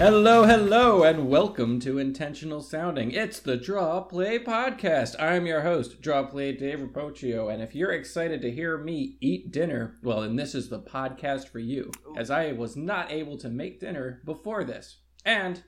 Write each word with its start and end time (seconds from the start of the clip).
Hello, 0.00 0.44
hello, 0.44 1.02
and 1.02 1.28
welcome 1.28 1.78
to 1.80 1.98
Intentional 1.98 2.62
Sounding. 2.62 3.10
It's 3.10 3.38
the 3.38 3.58
Draw 3.58 4.00
Play 4.04 4.38
Podcast. 4.38 5.14
I'm 5.20 5.44
your 5.44 5.60
host, 5.60 6.00
Draw 6.00 6.28
Play 6.28 6.52
Dave 6.52 6.78
Rapocchio, 6.78 7.52
and 7.52 7.62
if 7.62 7.74
you're 7.74 7.92
excited 7.92 8.40
to 8.40 8.50
hear 8.50 8.78
me 8.78 9.18
eat 9.20 9.52
dinner, 9.52 9.98
well, 10.02 10.22
then 10.22 10.36
this 10.36 10.54
is 10.54 10.70
the 10.70 10.80
podcast 10.80 11.48
for 11.48 11.58
you, 11.58 11.90
as 12.16 12.30
I 12.30 12.52
was 12.52 12.78
not 12.78 13.12
able 13.12 13.36
to 13.40 13.50
make 13.50 13.78
dinner 13.78 14.22
before 14.24 14.64
this. 14.64 15.02
And 15.26 15.62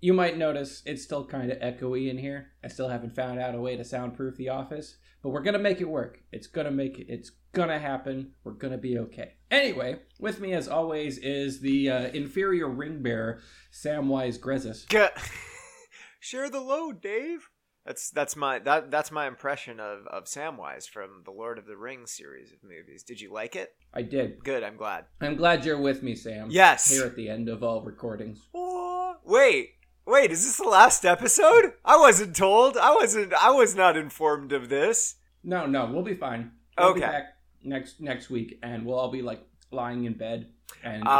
you 0.00 0.12
might 0.12 0.38
notice 0.38 0.84
it's 0.86 1.02
still 1.02 1.26
kind 1.26 1.50
of 1.50 1.58
echoey 1.58 2.08
in 2.08 2.18
here. 2.18 2.52
I 2.62 2.68
still 2.68 2.88
haven't 2.88 3.16
found 3.16 3.40
out 3.40 3.56
a 3.56 3.60
way 3.60 3.76
to 3.76 3.84
soundproof 3.84 4.36
the 4.36 4.50
office, 4.50 4.96
but 5.24 5.30
we're 5.30 5.42
gonna 5.42 5.58
make 5.58 5.80
it 5.80 5.88
work. 5.88 6.20
It's 6.30 6.46
gonna 6.46 6.70
make 6.70 7.00
it. 7.00 7.06
It's 7.08 7.32
gonna 7.56 7.78
happen. 7.78 8.32
We're 8.44 8.52
gonna 8.52 8.78
be 8.78 8.98
okay. 8.98 9.32
Anyway, 9.50 10.00
with 10.20 10.40
me 10.40 10.52
as 10.52 10.68
always 10.68 11.18
is 11.18 11.60
the 11.60 11.90
uh, 11.90 12.00
inferior 12.08 12.68
ring 12.68 13.02
bearer, 13.02 13.40
Samwise 13.72 14.38
Grezis. 14.38 14.86
G- 14.88 15.22
Share 16.20 16.50
the 16.50 16.60
load, 16.60 17.00
Dave. 17.00 17.48
That's 17.84 18.10
that's 18.10 18.34
my 18.36 18.58
that 18.60 18.90
that's 18.90 19.10
my 19.12 19.26
impression 19.28 19.78
of 19.80 20.06
of 20.08 20.24
Samwise 20.24 20.88
from 20.88 21.22
the 21.24 21.30
Lord 21.30 21.56
of 21.58 21.66
the 21.66 21.76
Rings 21.76 22.10
series 22.10 22.52
of 22.52 22.58
movies. 22.62 23.04
Did 23.04 23.20
you 23.20 23.32
like 23.32 23.54
it? 23.56 23.70
I 23.94 24.02
did. 24.02 24.42
Good. 24.44 24.62
I'm 24.64 24.76
glad. 24.76 25.04
I'm 25.20 25.36
glad 25.36 25.64
you're 25.64 25.80
with 25.80 26.02
me, 26.02 26.14
Sam. 26.16 26.48
Yes. 26.50 26.90
Here 26.90 27.04
at 27.06 27.14
the 27.16 27.28
end 27.28 27.48
of 27.48 27.62
all 27.62 27.82
recordings. 27.82 28.40
Oh, 28.54 29.14
wait, 29.24 29.70
wait. 30.04 30.32
Is 30.32 30.44
this 30.44 30.56
the 30.56 30.68
last 30.68 31.04
episode? 31.04 31.74
I 31.84 31.96
wasn't 31.96 32.34
told. 32.34 32.76
I 32.76 32.92
wasn't. 32.92 33.32
I 33.34 33.50
was 33.52 33.76
not 33.76 33.96
informed 33.96 34.52
of 34.52 34.68
this. 34.68 35.14
No, 35.44 35.64
no, 35.66 35.86
we'll 35.86 36.02
be 36.02 36.14
fine. 36.16 36.50
We'll 36.76 36.92
be 36.92 37.00
Okay. 37.04 37.12
back 37.12 37.24
next 37.62 38.00
next 38.00 38.30
week, 38.30 38.58
and 38.62 38.84
we'll 38.86 38.98
all 38.98 39.10
be 39.10 39.22
like 39.22 39.42
lying 39.70 40.04
in 40.04 40.14
bed 40.14 40.48
and 40.82 41.02
Oh. 41.06 41.18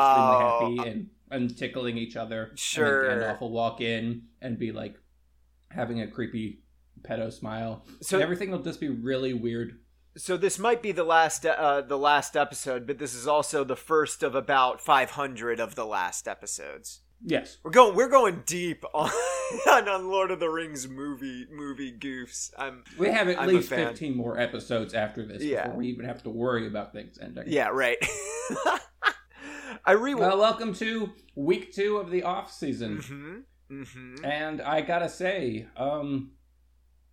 extremely 0.71 0.77
happy 0.79 0.91
and 0.91 1.11
and 1.31 1.57
tickling 1.59 1.99
each 1.99 2.17
other. 2.17 2.53
Sure. 2.55 3.09
And 3.11 3.21
Gandalf 3.23 3.41
will 3.41 3.51
walk 3.51 3.81
in 3.81 4.23
and 4.41 4.59
be 4.59 4.71
like 4.73 4.97
having 5.71 6.01
a 6.01 6.07
creepy 6.07 6.63
pedo 7.03 7.33
smile. 7.33 7.85
So 8.01 8.17
and 8.17 8.23
everything 8.23 8.51
will 8.51 8.63
just 8.63 8.81
be 8.81 8.89
really 8.89 9.35
weird. 9.35 9.81
so 10.17 10.37
this 10.37 10.59
might 10.59 10.83
be 10.83 10.93
the 10.93 11.05
last 11.05 11.45
uh, 11.45 11.81
the 11.83 11.99
last 11.99 12.37
episode, 12.37 12.87
but 12.87 12.99
this 12.99 13.15
is 13.15 13.27
also 13.27 13.65
the 13.65 13.77
first 13.77 14.23
of 14.23 14.35
about 14.35 14.81
500 14.81 15.59
of 15.61 15.75
the 15.75 15.85
last 15.85 16.27
episodes. 16.29 17.01
Yes. 17.25 17.59
We're 17.65 17.71
going 17.71 17.95
we're 17.97 18.09
going 18.11 18.43
deep 18.47 18.85
on 18.95 19.11
on, 19.89 20.09
Lord 20.11 20.31
of 20.31 20.39
the 20.41 20.49
Rings 20.51 20.87
movie 20.89 21.47
movie 21.51 21.93
goofs. 21.99 22.53
I'm 22.59 22.85
We 22.99 23.09
have 23.09 23.29
at 23.29 23.41
I'm 23.41 23.49
least 23.49 23.69
15 23.71 24.17
more 24.17 24.39
episodes 24.39 24.95
after 24.95 25.25
this 25.27 25.43
Yeah. 25.43 25.65
before 25.65 25.79
we 25.79 25.89
even 25.89 26.05
have 26.05 26.23
to 26.25 26.31
worry 26.31 26.67
about 26.67 26.93
things 26.93 27.19
ending. 27.21 27.45
yeah 27.47 27.69
right. 27.69 27.97
I 29.85 29.93
re 29.93 30.15
Well, 30.15 30.39
welcome 30.39 30.75
to 30.75 31.13
week 31.35 31.73
two 31.73 31.97
of 31.99 32.11
the 32.11 32.23
off 32.23 32.53
season. 32.53 33.45
hmm 33.69 33.83
hmm 33.83 34.25
And 34.25 34.61
I 34.61 34.81
gotta 34.81 35.09
say, 35.09 35.67
um, 35.77 36.33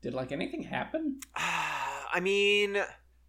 did 0.01 0.13
like 0.13 0.31
anything 0.31 0.63
happen? 0.63 1.19
I 1.35 2.19
mean, 2.21 2.77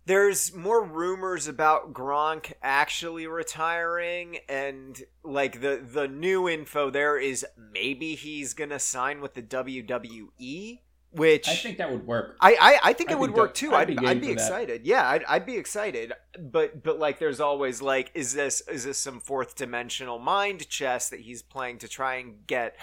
there's 0.06 0.54
more 0.54 0.84
rumors 0.84 1.48
about 1.48 1.92
Gronk 1.92 2.52
actually 2.62 3.26
retiring, 3.26 4.38
and 4.48 5.02
like 5.22 5.60
the 5.60 5.82
the 5.82 6.06
new 6.08 6.48
info 6.48 6.90
there 6.90 7.18
is 7.18 7.44
maybe 7.72 8.14
he's 8.14 8.52
gonna 8.54 8.78
sign 8.78 9.20
with 9.20 9.34
the 9.34 9.42
WWE, 9.42 10.80
which 11.12 11.48
I 11.48 11.54
think 11.54 11.78
that 11.78 11.90
would 11.90 12.06
work. 12.06 12.36
I, 12.40 12.56
I, 12.60 12.90
I 12.90 12.92
think 12.92 13.10
I 13.10 13.14
it 13.14 13.18
would 13.18 13.32
work 13.32 13.54
too. 13.54 13.72
I'd 13.74 13.90
I'd, 13.90 14.00
be 14.00 14.06
I'd, 14.06 14.20
be 14.20 14.26
for 14.28 14.34
that. 14.34 14.40
excited. 14.40 14.86
Yeah, 14.86 15.08
I'd, 15.08 15.24
I'd 15.24 15.46
be 15.46 15.56
excited. 15.56 16.12
But 16.38 16.82
but 16.82 16.98
like, 16.98 17.18
there's 17.18 17.40
always 17.40 17.80
like, 17.80 18.10
is 18.14 18.34
this 18.34 18.60
is 18.68 18.84
this 18.84 18.98
some 18.98 19.20
fourth 19.20 19.54
dimensional 19.56 20.18
mind 20.18 20.68
chess 20.68 21.08
that 21.08 21.20
he's 21.20 21.40
playing 21.42 21.78
to 21.78 21.88
try 21.88 22.16
and 22.16 22.46
get 22.46 22.76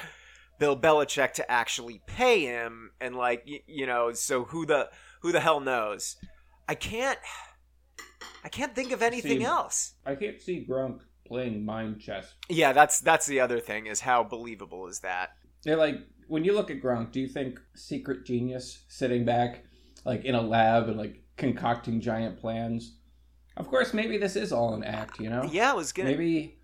Bill 0.58 0.78
Belichick 0.80 1.34
to 1.34 1.52
actually 1.52 2.02
pay 2.08 2.46
him? 2.46 2.92
And 3.00 3.16
like, 3.16 3.44
y- 3.48 3.62
you 3.68 3.86
know, 3.86 4.14
so 4.14 4.46
who 4.46 4.66
the 4.66 4.90
who 5.22 5.32
the 5.32 5.42
hell 5.42 5.60
knows? 5.60 6.16
I 6.72 6.76
can't. 6.76 7.20
I 8.46 8.48
can't 8.48 8.74
think 8.74 8.94
of 8.94 9.02
anything 9.02 9.40
See- 9.40 9.44
else. 9.44 9.96
I 10.06 10.16
can't 10.16 10.40
see 10.40 10.66
Gronk 10.68 11.02
playing 11.28 11.66
mind 11.66 12.00
chess. 12.00 12.34
Yeah, 12.48 12.72
that's 12.72 13.02
that's 13.02 13.26
the 13.26 13.42
other 13.42 13.60
thing 13.60 13.88
is 13.88 14.00
how 14.00 14.24
believable 14.24 14.88
is 14.88 15.02
that? 15.02 15.32
They're 15.66 15.76
like, 15.76 15.96
when 16.30 16.46
you 16.46 16.54
look 16.54 16.72
at 16.72 16.82
Gronk, 16.82 17.12
do 17.12 17.20
you 17.20 17.28
think 17.28 17.60
secret 17.76 18.26
genius 18.26 18.86
sitting 18.88 19.26
back, 19.26 19.66
like 20.06 20.24
in 20.24 20.34
a 20.34 20.42
lab 20.42 20.88
and 20.88 20.98
like 20.98 21.22
concocting 21.36 22.00
giant 22.00 22.40
plans? 22.40 22.96
Of 23.58 23.68
course, 23.68 23.94
maybe 23.94 24.18
this 24.18 24.38
is 24.38 24.54
all 24.54 24.74
an 24.74 24.86
act, 24.86 25.20
you 25.20 25.30
know? 25.30 25.50
Yeah, 25.52 25.72
I 25.72 25.74
was 25.74 25.92
gonna. 25.92 26.12
Maybe, 26.12 26.58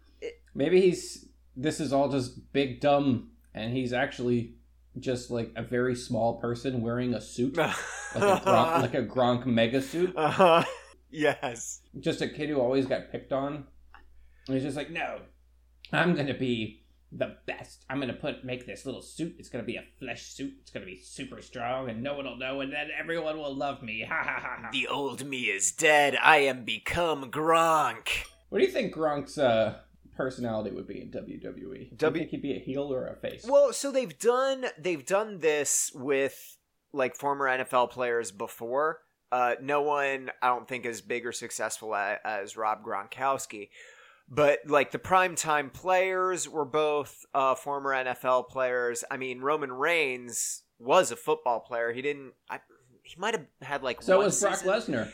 maybe 0.56 0.79
he's 0.79 1.28
this 1.57 1.81
is 1.81 1.91
all 1.91 2.07
just 2.07 2.53
big 2.53 2.79
dumb, 2.79 3.31
and 3.53 3.73
he's 3.73 3.91
actually 3.91 4.53
just 5.00 5.30
like 5.31 5.52
a 5.56 5.63
very 5.63 5.96
small 5.96 6.40
person 6.40 6.81
wearing 6.81 7.13
a 7.13 7.22
suit, 7.22 7.56
like 7.58 7.75
a 8.16 8.19
Gronk, 8.19 8.81
like 8.81 8.94
a 8.94 9.03
Gronk 9.03 9.46
mega 9.46 9.81
suit. 9.81 10.13
uh-huh. 10.16 10.63
Yes. 11.09 11.81
just 12.02 12.22
a 12.22 12.28
kid 12.28 12.50
who 12.50 12.59
always 12.59 12.85
got 12.85 13.12
picked 13.12 13.31
on. 13.31 13.63
And 14.47 14.56
he's 14.56 14.63
just 14.63 14.75
like, 14.75 14.91
no, 14.91 15.22
I'm 15.94 16.16
gonna 16.16 16.34
be 16.34 16.84
the 17.13 17.38
best. 17.46 17.85
I'm 17.90 18.02
gonna 18.02 18.12
put 18.13 18.44
make 18.44 18.66
this 18.66 18.85
little 18.85 19.02
suit. 19.02 19.35
It's 19.40 19.47
gonna 19.47 19.63
be 19.63 19.78
a 19.78 19.84
flesh 20.00 20.24
suit. 20.24 20.53
It's 20.62 20.69
gonna 20.72 20.85
be 20.85 21.00
super 21.02 21.41
strong, 21.41 21.90
and 21.90 22.03
no 22.03 22.14
one 22.16 22.25
will 22.25 22.35
know, 22.38 22.59
and 22.59 22.74
then 22.74 22.90
everyone 22.97 23.38
will 23.38 23.56
love 23.56 23.81
me. 23.81 24.02
Ha 24.08 24.22
ha 24.22 24.40
ha 24.41 24.58
ha. 24.64 24.69
The 24.74 24.88
old 24.88 25.25
me 25.25 25.44
is 25.44 25.72
dead. 25.72 26.18
I 26.22 26.40
am 26.40 26.66
become 26.66 27.31
Gronk. 27.31 28.09
What 28.50 28.59
do 28.59 28.66
you 28.66 28.72
think 28.72 28.94
Gronk's 28.94 29.38
uh, 29.38 29.79
personality 30.17 30.72
would 30.72 30.88
be 30.88 31.01
in 31.01 31.09
WWE? 31.11 31.53
Do 31.53 31.69
you 31.69 31.88
W- 31.97 32.19
think 32.19 32.31
he'd 32.31 32.41
be 32.41 32.53
a 32.55 32.59
heel 32.59 32.91
or 32.91 33.05
a 33.07 33.16
face? 33.16 33.45
Well, 33.47 33.72
so 33.72 33.91
they've 33.91 34.17
done 34.17 34.66
they've 34.78 35.05
done 35.05 35.39
this 35.39 35.91
with 35.94 36.57
like 36.94 37.16
former 37.16 37.45
NFL 37.45 37.91
players 37.91 38.31
before. 38.31 39.00
Uh, 39.31 39.55
no 39.61 39.81
one, 39.81 40.31
I 40.41 40.47
don't 40.47 40.67
think, 40.67 40.85
as 40.85 41.01
big 41.01 41.25
or 41.25 41.31
successful 41.33 41.94
as, 41.94 42.17
as 42.23 42.57
Rob 42.57 42.83
Gronkowski. 42.83 43.69
But 44.29 44.59
like 44.66 44.91
the 44.91 45.00
primetime 45.00 45.72
players 45.72 46.49
were 46.49 46.66
both 46.66 47.25
uh, 47.34 47.55
former 47.55 47.91
NFL 47.91 48.49
players. 48.49 49.03
I 49.11 49.17
mean, 49.17 49.39
Roman 49.41 49.72
Reigns 49.72 50.63
was 50.79 51.11
a 51.11 51.16
football 51.16 51.59
player. 51.59 51.91
He 51.94 52.01
didn't. 52.01 52.34
I, 52.49 52.59
he 53.03 53.16
might 53.17 53.34
have 53.35 53.45
had 53.61 53.84
like 53.84 54.01
so 54.01 54.17
one 54.17 54.25
was 54.25 54.41
Brock. 54.41 54.59
Lesnar. 54.59 55.11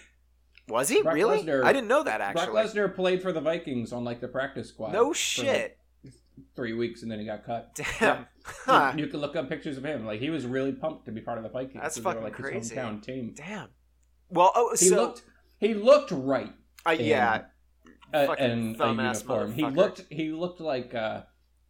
Was 0.69 0.89
he 0.89 1.01
Brock 1.01 1.15
really? 1.15 1.43
Lesnar- 1.43 1.63
I 1.63 1.73
didn't 1.73 1.87
know 1.87 2.03
that 2.03 2.21
actually. 2.21 2.45
Brock 2.47 2.65
Lesnar 2.67 2.95
played 2.95 3.21
for 3.21 3.31
the 3.33 3.41
Vikings 3.41 3.91
on 3.91 4.03
like 4.03 4.21
the 4.21 4.27
practice 4.27 4.69
squad. 4.69 4.93
no 4.93 5.11
shit. 5.13 5.77
like, 6.03 6.13
three 6.55 6.73
weeks, 6.73 7.01
and 7.03 7.11
then 7.11 7.19
he 7.19 7.25
got 7.25 7.45
cut. 7.45 7.75
Damn. 7.99 8.27
Huh. 8.45 8.91
You, 8.93 9.05
you 9.05 9.09
can 9.09 9.21
look 9.21 9.37
up 9.37 9.47
pictures 9.47 9.77
of 9.77 9.85
him. 9.85 10.05
Like 10.05 10.19
he 10.19 10.29
was 10.29 10.45
really 10.45 10.73
pumped 10.73 11.05
to 11.05 11.13
be 11.13 11.21
part 11.21 11.37
of 11.37 11.45
the 11.45 11.49
Vikings. 11.49 11.79
That's 11.81 11.95
they 11.95 12.01
were, 12.01 12.09
fucking 12.11 12.23
like 12.23 12.35
his 12.35 12.45
crazy. 12.45 12.75
hometown 12.75 13.01
team. 13.01 13.33
Damn. 13.37 13.69
Well, 14.29 14.51
oh, 14.53 14.71
He 14.77 14.89
so 14.89 14.95
looked 14.97 15.21
he 15.59 15.73
looked 15.73 16.11
right. 16.11 16.51
uh, 16.85 16.91
in, 16.91 17.05
yeah, 17.05 17.43
uh, 18.13 18.25
fucking 18.27 18.75
in 18.75 18.81
a 18.81 18.93
uniform. 18.93 19.53
He 19.53 19.65
looked 19.65 20.03
he 20.09 20.31
looked 20.31 20.59
like 20.59 20.93
uh 20.93 21.21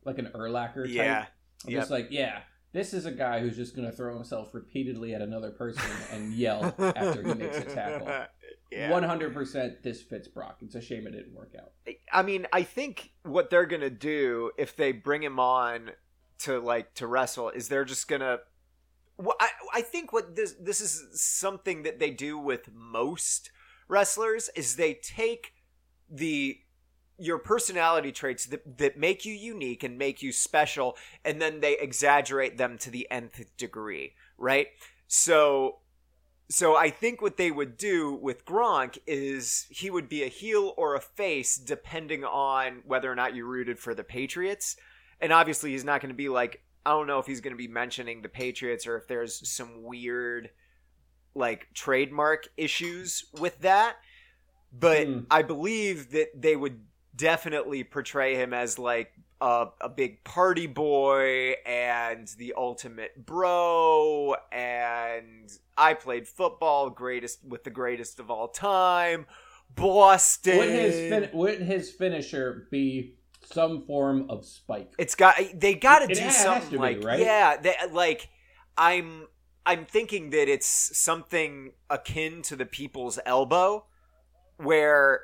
like 0.04 0.18
an 0.18 0.32
Urlacher 0.34 0.86
type. 0.86 0.94
yeah. 0.96 1.26
Yep. 1.68 1.80
Just 1.82 1.92
like 1.92 2.08
yeah, 2.10 2.40
this 2.72 2.94
is 2.96 3.06
a 3.06 3.12
guy 3.12 3.40
who's 3.40 3.56
just 3.56 3.76
gonna 3.76 3.92
throw 3.92 4.16
himself 4.16 4.54
repeatedly 4.56 5.14
at 5.14 5.22
another 5.22 5.52
person 5.52 5.84
and 6.12 6.34
yell 6.34 6.74
after 6.80 7.22
he 7.22 7.34
makes 7.36 7.58
a 7.58 7.66
tackle. 7.66 8.08
One 8.90 9.04
hundred 9.04 9.34
percent, 9.34 9.84
this 9.84 10.02
fits 10.02 10.28
Brock. 10.28 10.58
It's 10.62 10.76
a 10.76 10.82
shame 10.82 11.08
it 11.08 11.12
didn't 11.12 11.34
work 11.34 11.54
out. 11.60 11.72
I 12.12 12.24
mean, 12.24 12.48
I 12.54 12.64
think 12.64 13.12
what 13.24 13.50
they're 13.50 13.66
gonna 13.66 13.90
do 13.90 14.52
if 14.58 14.76
they 14.76 14.92
bring 14.92 15.24
him 15.24 15.40
on 15.40 15.92
to 16.40 16.60
like 16.60 16.94
to 16.96 17.08
wrestle 17.08 17.50
is 17.50 17.68
they're 17.68 17.86
just 17.86 18.08
gonna. 18.08 18.40
Well, 19.18 19.36
I 19.40 19.50
I 19.74 19.82
think 19.82 20.12
what 20.12 20.36
this 20.36 20.56
this 20.60 20.82
is 20.82 21.22
something 21.22 21.84
that 21.84 22.00
they 22.00 22.10
do 22.10 22.38
with 22.38 22.70
most 22.74 23.52
wrestlers 23.88 24.50
is 24.56 24.76
they 24.76 24.94
take 24.96 25.54
the 26.10 26.60
your 27.20 27.38
personality 27.38 28.12
traits 28.12 28.48
that, 28.48 28.78
that 28.78 28.98
make 28.98 29.24
you 29.24 29.34
unique 29.34 29.84
and 29.84 29.98
make 29.98 30.22
you 30.22 30.32
special 30.32 30.98
and 31.24 31.42
then 31.42 31.60
they 31.60 31.78
exaggerate 31.78 32.58
them 32.58 32.78
to 32.78 32.90
the 32.90 33.08
nth 33.12 33.56
degree 33.56 34.14
right 34.38 34.68
so 35.08 35.78
so 36.50 36.76
I 36.76 36.90
think 36.90 37.22
what 37.22 37.38
they 37.38 37.52
would 37.52 37.78
do 37.78 38.14
with 38.14 38.46
Gronk 38.46 38.98
is 39.08 39.66
he 39.70 39.90
would 39.90 40.10
be 40.10 40.24
a 40.24 40.28
heel 40.28 40.74
or 40.78 40.96
a 40.96 41.02
face 41.02 41.56
depending 41.56 42.24
on 42.24 42.84
whether 42.86 43.12
or 43.12 43.16
not 43.16 43.36
you 43.36 43.46
rooted 43.46 43.80
for 43.80 43.96
the 43.96 44.04
Patriots. 44.04 44.76
And 45.20 45.32
obviously 45.32 45.72
he's 45.72 45.86
not 45.86 46.02
going 46.02 46.10
to 46.10 46.16
be 46.16 46.30
like 46.30 46.62
I 46.86 46.92
don't 46.92 47.08
know 47.08 47.20
if 47.20 47.26
he's 47.26 47.40
going 47.40 47.54
to 47.54 47.58
be 47.58 47.70
mentioning 47.70 48.22
the 48.22 48.30
Patriots 48.30 48.86
or 48.86 48.98
if 48.98 49.08
there's 49.08 49.48
some 49.50 49.84
weird 49.84 50.50
like 51.34 51.70
trademark 51.74 52.50
issues 52.58 53.26
with 53.40 53.60
that. 53.62 53.96
But 54.72 55.08
Hmm. 55.08 55.20
I 55.32 55.44
believe 55.44 56.12
that 56.12 56.30
they 56.36 56.56
would 56.56 56.82
definitely 57.16 57.84
portray 57.84 58.36
him 58.36 58.54
as 58.54 58.78
like 58.78 59.14
a, 59.44 59.68
a 59.82 59.90
big 59.90 60.24
party 60.24 60.68
boy 60.68 61.56
and 61.66 62.30
the 62.38 62.54
ultimate 62.56 63.26
bro 63.26 64.36
and 64.54 65.52
I 65.78 65.96
played 65.96 66.28
football 66.28 66.90
greatest 66.90 67.44
with 67.44 67.66
the 67.66 67.70
greatest 67.70 68.22
of 68.22 68.32
all 68.32 68.48
time 68.48 69.26
Boston 69.76 70.58
Would 70.60 70.70
his 70.70 70.94
fin- 70.94 71.30
would 71.34 71.62
his 71.62 71.92
finisher 71.92 72.68
be 72.72 73.16
some 73.52 73.86
form 73.86 74.30
of 74.30 74.46
spike. 74.46 74.94
It's 74.98 75.16
got 75.16 75.36
they 75.54 75.74
got 75.74 76.08
to 76.08 76.14
do 76.14 76.30
something 76.30 76.70
to 76.70 76.78
be, 76.78 76.78
like 76.78 77.04
right? 77.04 77.20
yeah, 77.20 77.58
they, 77.58 77.76
like 77.92 78.30
I'm 78.78 79.28
I'm 79.66 79.86
thinking 79.86 80.30
that 80.30 80.48
it's 80.48 80.98
something 80.98 81.74
akin 81.90 82.44
to 82.44 82.56
the 82.56 82.66
people's 82.66 83.20
elbow 83.26 83.86
where 84.58 85.22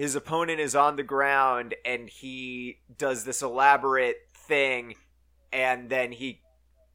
his 0.00 0.16
opponent 0.16 0.58
is 0.58 0.74
on 0.74 0.96
the 0.96 1.02
ground 1.02 1.74
and 1.84 2.08
he 2.08 2.78
does 2.96 3.24
this 3.24 3.42
elaborate 3.42 4.16
thing 4.34 4.94
and 5.52 5.90
then 5.90 6.10
he 6.10 6.40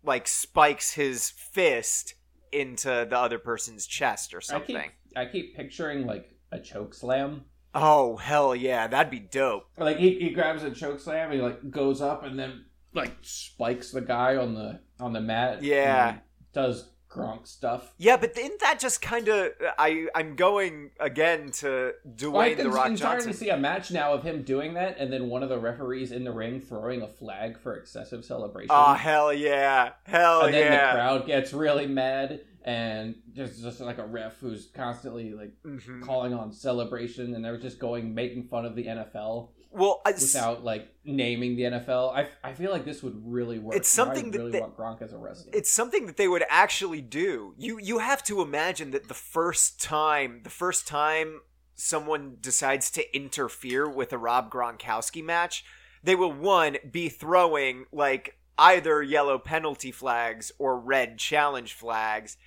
like 0.03 0.27
spikes 0.27 0.93
his 0.93 1.29
fist 1.29 2.15
into 2.51 2.87
the 3.07 3.15
other 3.15 3.37
person's 3.37 3.85
chest 3.85 4.33
or 4.33 4.37
I 4.37 4.39
keep 4.39 4.47
something. 4.47 4.91
I 5.15 5.25
keep 5.25 5.55
picturing 5.55 6.07
like 6.07 6.31
a 6.51 6.59
choke 6.59 6.95
slam. 6.95 7.45
Oh 7.75 8.17
hell 8.17 8.55
yeah, 8.55 8.87
that'd 8.87 9.11
be 9.11 9.19
dope. 9.19 9.65
Like 9.77 9.97
he, 9.97 10.17
he 10.17 10.31
grabs 10.31 10.63
a 10.63 10.71
choke 10.71 10.99
slam, 10.99 11.31
he 11.31 11.37
like 11.37 11.69
goes 11.69 12.01
up 12.01 12.23
and 12.23 12.39
then 12.39 12.65
like 12.95 13.13
spikes 13.21 13.91
the 13.91 14.01
guy 14.01 14.35
on 14.35 14.55
the 14.55 14.79
on 14.99 15.13
the 15.13 15.21
mat. 15.21 15.61
Yeah. 15.61 16.09
and 16.09 16.21
does 16.53 16.89
Gronk 17.15 17.47
stuff. 17.47 17.93
Yeah, 17.97 18.17
but 18.17 18.37
isn't 18.37 18.59
that 18.59 18.79
just 18.79 19.01
kind 19.01 19.27
of 19.29 19.51
I 19.77 20.07
I'm 20.13 20.35
going 20.35 20.91
again 20.99 21.49
to 21.59 21.93
Well, 22.21 22.37
I 22.39 22.53
Dwayne 22.53 22.57
the 22.57 22.69
Rock 22.69 22.93
Johnson. 22.95 23.33
see 23.33 23.49
a 23.49 23.57
match 23.57 23.91
now 23.91 24.13
of 24.13 24.23
him 24.23 24.43
doing 24.43 24.73
that, 24.73 24.97
and 24.99 25.11
then 25.13 25.29
one 25.29 25.43
of 25.43 25.49
the 25.49 25.57
referees 25.59 26.11
in 26.11 26.23
the 26.23 26.31
ring 26.31 26.59
throwing 26.61 27.01
a 27.01 27.07
flag 27.07 27.57
for 27.59 27.75
excessive 27.75 28.25
celebration. 28.25 28.69
Oh 28.71 28.93
hell 28.93 29.33
yeah, 29.33 29.91
hell 30.03 30.41
yeah. 30.41 30.45
and 30.45 30.53
then 30.53 30.71
the 30.71 30.93
crowd 30.93 31.25
gets 31.25 31.53
really 31.53 31.87
mad, 31.87 32.41
and 32.63 33.15
there's 33.33 33.61
just 33.61 33.79
like 33.79 33.97
a 33.99 34.05
ref 34.05 34.37
who's 34.39 34.67
constantly 34.73 35.33
like 35.33 35.51
Mhm. 35.65 36.01
calling 36.03 36.33
on 36.33 36.51
celebration, 36.51 37.33
and 37.33 37.43
they're 37.45 37.57
just 37.57 37.79
going 37.79 38.13
making 38.13 38.43
fun 38.43 38.65
of 38.65 38.75
the 38.75 38.85
NFL 38.87 39.51
Well, 39.75 40.01
I, 40.05 40.11
without 40.11 40.63
like 40.63 40.87
naming 41.03 41.55
the 41.55 41.63
NFL. 41.63 42.15
I, 42.15 42.27
I 42.43 42.53
feel 42.53 42.71
like 42.71 42.85
this 42.85 43.03
would 43.03 43.21
really 43.23 43.59
work. 43.59 43.75
It's 43.75 43.89
something 43.89 44.27
I 44.27 44.29
that 44.31 44.37
really 44.37 44.51
they- 44.51 44.59
want 44.61 44.77
Gronk 44.77 45.01
as 45.01 45.13
a 45.13 45.17
wrestler. 45.17 45.51
it's 45.53 45.71
something 45.71 46.05
that 46.07 46.17
they 46.17 46.27
would 46.27 46.43
actually 46.49 47.01
do. 47.01 47.53
You 47.57 47.77
you 47.79 47.99
have 47.99 48.23
to 48.23 48.41
imagine 48.41 48.91
that 48.91 49.07
the 49.07 49.13
first 49.13 49.81
time, 49.81 50.41
the 50.43 50.49
first 50.49 50.87
time 50.87 51.41
someone 51.75 52.37
decides 52.39 52.89
to 52.91 53.15
interfere 53.15 53.87
with 53.89 54.13
a 54.13 54.17
Rob 54.17 54.49
Gronkowski 54.51 55.23
match, 55.23 55.65
they 56.03 56.15
will 56.15 56.31
one 56.31 56.77
be 56.89 57.09
throwing 57.09 57.85
like 57.91 58.37
either 58.57 59.03
yellow 59.03 59.37
penalty 59.37 59.91
flags 59.91 60.51
or 60.57 60.79
red 60.79 61.17
challenge 61.17 61.73
flags. 61.73 62.37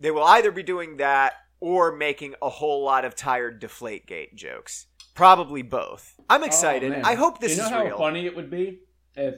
They 0.00 0.10
will 0.10 0.24
either 0.24 0.50
be 0.50 0.62
doing 0.64 0.96
that 0.96 1.34
or 1.60 1.94
making 1.94 2.34
a 2.42 2.50
whole 2.50 2.84
lot 2.84 3.04
of 3.04 3.14
tired 3.14 3.62
deflategate 3.62 4.34
jokes. 4.34 4.86
Probably 5.16 5.62
both. 5.62 6.14
I'm 6.28 6.42
oh, 6.42 6.46
excited. 6.46 6.92
Oh. 6.92 7.00
I 7.02 7.14
hope 7.14 7.40
this 7.40 7.52
is 7.52 7.58
real. 7.58 7.66
You 7.66 7.70
know 7.70 7.76
is 7.76 7.82
how 7.82 7.86
real. 7.86 7.98
funny 7.98 8.26
it 8.26 8.36
would 8.36 8.50
be 8.50 8.80
if 9.16 9.36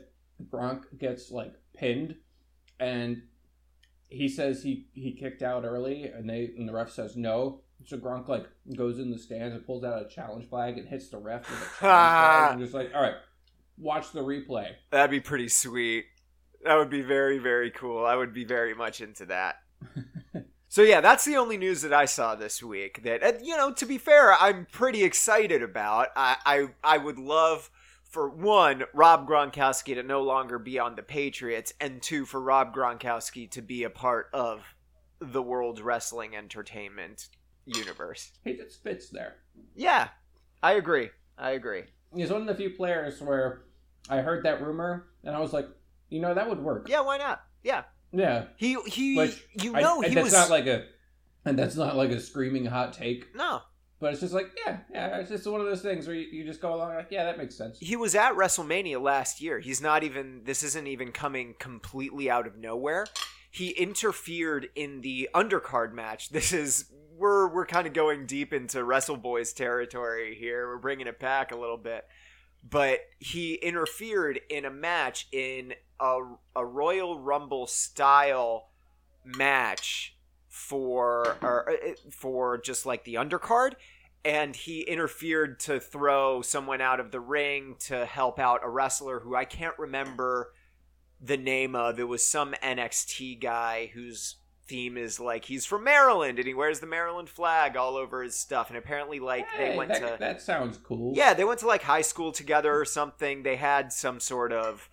Gronk 0.50 0.98
gets 0.98 1.30
like 1.30 1.54
pinned 1.74 2.16
and 2.80 3.22
he 4.08 4.28
says 4.28 4.62
he 4.62 4.88
he 4.92 5.12
kicked 5.12 5.40
out 5.40 5.64
early 5.64 6.04
and 6.04 6.28
they 6.28 6.50
and 6.58 6.68
the 6.68 6.72
ref 6.72 6.90
says 6.90 7.16
no. 7.16 7.62
So 7.86 7.96
Gronk 7.96 8.26
like 8.26 8.46
goes 8.76 8.98
in 8.98 9.12
the 9.12 9.18
stands 9.18 9.54
and 9.54 9.64
pulls 9.64 9.84
out 9.84 10.04
a 10.04 10.08
challenge 10.08 10.48
flag 10.48 10.78
and 10.78 10.88
hits 10.88 11.10
the 11.10 11.18
ref 11.18 11.48
with 11.48 11.60
a 11.60 11.62
challenge 11.80 11.80
flag 11.80 12.52
and 12.52 12.60
just 12.60 12.74
like, 12.74 12.90
all 12.92 13.00
right, 13.00 13.14
watch 13.78 14.10
the 14.10 14.20
replay. 14.20 14.72
That'd 14.90 15.12
be 15.12 15.20
pretty 15.20 15.48
sweet. 15.48 16.06
That 16.64 16.74
would 16.76 16.90
be 16.90 17.02
very, 17.02 17.38
very 17.38 17.70
cool. 17.70 18.04
I 18.04 18.16
would 18.16 18.34
be 18.34 18.44
very 18.44 18.74
much 18.74 19.00
into 19.00 19.26
that. 19.26 19.56
so 20.68 20.82
yeah, 20.82 21.00
that's 21.00 21.24
the 21.24 21.36
only 21.36 21.56
news 21.56 21.82
that 21.82 21.92
I 21.92 22.04
saw 22.04 22.34
this 22.34 22.62
week. 22.62 23.02
That 23.02 23.44
you 23.44 23.56
know, 23.56 23.72
to 23.72 23.86
be 23.86 23.98
fair, 23.98 24.34
I'm 24.34 24.66
pretty 24.70 25.04
excited 25.04 25.62
about. 25.62 26.08
I 26.16 26.36
I, 26.44 26.68
I 26.84 26.98
would 26.98 27.18
love 27.18 27.70
for 28.04 28.28
one 28.28 28.84
Rob 28.94 29.28
Gronkowski 29.28 29.94
to 29.94 30.02
no 30.02 30.22
longer 30.22 30.58
be 30.58 30.78
on 30.78 30.96
the 30.96 31.02
Patriots, 31.02 31.72
and 31.80 32.00
two 32.02 32.24
for 32.24 32.40
Rob 32.40 32.74
Gronkowski 32.74 33.50
to 33.50 33.62
be 33.62 33.84
a 33.84 33.90
part 33.90 34.28
of 34.32 34.74
the 35.20 35.42
World 35.42 35.80
Wrestling 35.80 36.36
Entertainment 36.36 37.28
universe. 37.66 38.32
He 38.44 38.54
just 38.54 38.82
fits 38.82 39.08
there. 39.08 39.36
Yeah, 39.74 40.08
I 40.62 40.74
agree. 40.74 41.10
I 41.36 41.50
agree. 41.50 41.84
He's 42.14 42.30
one 42.30 42.40
of 42.40 42.46
the 42.46 42.54
few 42.54 42.70
players 42.70 43.20
where 43.20 43.62
I 44.08 44.18
heard 44.18 44.44
that 44.44 44.62
rumor 44.62 45.06
and 45.24 45.36
I 45.36 45.40
was 45.40 45.52
like, 45.52 45.68
you 46.08 46.20
know, 46.20 46.34
that 46.34 46.48
would 46.48 46.60
work. 46.60 46.88
Yeah, 46.88 47.02
why 47.02 47.18
not? 47.18 47.42
Yeah, 47.62 47.82
Yeah. 48.12 48.44
he 48.56 48.76
he. 48.86 49.16
Which 49.16 49.44
you 49.62 49.74
I- 49.76 49.80
know, 49.80 49.96
and 50.02 50.08
he 50.08 50.14
that's 50.14 50.24
was 50.24 50.32
not 50.32 50.50
like 50.50 50.66
a 50.66 50.84
and 51.44 51.58
that's 51.58 51.76
not 51.76 51.96
like 51.96 52.10
a 52.10 52.20
screaming 52.20 52.66
hot 52.66 52.92
take. 52.92 53.34
no. 53.34 53.60
But 54.00 54.12
it's 54.12 54.20
just 54.20 54.32
like, 54.32 54.52
yeah, 54.64 54.78
yeah, 54.92 55.16
it's 55.18 55.28
just 55.28 55.44
one 55.44 55.60
of 55.60 55.66
those 55.66 55.82
things 55.82 56.06
where 56.06 56.14
you, 56.14 56.28
you 56.30 56.44
just 56.44 56.60
go 56.62 56.72
along 56.72 56.94
like, 56.94 57.08
yeah, 57.10 57.24
that 57.24 57.36
makes 57.36 57.56
sense. 57.56 57.78
he 57.80 57.96
was 57.96 58.14
at 58.14 58.34
WrestleMania 58.34 59.02
last 59.02 59.40
year. 59.40 59.58
He's 59.58 59.80
not 59.80 60.04
even 60.04 60.42
this 60.44 60.62
isn't 60.62 60.86
even 60.86 61.10
coming 61.10 61.56
completely 61.58 62.30
out 62.30 62.46
of 62.46 62.56
nowhere. 62.56 63.06
He 63.50 63.70
interfered 63.70 64.68
in 64.76 65.00
the 65.00 65.28
undercard 65.34 65.94
match. 65.94 66.28
This 66.30 66.52
is 66.52 66.84
we're 67.16 67.52
we're 67.52 67.66
kind 67.66 67.88
of 67.88 67.92
going 67.92 68.26
deep 68.26 68.52
into 68.52 68.84
Wrestle 68.84 69.16
Boys 69.16 69.52
territory 69.52 70.36
here. 70.38 70.68
We're 70.68 70.78
bringing 70.78 71.08
it 71.08 71.18
back 71.18 71.50
a 71.50 71.56
little 71.56 71.76
bit. 71.78 72.04
But 72.62 73.00
he 73.18 73.54
interfered 73.54 74.40
in 74.50 74.64
a 74.64 74.70
match 74.70 75.26
in 75.32 75.74
a, 76.00 76.20
a 76.54 76.64
Royal 76.64 77.18
Rumble 77.18 77.66
style 77.66 78.68
match 79.24 80.16
for 80.48 81.36
or 81.42 81.70
uh, 81.70 81.74
for 82.10 82.58
just 82.58 82.84
like 82.84 83.04
the 83.04 83.14
undercard 83.14 83.74
and 84.24 84.54
he 84.54 84.82
interfered 84.82 85.60
to 85.60 85.80
throw 85.80 86.42
someone 86.42 86.80
out 86.80 87.00
of 87.00 87.10
the 87.10 87.20
ring 87.20 87.76
to 87.78 88.04
help 88.04 88.38
out 88.38 88.60
a 88.64 88.68
wrestler 88.68 89.20
who 89.20 89.34
I 89.34 89.44
can't 89.44 89.78
remember 89.78 90.52
the 91.20 91.36
name 91.36 91.74
of. 91.74 91.98
It 91.98 92.08
was 92.08 92.24
some 92.24 92.54
NXT 92.62 93.40
guy 93.40 93.90
whose 93.94 94.36
theme 94.68 94.96
is 94.96 95.18
like 95.18 95.46
he's 95.46 95.64
from 95.64 95.84
Maryland 95.84 96.38
and 96.38 96.46
he 96.46 96.54
wears 96.54 96.80
the 96.80 96.86
Maryland 96.86 97.28
flag 97.28 97.76
all 97.76 97.96
over 97.96 98.22
his 98.22 98.34
stuff. 98.34 98.68
And 98.68 98.76
apparently, 98.76 99.18
like 99.18 99.48
Hey, 99.48 99.70
they 99.70 99.76
went 99.76 99.90
that, 99.90 100.00
to 100.00 100.16
that 100.20 100.42
sounds 100.42 100.78
cool. 100.78 101.12
yeah, 101.16 101.34
they 101.34 101.44
went 101.44 101.60
to 101.60 101.66
like 101.66 101.82
high 101.82 102.02
school 102.02 102.32
together 102.32 102.78
or 102.78 102.84
something. 102.84 103.42
They 103.42 103.56
had 103.56 103.92
some 103.92 104.20
sort 104.20 104.52
of 104.52 104.88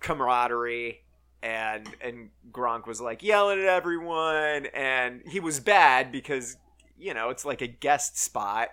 camaraderie 0.00 1.02
and 1.42 1.88
and 2.00 2.30
Gronk 2.50 2.86
was 2.86 3.00
like 3.00 3.22
yelling 3.22 3.60
at 3.60 3.66
everyone 3.66 4.66
and 4.74 5.22
he 5.26 5.40
was 5.40 5.60
bad 5.60 6.12
because 6.12 6.56
you 6.98 7.12
know, 7.12 7.28
it's 7.30 7.44
like 7.44 7.60
a 7.60 7.66
guest 7.66 8.18
spot 8.18 8.68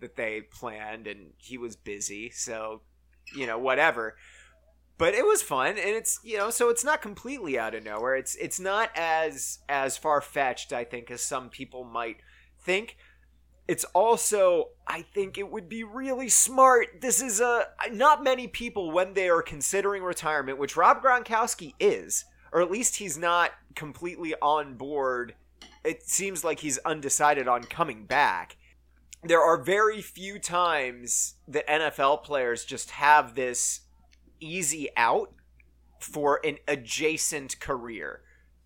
that 0.00 0.16
they 0.16 0.40
planned 0.40 1.06
and 1.06 1.32
he 1.38 1.58
was 1.58 1.74
busy, 1.74 2.30
so 2.30 2.82
you 3.34 3.46
know, 3.46 3.58
whatever. 3.58 4.16
But 4.98 5.14
it 5.14 5.26
was 5.26 5.42
fun 5.42 5.70
and 5.70 5.78
it's, 5.78 6.20
you 6.22 6.38
know, 6.38 6.50
so 6.50 6.70
it's 6.70 6.84
not 6.84 7.02
completely 7.02 7.58
out 7.58 7.74
of 7.74 7.84
nowhere. 7.84 8.16
It's 8.16 8.34
it's 8.36 8.58
not 8.58 8.90
as 8.94 9.58
as 9.68 9.96
far-fetched 9.96 10.72
I 10.72 10.84
think 10.84 11.10
as 11.10 11.20
some 11.22 11.50
people 11.50 11.84
might 11.84 12.16
think 12.58 12.96
it's 13.68 13.84
also 13.94 14.68
i 14.86 15.02
think 15.02 15.38
it 15.38 15.50
would 15.50 15.68
be 15.68 15.82
really 15.82 16.28
smart 16.28 17.00
this 17.00 17.20
is 17.22 17.40
a 17.40 17.66
not 17.92 18.22
many 18.22 18.46
people 18.46 18.90
when 18.90 19.14
they 19.14 19.28
are 19.28 19.42
considering 19.42 20.02
retirement 20.02 20.58
which 20.58 20.76
rob 20.76 21.02
gronkowski 21.02 21.74
is 21.80 22.24
or 22.52 22.60
at 22.60 22.70
least 22.70 22.96
he's 22.96 23.18
not 23.18 23.52
completely 23.74 24.34
on 24.40 24.76
board 24.76 25.34
it 25.84 26.08
seems 26.08 26.44
like 26.44 26.60
he's 26.60 26.78
undecided 26.78 27.48
on 27.48 27.62
coming 27.64 28.04
back 28.04 28.56
there 29.22 29.40
are 29.40 29.62
very 29.62 30.00
few 30.00 30.38
times 30.38 31.34
that 31.48 31.66
nfl 31.66 32.22
players 32.22 32.64
just 32.64 32.90
have 32.92 33.34
this 33.34 33.80
easy 34.40 34.88
out 34.96 35.32
for 36.00 36.40
an 36.44 36.58
adjacent 36.68 37.58
career 37.60 38.20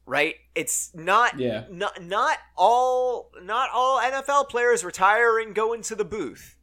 right 0.07 0.35
it's 0.55 0.93
not 0.95 1.39
Yeah. 1.39 1.65
not 1.71 2.03
not 2.03 2.39
all 2.57 3.31
not 3.43 3.71
all 3.73 4.01
NFL 4.01 4.49
players 4.49 4.85
retire 4.85 5.39
and 5.39 5.55
go 5.55 5.73
into 5.73 5.95
the 5.95 6.05
booth, 6.05 6.57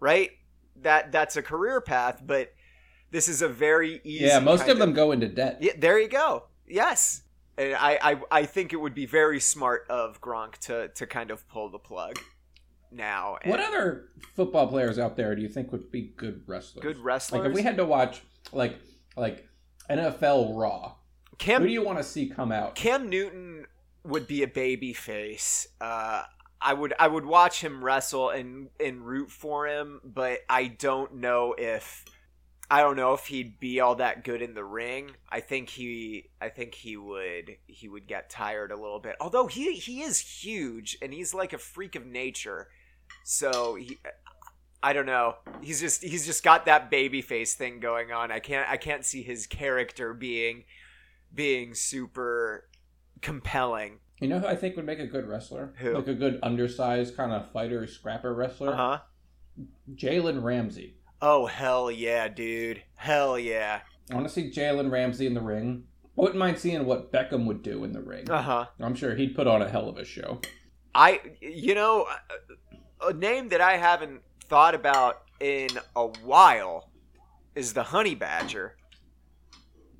right? 0.00 0.30
That 0.82 1.12
that's 1.12 1.36
a 1.36 1.42
career 1.42 1.80
path, 1.80 2.22
but 2.26 2.52
this 3.12 3.28
is 3.28 3.42
a 3.42 3.48
very 3.48 4.00
easy. 4.04 4.24
Yeah, 4.24 4.40
most 4.40 4.66
of 4.68 4.78
them 4.78 4.92
go 4.92 5.12
into 5.12 5.28
debt. 5.28 5.58
Yeah, 5.60 5.72
there 5.78 5.98
you 5.98 6.08
go. 6.08 6.44
Yes, 6.66 7.22
and 7.58 7.74
I, 7.74 7.98
I 8.02 8.20
I 8.30 8.44
think 8.46 8.72
it 8.72 8.76
would 8.76 8.94
be 8.94 9.06
very 9.06 9.40
smart 9.40 9.86
of 9.90 10.20
Gronk 10.20 10.56
to 10.66 10.88
to 10.88 11.06
kind 11.06 11.30
of 11.30 11.46
pull 11.48 11.68
the 11.68 11.78
plug 11.78 12.18
now. 12.90 13.36
And 13.42 13.50
What 13.50 13.60
other 13.60 14.08
football 14.34 14.66
players 14.66 14.98
out 14.98 15.16
there 15.16 15.34
do 15.36 15.42
you 15.42 15.48
think 15.48 15.70
would 15.70 15.90
be 15.92 16.12
good 16.16 16.42
wrestlers? 16.46 16.82
good 16.82 16.98
wrestlers? 16.98 17.40
Like 17.42 17.50
if 17.50 17.54
we 17.54 17.62
had 17.62 17.76
to 17.76 17.84
watch 17.84 18.22
like 18.52 18.78
like 19.16 19.46
NFL 19.88 20.56
Raw, 20.56 20.94
Cam 21.38 21.62
who 21.62 21.68
do 21.68 21.72
you 21.72 21.84
want 21.84 21.98
to 21.98 22.04
see 22.04 22.28
come 22.28 22.52
out? 22.52 22.74
Cam 22.74 23.08
Newton 23.08 23.66
would 24.04 24.26
be 24.26 24.42
a 24.42 24.48
baby 24.48 24.92
face. 24.92 25.66
Uh, 25.80 26.22
I 26.60 26.74
would 26.74 26.94
I 26.98 27.08
would 27.08 27.24
watch 27.24 27.62
him 27.62 27.82
wrestle 27.84 28.30
and 28.30 28.68
and 28.78 29.04
root 29.04 29.30
for 29.30 29.66
him, 29.66 30.00
but 30.04 30.40
I 30.48 30.66
don't 30.66 31.16
know 31.16 31.54
if 31.56 32.04
I 32.70 32.82
don't 32.82 32.96
know 32.96 33.14
if 33.14 33.26
he'd 33.26 33.58
be 33.58 33.80
all 33.80 33.96
that 33.96 34.22
good 34.22 34.42
in 34.42 34.54
the 34.54 34.64
ring. 34.64 35.12
I 35.28 35.40
think 35.40 35.70
he 35.70 36.30
I 36.40 36.50
think 36.50 36.74
he 36.74 36.96
would 36.96 37.56
he 37.66 37.88
would 37.88 38.06
get 38.06 38.30
tired 38.30 38.70
a 38.70 38.76
little 38.76 39.00
bit. 39.00 39.16
Although 39.20 39.46
he 39.46 39.74
he 39.74 40.02
is 40.02 40.20
huge 40.20 40.98
and 41.00 41.12
he's 41.12 41.32
like 41.32 41.52
a 41.52 41.58
freak 41.58 41.96
of 41.96 42.06
nature. 42.06 42.68
So 43.24 43.74
he 43.74 43.98
I 44.82 44.92
don't 44.92 45.06
know. 45.06 45.36
He's 45.60 45.80
just 45.80 46.02
he's 46.02 46.24
just 46.24 46.42
got 46.42 46.66
that 46.66 46.90
baby 46.90 47.20
face 47.22 47.54
thing 47.54 47.80
going 47.80 48.12
on. 48.12 48.30
I 48.30 48.38
can't 48.38 48.68
I 48.68 48.76
can't 48.76 49.04
see 49.04 49.22
his 49.22 49.46
character 49.46 50.14
being 50.14 50.64
being 51.34 51.74
super 51.74 52.68
compelling. 53.20 53.98
You 54.20 54.28
know 54.28 54.38
who 54.38 54.46
I 54.46 54.56
think 54.56 54.76
would 54.76 54.86
make 54.86 54.98
a 54.98 55.06
good 55.06 55.26
wrestler? 55.26 55.74
Who? 55.78 55.94
Like 55.94 56.08
a 56.08 56.14
good 56.14 56.38
undersized 56.42 57.16
kind 57.16 57.32
of 57.32 57.50
fighter, 57.52 57.86
scrapper 57.86 58.34
wrestler? 58.34 58.72
Uh 58.72 58.76
huh. 58.76 58.98
Jalen 59.94 60.42
Ramsey. 60.42 60.96
Oh 61.20 61.46
hell 61.46 61.90
yeah, 61.90 62.28
dude. 62.28 62.82
Hell 62.94 63.38
yeah. 63.38 63.80
I 64.10 64.14
want 64.14 64.26
to 64.26 64.32
see 64.32 64.50
Jalen 64.50 64.90
Ramsey 64.90 65.26
in 65.26 65.34
the 65.34 65.40
ring. 65.42 65.84
I 66.18 66.22
wouldn't 66.22 66.38
mind 66.38 66.58
seeing 66.58 66.84
what 66.86 67.12
Beckham 67.12 67.46
would 67.46 67.62
do 67.62 67.84
in 67.84 67.92
the 67.92 68.00
ring. 68.00 68.30
Uh 68.30 68.42
huh. 68.42 68.66
I'm 68.80 68.94
sure 68.94 69.14
he'd 69.14 69.34
put 69.34 69.46
on 69.46 69.62
a 69.62 69.68
hell 69.68 69.88
of 69.88 69.98
a 69.98 70.04
show. 70.04 70.40
I 70.94 71.20
you 71.40 71.74
know 71.74 72.06
a 73.02 73.12
name 73.12 73.48
that 73.50 73.60
I 73.60 73.76
haven't 73.76 74.22
thought 74.50 74.74
about 74.74 75.22
in 75.38 75.70
a 75.94 76.06
while 76.24 76.90
is 77.54 77.72
the 77.72 77.84
Honey 77.84 78.16
Badger. 78.16 78.76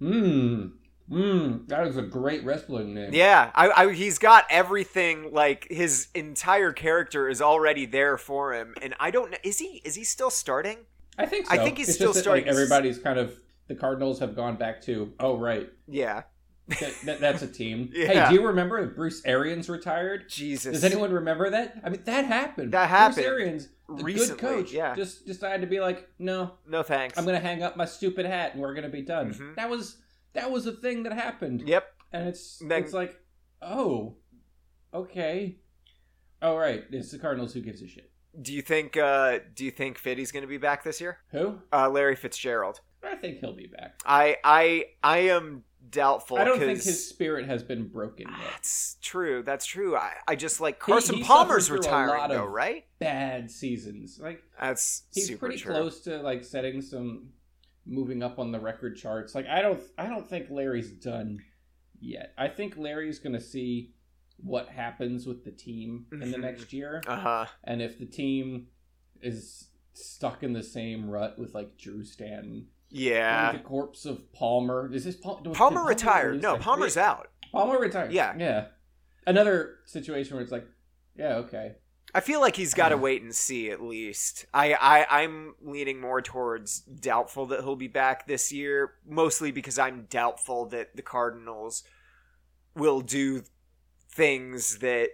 Mmm. 0.02 0.72
Mmm. 1.10 1.68
That 1.68 1.86
is 1.86 1.96
a 1.96 2.02
great 2.02 2.44
wrestling 2.44 2.92
name. 2.94 3.10
Yeah, 3.14 3.50
I, 3.54 3.70
I 3.70 3.92
he's 3.92 4.18
got 4.18 4.44
everything. 4.50 5.32
Like 5.32 5.66
his 5.70 6.08
entire 6.14 6.72
character 6.72 7.28
is 7.28 7.40
already 7.40 7.86
there 7.86 8.18
for 8.18 8.52
him, 8.52 8.74
and 8.82 8.94
I 9.00 9.10
don't 9.10 9.30
know. 9.30 9.38
Is 9.44 9.58
he 9.58 9.80
is 9.84 9.94
he 9.94 10.04
still 10.04 10.30
starting? 10.30 10.78
I 11.16 11.26
think 11.26 11.46
so. 11.46 11.52
I 11.52 11.58
think 11.58 11.78
he's 11.78 11.88
It's 11.88 11.96
still 11.96 12.08
just 12.08 12.16
that, 12.16 12.22
starting 12.22 12.44
Like, 12.44 12.52
everybody's 12.52 12.98
kind 12.98 13.18
of. 13.18 13.38
The 13.68 13.76
Cardinals 13.76 14.18
have 14.18 14.34
gone 14.34 14.56
back 14.56 14.82
to, 14.82 15.12
oh, 15.20 15.38
right. 15.38 15.70
Yeah. 15.86 16.22
That, 16.66 16.94
that, 17.04 17.20
that's 17.20 17.42
a 17.42 17.46
team. 17.46 17.90
Yeah. 17.94 18.06
Hey, 18.06 18.28
do 18.28 18.34
you 18.40 18.46
remember 18.48 18.84
that 18.84 18.96
Bruce 18.96 19.22
Arians 19.24 19.68
retired? 19.68 20.28
Jesus. 20.28 20.72
Does 20.72 20.82
anyone 20.82 21.12
remember 21.12 21.50
that? 21.50 21.80
I 21.84 21.88
mean, 21.88 22.02
that 22.04 22.24
happened. 22.24 22.72
That 22.72 22.88
happened 22.88 23.16
Bruce 23.16 23.26
Arians, 23.26 23.68
the 23.96 24.04
recently, 24.04 24.28
good 24.28 24.38
coach, 24.38 24.72
yeah. 24.72 24.94
just 24.94 25.26
decided 25.26 25.60
to 25.62 25.66
be 25.66 25.80
like, 25.80 26.08
no, 26.18 26.52
No 26.66 26.82
thanks. 26.82 27.18
I'm 27.18 27.24
gonna 27.24 27.40
hang 27.40 27.62
up 27.62 27.76
my 27.76 27.84
stupid 27.84 28.26
hat 28.26 28.52
and 28.54 28.62
we're 28.62 28.74
gonna 28.74 28.88
be 28.88 29.02
done. 29.02 29.32
Mhm. 29.34 29.56
That 29.56 29.68
was 29.70 29.96
that 30.32 30.50
was 30.50 30.66
a 30.66 30.72
thing 30.72 31.02
that 31.04 31.12
happened. 31.12 31.62
Yep. 31.68 31.84
And 32.12 32.28
it's 32.28 32.58
Then- 32.58 32.82
it's 32.82 32.92
like, 32.92 33.18
oh, 33.62 34.16
okay, 34.92 35.58
oh 36.42 36.56
right, 36.56 36.84
it's 36.90 37.10
the 37.10 37.18
Cardinals. 37.18 37.52
Who 37.54 37.60
gives 37.60 37.82
a 37.82 37.88
shit? 37.88 38.10
Do 38.40 38.52
you 38.52 38.62
think? 38.62 38.96
uh 38.96 39.40
Do 39.54 39.64
you 39.64 39.70
think 39.70 39.98
Fiddy's 39.98 40.30
going 40.32 40.42
to 40.42 40.48
be 40.48 40.58
back 40.58 40.84
this 40.84 41.00
year? 41.00 41.18
Who? 41.32 41.60
Uh 41.72 41.88
Larry 41.90 42.16
Fitzgerald. 42.16 42.80
I 43.02 43.16
think 43.16 43.38
he'll 43.38 43.54
be 43.56 43.66
back. 43.66 44.00
I 44.06 44.36
I 44.44 44.84
I 45.02 45.18
am 45.30 45.64
doubtful. 45.90 46.36
I 46.38 46.44
don't 46.44 46.58
think 46.58 46.82
his 46.82 47.08
spirit 47.08 47.46
has 47.46 47.62
been 47.62 47.88
broken 47.88 48.26
yet. 48.28 48.38
That's 48.52 48.96
true. 49.00 49.42
That's 49.42 49.66
true. 49.66 49.96
I, 49.96 50.12
I 50.28 50.36
just 50.36 50.60
like 50.60 50.78
Carson 50.78 51.16
he 51.16 51.22
Palmer's 51.24 51.66
suffered 51.66 51.84
a 51.84 51.88
retiring 51.88 52.28
though, 52.30 52.44
right? 52.44 52.84
Bad 52.98 53.50
seasons, 53.50 54.18
like 54.22 54.42
That's 54.60 55.02
he's 55.12 55.30
pretty 55.32 55.56
true. 55.56 55.72
close 55.72 56.00
to 56.02 56.18
like 56.22 56.44
setting 56.44 56.80
some 56.82 57.30
moving 57.86 58.22
up 58.22 58.38
on 58.38 58.52
the 58.52 58.60
record 58.60 58.96
charts. 58.96 59.34
Like 59.34 59.46
I 59.46 59.62
don't 59.62 59.82
I 59.98 60.06
don't 60.06 60.28
think 60.28 60.46
Larry's 60.50 60.90
done 60.92 61.38
yet. 62.00 62.32
I 62.38 62.48
think 62.48 62.76
Larry's 62.76 63.18
going 63.18 63.32
to 63.34 63.40
see 63.40 63.92
what 64.42 64.68
happens 64.68 65.26
with 65.26 65.44
the 65.44 65.50
team 65.50 66.06
in 66.12 66.30
the 66.30 66.38
Mhm. 66.38 66.40
next 66.40 66.72
year 66.72 67.02
Uh 67.06 67.16
huh. 67.16 67.46
and 67.64 67.82
if 67.82 67.98
the 67.98 68.06
team 68.06 68.68
is 69.20 69.66
stuck 69.92 70.42
in 70.42 70.52
the 70.54 70.62
same 70.62 71.10
rut 71.10 71.38
with 71.38 71.54
like 71.54 71.76
Drew 71.76 72.04
Stanton, 72.04 72.68
Yeah. 72.90 73.52
the 73.52 73.58
corpse 73.60 74.04
of 74.04 74.32
Palmer. 74.32 74.90
Is 74.92 75.04
this 75.04 75.16
Pal- 75.16 75.40
was- 75.44 75.56
Palmer 75.56 75.84
retired. 75.84 76.42
No, 76.42 76.54
that? 76.54 76.62
Palmer's 76.62 76.96
Yeah, 76.96 77.10
out. 77.10 77.28
Palmer 77.52 77.78
retired. 77.78 78.12
Yeah. 78.12 78.34
yeah. 78.38 78.66
Another 79.26 79.76
situation 79.86 80.34
where 80.34 80.42
it's 80.42 80.52
like, 80.52 80.66
yeah, 81.16 81.36
okay. 81.36 81.76
I 82.12 82.20
feel 82.20 82.40
like 82.40 82.56
he's 82.56 82.74
got 82.74 82.88
to 82.88 82.96
wait 82.96 83.22
and 83.22 83.32
see 83.34 83.70
at 83.70 83.80
least. 83.80 84.46
I, 84.52 84.72
I 84.74 85.22
I'm 85.22 85.54
leaning 85.62 86.00
more 86.00 86.20
towards 86.20 86.80
doubtful 86.80 87.46
that 87.46 87.60
he'll 87.60 87.76
be 87.76 87.86
back 87.86 88.26
this 88.26 88.50
year, 88.50 88.94
mostly 89.06 89.52
because 89.52 89.78
I'm 89.78 90.06
doubtful 90.10 90.66
that 90.70 90.96
the 90.96 91.02
Cardinals 91.02 91.84
will 92.74 93.00
do 93.00 93.42
things 94.10 94.78
that 94.78 95.10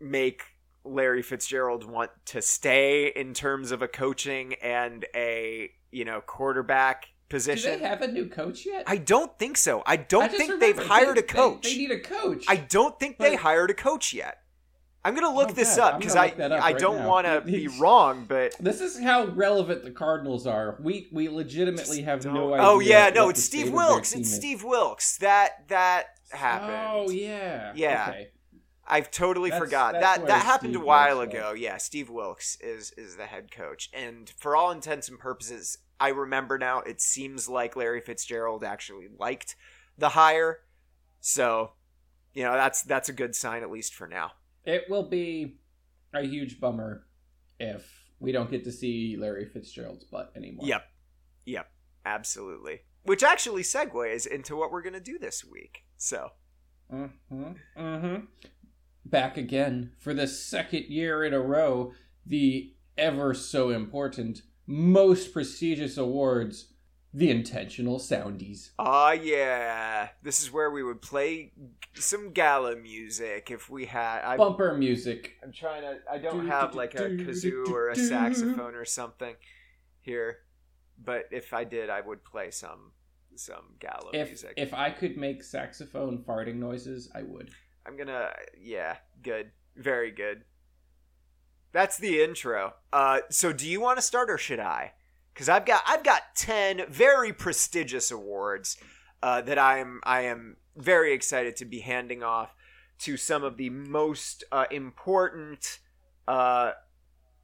make 0.00 0.42
Larry 0.84 1.22
Fitzgerald 1.22 1.84
want 1.84 2.10
to 2.26 2.42
stay 2.42 3.12
in 3.14 3.34
terms 3.34 3.70
of 3.70 3.80
a 3.82 3.86
coaching 3.88 4.54
and 4.54 5.04
a 5.14 5.70
you 5.92 6.04
know 6.04 6.20
quarterback 6.20 7.06
Do 7.32 7.36
position. 7.38 7.80
they 7.80 7.86
have 7.86 8.02
a 8.02 8.08
new 8.08 8.26
coach 8.28 8.66
yet? 8.66 8.84
I 8.86 8.96
don't 8.98 9.36
think 9.38 9.56
so. 9.56 9.82
I 9.86 9.96
don't 9.96 10.24
I 10.24 10.28
think 10.28 10.60
they've 10.60 10.78
hired 10.78 11.16
they- 11.16 11.20
a 11.20 11.24
coach. 11.24 11.62
They, 11.64 11.72
they 11.72 11.78
need 11.78 11.90
a 11.90 12.00
coach. 12.00 12.44
I 12.48 12.56
don't 12.56 12.98
think 13.00 13.18
they 13.18 13.36
hired 13.36 13.70
a 13.70 13.74
coach 13.74 14.12
yet. 14.12 14.38
I'm 15.04 15.16
gonna 15.16 15.34
look 15.34 15.50
Oh, 15.50 15.52
this 15.52 15.76
God, 15.76 15.94
up 15.94 15.98
because 15.98 16.14
I 16.14 16.28
up 16.28 16.38
I 16.38 16.58
right 16.58 16.78
don't 16.78 17.04
want 17.06 17.26
to 17.26 17.40
be 17.44 17.66
wrong, 17.66 18.24
but 18.28 18.54
This 18.60 18.80
is 18.80 19.00
how 19.00 19.24
relevant 19.26 19.82
the 19.82 19.90
Cardinals 19.90 20.46
are. 20.46 20.76
We 20.80 21.08
we 21.10 21.28
legitimately 21.28 22.02
have 22.02 22.24
no 22.24 22.54
idea. 22.54 22.66
Oh 22.66 22.78
yeah, 22.78 23.10
no, 23.12 23.28
it's 23.28 23.42
Steve 23.42 23.62
state 23.62 23.68
of 23.70 23.74
their 23.78 23.86
Wilkes. 23.88 24.14
It's. 24.14 24.32
Steve 24.32 24.62
Wilkes. 24.62 25.16
That 25.18 25.68
that 25.68 26.04
happened. 26.30 26.78
Oh 26.92 27.10
yeah. 27.10 27.72
Yeah. 27.74 28.06
Okay. 28.10 28.28
I've 28.86 29.10
totally 29.10 29.50
That's- 29.50 29.64
forgot 29.68 29.94
that's 29.94 30.18
that 30.18 30.26
that 30.28 30.42
happened 30.44 30.74
Steve 30.74 30.82
a 30.82 30.86
while 30.86 31.18
Wilkes 31.18 31.34
ago. 31.34 31.52
Yeah, 31.52 31.78
Steve 31.78 32.08
Wilkes 32.08 32.56
is 32.60 32.92
is 32.96 33.16
the 33.16 33.26
head 33.26 33.50
coach, 33.50 33.90
and 33.92 34.30
for 34.38 34.54
all 34.54 34.70
intents 34.70 35.08
and 35.08 35.18
purposes, 35.18 35.78
I 36.02 36.08
remember 36.08 36.58
now. 36.58 36.80
It 36.80 37.00
seems 37.00 37.48
like 37.48 37.76
Larry 37.76 38.00
Fitzgerald 38.00 38.64
actually 38.64 39.08
liked 39.18 39.54
the 39.96 40.10
hire, 40.10 40.58
so 41.20 41.74
you 42.34 42.42
know 42.42 42.54
that's 42.54 42.82
that's 42.82 43.08
a 43.08 43.12
good 43.12 43.36
sign 43.36 43.62
at 43.62 43.70
least 43.70 43.94
for 43.94 44.08
now. 44.08 44.32
It 44.64 44.84
will 44.90 45.08
be 45.08 45.58
a 46.12 46.22
huge 46.22 46.58
bummer 46.58 47.06
if 47.60 47.88
we 48.18 48.32
don't 48.32 48.50
get 48.50 48.64
to 48.64 48.72
see 48.72 49.16
Larry 49.16 49.46
Fitzgerald's 49.46 50.04
butt 50.04 50.32
anymore. 50.34 50.66
Yep, 50.66 50.84
yep, 51.46 51.70
absolutely. 52.04 52.80
Which 53.04 53.22
actually 53.22 53.62
segues 53.62 54.26
into 54.26 54.56
what 54.56 54.72
we're 54.72 54.82
gonna 54.82 54.98
do 54.98 55.18
this 55.18 55.44
week. 55.44 55.84
So 55.96 56.30
Mm-hmm. 56.92 57.52
Mm-hmm. 57.78 58.24
Back 59.04 59.36
again 59.36 59.92
for 59.98 60.14
the 60.14 60.26
second 60.26 60.84
year 60.88 61.24
in 61.24 61.32
a 61.32 61.40
row, 61.40 61.92
the 62.26 62.74
ever 62.96 63.34
so 63.34 63.70
important, 63.70 64.42
most 64.66 65.32
prestigious 65.32 65.96
awards, 65.96 66.68
the 67.14 67.30
Intentional 67.30 67.98
Soundies. 67.98 68.70
Ah, 68.78 69.12
yeah. 69.12 70.08
This 70.22 70.40
is 70.42 70.50
where 70.52 70.70
we 70.70 70.82
would 70.82 71.02
play 71.02 71.52
some 71.94 72.32
gala 72.32 72.76
music 72.76 73.50
if 73.50 73.68
we 73.68 73.84
had. 73.86 74.22
I, 74.24 74.36
Bumper 74.36 74.76
music. 74.76 75.34
I'm 75.42 75.52
trying 75.52 75.82
to. 75.82 75.98
I 76.10 76.18
don't 76.18 76.44
Do, 76.44 76.46
have 76.50 76.72
do, 76.72 76.78
like 76.78 76.94
a 76.94 77.10
kazoo 77.10 77.66
do, 77.66 77.74
or 77.74 77.90
a 77.90 77.94
do. 77.94 78.06
saxophone 78.06 78.74
or 78.74 78.84
something 78.86 79.34
here, 80.00 80.38
but 81.02 81.24
if 81.30 81.52
I 81.52 81.64
did, 81.64 81.90
I 81.90 82.00
would 82.00 82.24
play 82.24 82.50
some 82.50 82.92
some 83.34 83.74
gala 83.80 84.10
If 84.12 84.28
music. 84.28 84.54
if 84.56 84.74
I 84.74 84.90
could 84.90 85.16
make 85.16 85.42
saxophone 85.42 86.18
farting 86.26 86.56
noises, 86.56 87.10
I 87.14 87.22
would. 87.22 87.50
I'm 87.86 87.96
gonna. 87.96 88.30
Yeah, 88.58 88.96
good, 89.22 89.50
very 89.76 90.10
good. 90.12 90.44
That's 91.72 91.96
the 91.96 92.22
intro. 92.22 92.74
Uh, 92.92 93.20
so 93.30 93.52
do 93.52 93.66
you 93.66 93.80
want 93.80 93.98
to 93.98 94.02
start 94.02 94.30
or 94.30 94.38
should 94.38 94.60
I? 94.60 94.92
Because 95.32 95.48
I've 95.48 95.64
got 95.64 95.82
I've 95.86 96.04
got 96.04 96.22
ten 96.36 96.82
very 96.88 97.32
prestigious 97.32 98.10
awards 98.10 98.76
uh, 99.22 99.40
that 99.42 99.58
I'm 99.58 100.00
I 100.04 100.22
am 100.22 100.56
very 100.76 101.12
excited 101.14 101.56
to 101.56 101.64
be 101.64 101.80
handing 101.80 102.22
off 102.22 102.54
to 103.00 103.16
some 103.16 103.42
of 103.42 103.56
the 103.56 103.70
most 103.70 104.44
uh, 104.52 104.66
important 104.70 105.78
uh, 106.28 106.72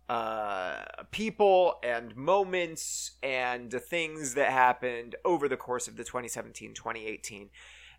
uh, 0.09 0.85
people 1.11 1.75
and 1.83 2.15
moments 2.17 3.13
and 3.23 3.73
things 3.73 4.35
that 4.35 4.51
happened 4.51 5.17
over 5.25 5.49
the 5.49 5.57
course 5.57 5.89
of 5.89 5.97
the 5.97 6.05
2017-2018 6.05 7.49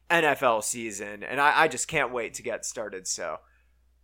NFL 0.10 0.64
season, 0.64 1.22
and 1.24 1.40
I, 1.40 1.64
I 1.64 1.68
just 1.68 1.88
can't 1.88 2.12
wait 2.12 2.34
to 2.36 2.42
get 2.42 2.66
started. 2.66 3.06
So, 3.06 3.38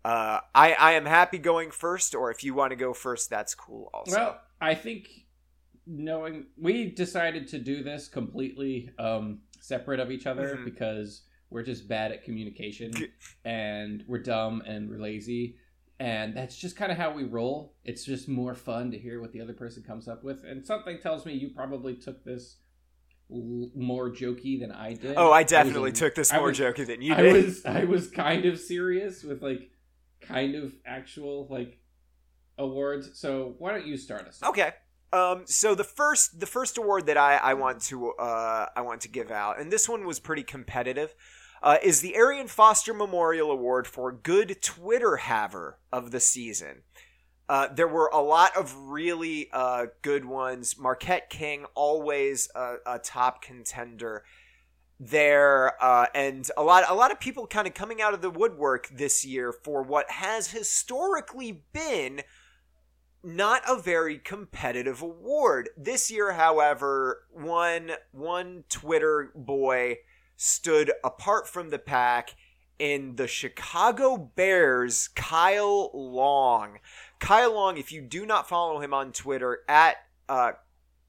uh, 0.05 0.39
I 0.53 0.73
I 0.73 0.91
am 0.93 1.05
happy 1.05 1.37
going 1.39 1.71
first, 1.71 2.13
or 2.15 2.29
if 2.31 2.43
you 2.43 2.53
want 2.53 2.71
to 2.71 2.75
go 2.75 2.93
first, 2.93 3.29
that's 3.29 3.55
cool. 3.55 3.89
Also, 3.93 4.15
Well, 4.15 4.41
I 4.61 4.75
think 4.75 5.07
knowing 5.87 6.45
we 6.57 6.91
decided 6.91 7.47
to 7.49 7.59
do 7.59 7.83
this 7.83 8.07
completely 8.07 8.89
um, 8.99 9.39
separate 9.59 9.99
of 9.99 10.11
each 10.11 10.25
other 10.27 10.55
Mhm. 10.57 10.65
because 10.65 11.23
we're 11.49 11.63
just 11.63 11.87
bad 11.87 12.11
at 12.11 12.23
communication 12.23 12.91
and 13.43 14.03
we're 14.07 14.19
dumb 14.21 14.61
and 14.65 14.89
we're 14.89 14.99
lazy. 14.99 15.57
And 15.99 16.35
that's 16.35 16.57
just 16.57 16.75
kind 16.75 16.91
of 16.91 16.97
how 16.97 17.13
we 17.13 17.23
roll. 17.23 17.75
It's 17.85 18.03
just 18.03 18.27
more 18.27 18.53
fun 18.55 18.91
to 18.91 18.97
hear 18.97 19.21
what 19.21 19.31
the 19.31 19.41
other 19.41 19.53
person 19.53 19.81
comes 19.83 20.07
up 20.07 20.23
with. 20.23 20.43
And 20.43 20.65
something 20.65 20.97
tells 20.99 21.25
me 21.25 21.33
you 21.33 21.49
probably 21.55 21.95
took 21.95 22.23
this 22.25 22.57
l- 23.31 23.71
more 23.75 24.09
jokey 24.11 24.59
than 24.59 24.71
I 24.71 24.93
did. 24.93 25.15
oh, 25.17 25.31
I 25.31 25.41
was 25.43 25.49
definitely 25.51 25.91
a- 25.91 25.93
took 25.93 26.15
this 26.15 26.33
I 26.33 26.37
more 26.37 26.47
was- 26.47 26.59
jokey 26.59 26.85
than 26.85 27.01
you 27.01 27.15
did 27.15 27.25
I 27.27 27.33
was 27.33 27.65
I 27.65 27.83
was 27.85 28.09
kind 28.09 28.45
of 28.45 28.59
serious 28.59 29.23
with 29.23 29.41
like 29.41 29.69
kind 30.27 30.55
of 30.55 30.73
actual 30.85 31.47
like 31.49 31.79
awards. 32.57 33.19
So 33.19 33.55
why 33.57 33.71
don't 33.71 33.85
you 33.85 33.97
start 33.97 34.27
us? 34.27 34.41
Okay. 34.43 34.71
Um, 35.13 35.43
so 35.45 35.75
the 35.75 35.83
first 35.83 36.39
the 36.39 36.45
first 36.45 36.77
award 36.77 37.05
that 37.05 37.17
I, 37.17 37.37
I 37.37 37.53
want 37.53 37.81
to 37.83 38.11
uh, 38.11 38.67
I 38.75 38.81
want 38.81 39.01
to 39.01 39.07
give 39.07 39.31
out, 39.31 39.59
and 39.59 39.71
this 39.71 39.87
one 39.87 40.05
was 40.05 40.19
pretty 40.19 40.43
competitive, 40.43 41.15
uh, 41.63 41.77
is 41.81 42.01
the 42.01 42.15
Arian 42.15 42.47
Foster 42.47 42.93
Memorial 42.93 43.49
Award 43.51 43.87
for 43.87 44.11
Good 44.11 44.61
Twitter 44.61 45.17
Haver 45.17 45.79
of 45.91 46.11
the 46.11 46.19
Season. 46.19 46.81
Uh, 47.47 47.67
there 47.67 47.87
were 47.87 48.09
a 48.11 48.19
lot 48.19 48.57
of 48.57 48.75
really 48.75 49.49
uh, 49.53 49.85
good 50.01 50.25
ones. 50.25 50.77
Marquette 50.77 51.29
King, 51.29 51.65
always 51.75 52.49
a, 52.55 52.77
a 52.85 52.99
top 52.99 53.41
contender 53.41 54.23
there, 54.99 55.81
uh, 55.83 56.07
and 56.15 56.49
a 56.57 56.63
lot, 56.63 56.83
a 56.87 56.95
lot 56.95 57.11
of 57.11 57.19
people 57.19 57.47
kind 57.47 57.67
of 57.67 57.73
coming 57.73 58.01
out 58.01 58.13
of 58.13 58.21
the 58.21 58.29
woodwork 58.29 58.87
this 58.89 59.25
year 59.25 59.51
for 59.51 59.83
what 59.83 60.09
has 60.09 60.51
historically 60.51 61.63
been 61.73 62.21
not 63.23 63.63
a 63.67 63.75
very 63.75 64.19
competitive 64.19 65.01
award. 65.01 65.69
This 65.75 66.11
year, 66.11 66.33
however, 66.33 67.23
one 67.31 67.91
one 68.11 68.63
Twitter 68.69 69.31
boy 69.35 69.97
stood 70.37 70.91
apart 71.03 71.47
from 71.47 71.71
the 71.71 71.79
pack 71.79 72.35
in 72.77 73.15
the 73.15 73.27
Chicago 73.27 74.17
Bears, 74.35 75.07
Kyle 75.09 75.89
Long. 75.93 76.79
Kyle 77.19 77.53
Long, 77.53 77.77
if 77.77 77.91
you 77.91 78.01
do 78.01 78.25
not 78.25 78.47
follow 78.47 78.79
him 78.79 78.93
on 78.93 79.11
Twitter 79.11 79.59
at 79.67 79.97
uh, 80.29 80.51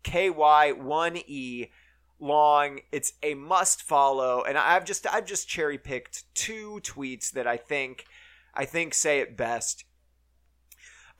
KY1E 0.05 1.69
Long, 2.19 2.81
it's 2.93 3.13
a 3.23 3.35
must 3.35 3.83
follow. 3.83 4.43
And 4.43 4.57
I've 4.57 4.85
just 4.85 5.07
I've 5.07 5.27
just 5.27 5.49
cherry 5.49 5.79
picked 5.79 6.33
two 6.35 6.81
tweets 6.83 7.31
that 7.33 7.47
I 7.47 7.57
think 7.57 8.07
I 8.55 8.65
think 8.65 8.95
say 8.95 9.21
it 9.21 9.37
best. 9.37 9.85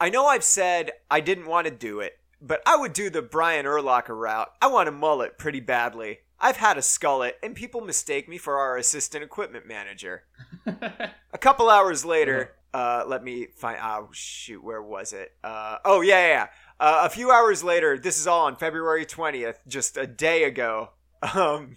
I 0.01 0.11
know 0.11 0.27
I've 0.27 0.45
said 0.45 0.93
I 1.11 1.21
didn't 1.21 1.47
want 1.47 1.67
to 1.67 1.71
do 1.71 2.01
it, 2.01 2.19
but 2.41 2.63
I 2.67 2.77
would 2.77 2.93
do 2.93 3.11
the 3.11 3.23
Brian 3.23 3.65
Urlacher 3.65 4.19
route. 4.19 4.51
I 4.61 4.67
want 4.67 4.89
a 4.89 4.93
mullet 4.93 5.39
pretty 5.39 5.61
badly. 5.61 6.21
I've 6.39 6.59
had 6.59 6.77
a 6.77 6.83
skullet, 6.83 7.33
and 7.43 7.55
people 7.55 7.81
mistake 7.81 8.29
me 8.29 8.37
for 8.37 8.59
our 8.59 8.77
assistant 8.77 9.25
equipment 9.25 9.67
manager. 9.67 10.25
a 10.67 11.39
couple 11.39 11.71
hours 11.71 12.05
later, 12.05 12.56
uh, 12.75 13.05
let 13.07 13.23
me 13.23 13.47
find. 13.57 13.79
Oh 13.83 14.09
shoot, 14.13 14.63
where 14.63 14.83
was 14.83 15.13
it? 15.13 15.33
Uh, 15.43 15.79
oh 15.85 16.01
yeah, 16.01 16.27
yeah. 16.27 16.29
yeah. 16.29 16.47
Uh, 16.79 17.03
a 17.05 17.11
few 17.11 17.31
hours 17.31 17.65
later, 17.65 17.99
this 17.99 18.19
is 18.19 18.27
all 18.27 18.47
on 18.47 18.57
February 18.57 19.07
twentieth, 19.07 19.61
just 19.67 19.97
a 19.97 20.07
day 20.07 20.45
ago. 20.45 20.91
Um, 21.35 21.77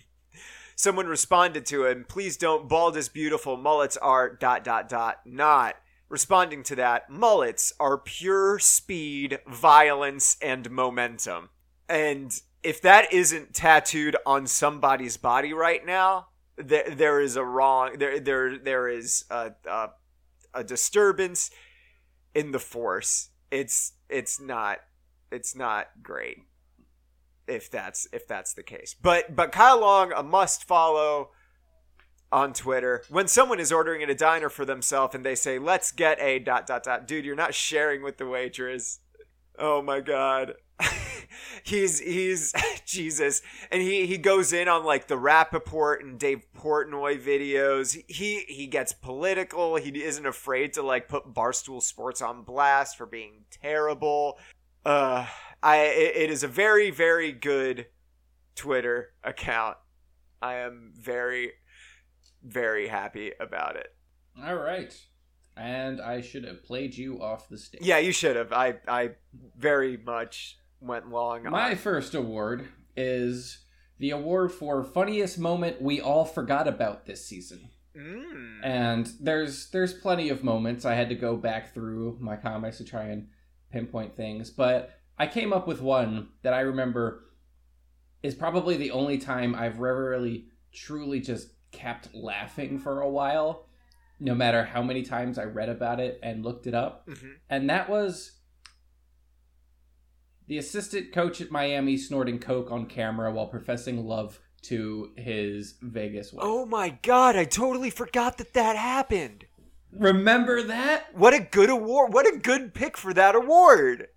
someone 0.76 1.08
responded 1.08 1.66
to 1.68 1.86
him. 1.86 2.06
Please 2.08 2.36
don't. 2.36 2.68
Bald 2.68 2.98
is 2.98 3.08
beautiful. 3.08 3.56
Mullets 3.56 3.96
are 3.98 4.30
dot 4.30 4.66
dot 4.66 4.90
dot 4.90 5.22
not. 5.26 5.76
Responding 6.10 6.62
to 6.64 6.76
that, 6.76 7.10
mullets 7.10 7.72
are 7.80 7.98
pure 7.98 8.60
speed, 8.60 9.40
violence, 9.48 10.38
and 10.42 10.70
momentum. 10.70 11.50
And 11.88 12.40
if 12.64 12.82
that 12.82 13.14
isn't 13.14 13.54
tattooed 13.54 14.18
on 14.26 14.48
somebody's 14.48 15.18
body 15.18 15.54
right 15.54 15.86
now, 15.86 16.28
there 16.58 16.90
there 16.90 17.22
is 17.22 17.36
a 17.36 17.44
wrong 17.44 17.98
there 17.98 18.20
there 18.20 18.58
there 18.58 18.88
is 18.88 19.26
a, 19.30 19.52
a 19.66 19.90
a 20.54 20.64
disturbance 20.64 21.52
in 22.34 22.52
the 22.52 22.60
force. 22.60 23.30
It's 23.52 23.94
it's 24.10 24.40
not 24.40 24.80
it's 25.32 25.56
not 25.56 25.88
great 26.02 26.40
if 27.48 27.70
that's 27.70 28.08
if 28.14 28.28
that's 28.28 28.54
the 28.54 28.64
case. 28.64 28.96
But 29.02 29.36
but 29.36 29.52
Kyle 29.52 29.80
Long 29.80 30.12
a 30.14 30.24
must 30.24 30.64
follow 30.66 31.32
on 32.32 32.54
Twitter. 32.54 33.04
When 33.10 33.28
someone 33.28 33.60
is 33.60 33.72
ordering 33.72 34.04
at 34.04 34.10
a 34.10 34.16
diner 34.16 34.50
for 34.50 34.66
themselves 34.66 35.16
and 35.16 35.26
they 35.26 35.36
say, 35.36 35.58
"Let's 35.58 35.92
get 35.92 36.20
a 36.20 36.40
dot 36.40 36.68
dot 36.68 36.84
dot," 36.84 37.08
dude, 37.08 37.26
you're 37.26 37.36
not 37.36 37.56
sharing 37.56 38.04
with 38.04 38.18
the 38.18 38.28
waitress. 38.28 39.00
Oh 39.58 39.82
my 39.82 40.00
god. 40.00 40.54
He's 41.64 42.00
he's 42.00 42.54
Jesus, 42.86 43.42
and 43.72 43.82
he 43.82 44.06
he 44.06 44.18
goes 44.18 44.54
in 44.54 44.68
on 44.68 44.84
like 44.84 45.08
the 45.08 45.18
Rapaport 45.18 46.02
and 46.02 46.20
Dave 46.20 46.46
Portnoy 46.58 47.22
videos. 47.22 48.02
He 48.08 48.46
he 48.48 48.68
gets 48.68 48.94
political. 48.94 49.76
He 49.76 50.04
isn't 50.04 50.26
afraid 50.26 50.74
to 50.74 50.82
like 50.82 51.08
put 51.08 51.34
Barstool 51.34 51.82
Sports 51.82 52.22
on 52.22 52.44
blast 52.44 52.98
for 52.98 53.06
being 53.06 53.46
terrible. 53.50 54.38
Uh, 54.86 55.26
I 55.62 55.78
it, 55.78 56.16
it 56.16 56.30
is 56.30 56.44
a 56.44 56.48
very 56.48 56.92
very 56.92 57.32
good 57.32 57.88
Twitter 58.56 59.14
account. 59.24 59.78
I 60.42 60.56
am 60.56 60.94
very 60.96 61.52
very 62.44 62.88
happy 62.88 63.34
about 63.40 63.76
it. 63.76 63.94
All 64.44 64.56
right. 64.56 64.94
And 65.58 66.00
I 66.00 66.22
should 66.22 66.46
have 66.46 66.64
played 66.64 66.96
you 66.96 67.22
off 67.22 67.50
the 67.50 67.58
stage. 67.58 67.82
Yeah, 67.84 67.98
you 67.98 68.14
should 68.14 68.36
have. 68.36 68.54
I 68.54 68.76
I 68.88 69.12
very 69.58 69.98
much 69.98 70.58
went 70.82 71.10
long. 71.10 71.44
My 71.44 71.72
on. 71.72 71.76
first 71.76 72.14
award 72.16 72.68
is 72.96 73.60
the 73.98 74.12
award 74.12 74.52
for 74.52 74.84
funniest 74.84 75.38
moment 75.38 75.82
we 75.82 76.00
all 76.00 76.26
forgot 76.26 76.68
about 76.68 77.06
this 77.06 77.26
season. 77.26 77.70
Mm. 77.96 78.60
And 78.64 79.12
there's 79.20 79.70
there's 79.72 79.94
plenty 79.94 80.30
of 80.30 80.44
moments. 80.44 80.86
I 80.86 80.94
had 80.96 81.10
to 81.10 81.16
go 81.16 81.36
back 81.36 81.74
through 81.74 82.18
my 82.20 82.36
comics 82.36 82.78
to 82.78 82.84
try 82.86 83.06
and 83.06 83.28
pinpoint 83.72 84.16
things, 84.16 84.50
but 84.50 84.92
I 85.18 85.28
came 85.28 85.52
up 85.52 85.68
with 85.68 85.82
one 85.82 86.30
that 86.44 86.54
I 86.54 86.62
remember 86.62 87.26
is 88.24 88.36
probably 88.36 88.78
the 88.78 88.92
only 88.92 89.18
time 89.18 89.54
I've 89.56 89.80
really 89.80 90.46
truly 90.72 91.20
just 91.20 91.50
kept 91.72 92.14
laughing 92.14 92.80
for 92.80 93.02
a 93.02 93.10
while, 93.10 93.68
no 94.20 94.34
matter 94.34 94.64
how 94.64 94.82
many 94.82 95.04
times 95.04 95.38
I 95.38 95.44
read 95.44 95.70
about 95.70 96.00
it 96.00 96.20
and 96.24 96.44
looked 96.44 96.68
it 96.68 96.74
up. 96.74 97.08
Mhm. 97.08 97.36
And 97.50 97.70
that 97.70 97.90
was 97.90 98.39
the 100.50 100.58
assistant 100.58 101.14
coach 101.14 101.40
at 101.40 101.52
Miami 101.52 101.96
snorting 101.96 102.40
coke 102.40 102.72
on 102.72 102.88
camera 102.88 103.32
while 103.32 103.46
professing 103.46 104.04
love 104.06 104.40
to 104.64 105.12
his 105.16 105.76
Vegas 105.82 106.34
wife. 106.34 106.44
Oh 106.46 106.66
my 106.66 106.90
god, 107.04 107.36
I 107.36 107.46
totally 107.46 107.92
forgot 107.92 108.40
that 108.40 108.54
that 108.54 108.76
happened. 108.76 109.46
Remember 109.92 110.64
that? 110.64 111.16
What 111.16 111.36
a 111.36 111.40
good 111.40 111.70
award. 111.70 112.14
What 112.14 112.28
a 112.28 112.38
good 112.38 112.74
pick 112.74 112.98
for 112.98 113.14
that 113.14 113.36
award. 113.36 114.08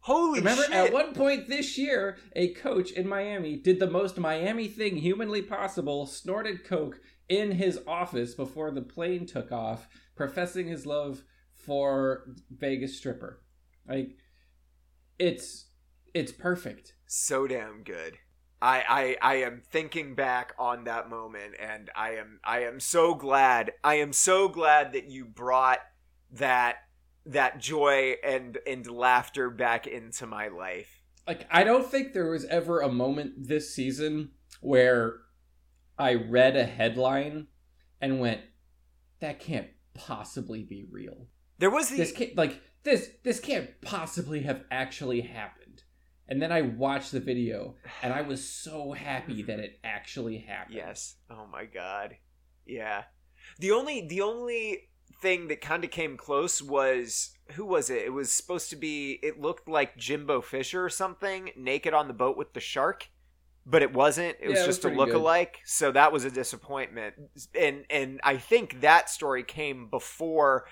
Holy 0.00 0.40
Remember, 0.40 0.64
shit. 0.64 0.72
at 0.72 0.92
one 0.92 1.14
point 1.14 1.48
this 1.48 1.78
year, 1.78 2.18
a 2.36 2.52
coach 2.54 2.90
in 2.90 3.08
Miami 3.08 3.56
did 3.56 3.80
the 3.80 3.90
most 3.90 4.18
Miami 4.18 4.68
thing 4.68 4.96
humanly 4.96 5.40
possible, 5.40 6.06
snorted 6.06 6.64
coke 6.64 7.00
in 7.28 7.52
his 7.52 7.80
office 7.86 8.34
before 8.34 8.70
the 8.70 8.82
plane 8.82 9.26
took 9.26 9.50
off, 9.50 9.88
professing 10.14 10.68
his 10.68 10.84
love 10.84 11.22
for 11.54 12.26
Vegas 12.50 12.98
stripper. 12.98 13.42
Like, 13.88 14.16
it's 15.22 15.66
it's 16.14 16.32
perfect. 16.32 16.94
so 17.06 17.46
damn 17.46 17.84
good. 17.84 18.18
I, 18.60 19.16
I 19.22 19.32
I 19.32 19.34
am 19.36 19.62
thinking 19.70 20.14
back 20.14 20.52
on 20.58 20.84
that 20.84 21.08
moment 21.08 21.54
and 21.60 21.90
I 21.96 22.10
am 22.12 22.40
I 22.44 22.60
am 22.64 22.80
so 22.80 23.14
glad. 23.14 23.72
I 23.82 23.94
am 23.94 24.12
so 24.12 24.48
glad 24.48 24.92
that 24.92 25.10
you 25.10 25.24
brought 25.24 25.78
that 26.32 26.76
that 27.26 27.60
joy 27.60 28.14
and 28.24 28.58
and 28.66 28.86
laughter 28.86 29.48
back 29.48 29.86
into 29.86 30.26
my 30.26 30.48
life. 30.48 31.02
Like, 31.26 31.46
I 31.52 31.62
don't 31.62 31.88
think 31.88 32.12
there 32.12 32.30
was 32.30 32.44
ever 32.46 32.80
a 32.80 32.88
moment 32.88 33.46
this 33.46 33.72
season 33.72 34.32
where 34.60 35.18
I 35.96 36.14
read 36.14 36.56
a 36.56 36.64
headline 36.64 37.46
and 38.00 38.18
went, 38.18 38.40
"That 39.20 39.38
can't 39.38 39.68
possibly 39.94 40.64
be 40.64 40.84
real." 40.90 41.28
There 41.58 41.70
was 41.70 41.90
the 41.90 41.96
this 41.96 42.12
can't 42.12 42.36
like 42.36 42.60
this 42.84 43.10
this 43.22 43.40
can't 43.40 43.80
possibly 43.80 44.42
have 44.42 44.64
actually 44.70 45.20
happened 45.22 45.82
and 46.28 46.40
then 46.40 46.50
i 46.52 46.62
watched 46.62 47.12
the 47.12 47.20
video 47.20 47.74
and 48.02 48.12
i 48.12 48.22
was 48.22 48.46
so 48.48 48.92
happy 48.92 49.42
that 49.42 49.58
it 49.58 49.78
actually 49.84 50.38
happened 50.38 50.76
Yes. 50.76 51.16
Oh 51.30 51.46
my 51.50 51.64
god. 51.64 52.16
Yeah. 52.66 53.04
The 53.58 53.72
only 53.72 54.06
the 54.06 54.22
only 54.22 54.88
thing 55.20 55.48
that 55.48 55.60
kind 55.60 55.84
of 55.84 55.90
came 55.90 56.16
close 56.16 56.62
was 56.62 57.36
who 57.52 57.64
was 57.66 57.90
it? 57.90 58.02
It 58.02 58.12
was 58.12 58.32
supposed 58.32 58.70
to 58.70 58.76
be 58.76 59.18
it 59.22 59.40
looked 59.40 59.68
like 59.68 59.96
Jimbo 59.96 60.40
Fisher 60.40 60.84
or 60.84 60.88
something 60.88 61.50
naked 61.56 61.92
on 61.92 62.08
the 62.08 62.14
boat 62.14 62.36
with 62.36 62.54
the 62.54 62.60
shark, 62.60 63.08
but 63.66 63.82
it 63.82 63.92
wasn't. 63.92 64.36
It 64.40 64.48
was 64.48 64.58
Yeah, 64.58 64.64
it 64.64 64.66
was 64.68 64.76
just 64.76 64.84
a 64.86 64.88
look-alike. 64.96 65.60
So 65.64 65.92
that 65.92 66.12
was 66.12 66.24
a 66.24 66.30
disappointment. 66.30 67.14
And 67.58 67.84
and 67.90 68.20
I 68.22 68.36
think 68.36 68.80
that 68.80 69.10
story 69.10 69.42
came 69.42 69.88
before 69.90 70.66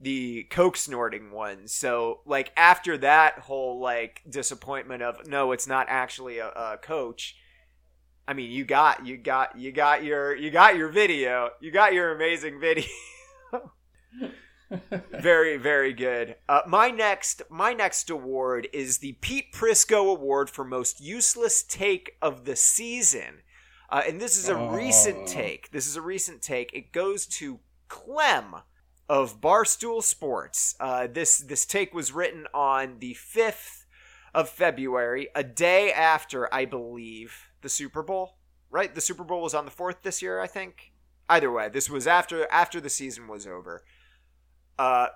the 0.00 0.44
coke 0.50 0.76
snorting 0.76 1.30
one. 1.30 1.68
So 1.68 2.20
like 2.26 2.52
after 2.56 2.98
that 2.98 3.38
whole 3.40 3.80
like 3.80 4.22
disappointment 4.28 5.02
of 5.02 5.26
no, 5.26 5.52
it's 5.52 5.66
not 5.66 5.86
actually 5.88 6.38
a, 6.38 6.48
a 6.48 6.78
coach. 6.82 7.36
I 8.28 8.34
mean, 8.34 8.50
you 8.50 8.64
got 8.64 9.06
you 9.06 9.16
got 9.16 9.56
you 9.58 9.72
got 9.72 10.04
your 10.04 10.34
you 10.34 10.50
got 10.50 10.76
your 10.76 10.88
video. 10.88 11.50
You 11.60 11.70
got 11.70 11.92
your 11.92 12.14
amazing 12.14 12.60
video. 12.60 12.86
very 15.20 15.56
very 15.56 15.92
good. 15.92 16.36
Uh, 16.48 16.62
my 16.66 16.90
next 16.90 17.42
my 17.48 17.72
next 17.72 18.10
award 18.10 18.68
is 18.72 18.98
the 18.98 19.12
Pete 19.20 19.52
Prisco 19.52 20.10
Award 20.10 20.50
for 20.50 20.64
most 20.64 21.00
useless 21.00 21.62
take 21.62 22.12
of 22.20 22.44
the 22.44 22.56
season. 22.56 23.42
Uh, 23.88 24.02
and 24.06 24.20
this 24.20 24.36
is 24.36 24.48
a 24.48 24.56
Oh. 24.56 24.70
recent 24.70 25.28
take. 25.28 25.70
This 25.70 25.86
is 25.86 25.94
a 25.94 26.02
recent 26.02 26.42
take. 26.42 26.72
It 26.74 26.90
goes 26.92 27.26
to 27.26 27.60
Clem 27.88 28.56
of 29.08 29.40
Barstool 29.40 30.02
Sports. 30.02 30.74
Uh, 30.80 31.06
this 31.06 31.38
this 31.38 31.64
take 31.64 31.94
was 31.94 32.12
written 32.12 32.46
on 32.52 32.98
the 32.98 33.14
fifth 33.14 33.86
of 34.34 34.48
February, 34.48 35.28
a 35.34 35.42
day 35.42 35.92
after 35.92 36.52
I 36.52 36.64
believe 36.64 37.48
the 37.62 37.68
Super 37.68 38.02
Bowl. 38.02 38.36
Right, 38.70 38.94
the 38.94 39.00
Super 39.00 39.24
Bowl 39.24 39.42
was 39.42 39.54
on 39.54 39.64
the 39.64 39.70
fourth 39.70 40.02
this 40.02 40.20
year, 40.20 40.40
I 40.40 40.46
think. 40.46 40.92
Either 41.28 41.50
way, 41.50 41.68
this 41.68 41.88
was 41.88 42.06
after 42.06 42.50
after 42.50 42.80
the 42.80 42.90
season 42.90 43.28
was 43.28 43.46
over. 43.46 43.84
Uh, 44.78 45.08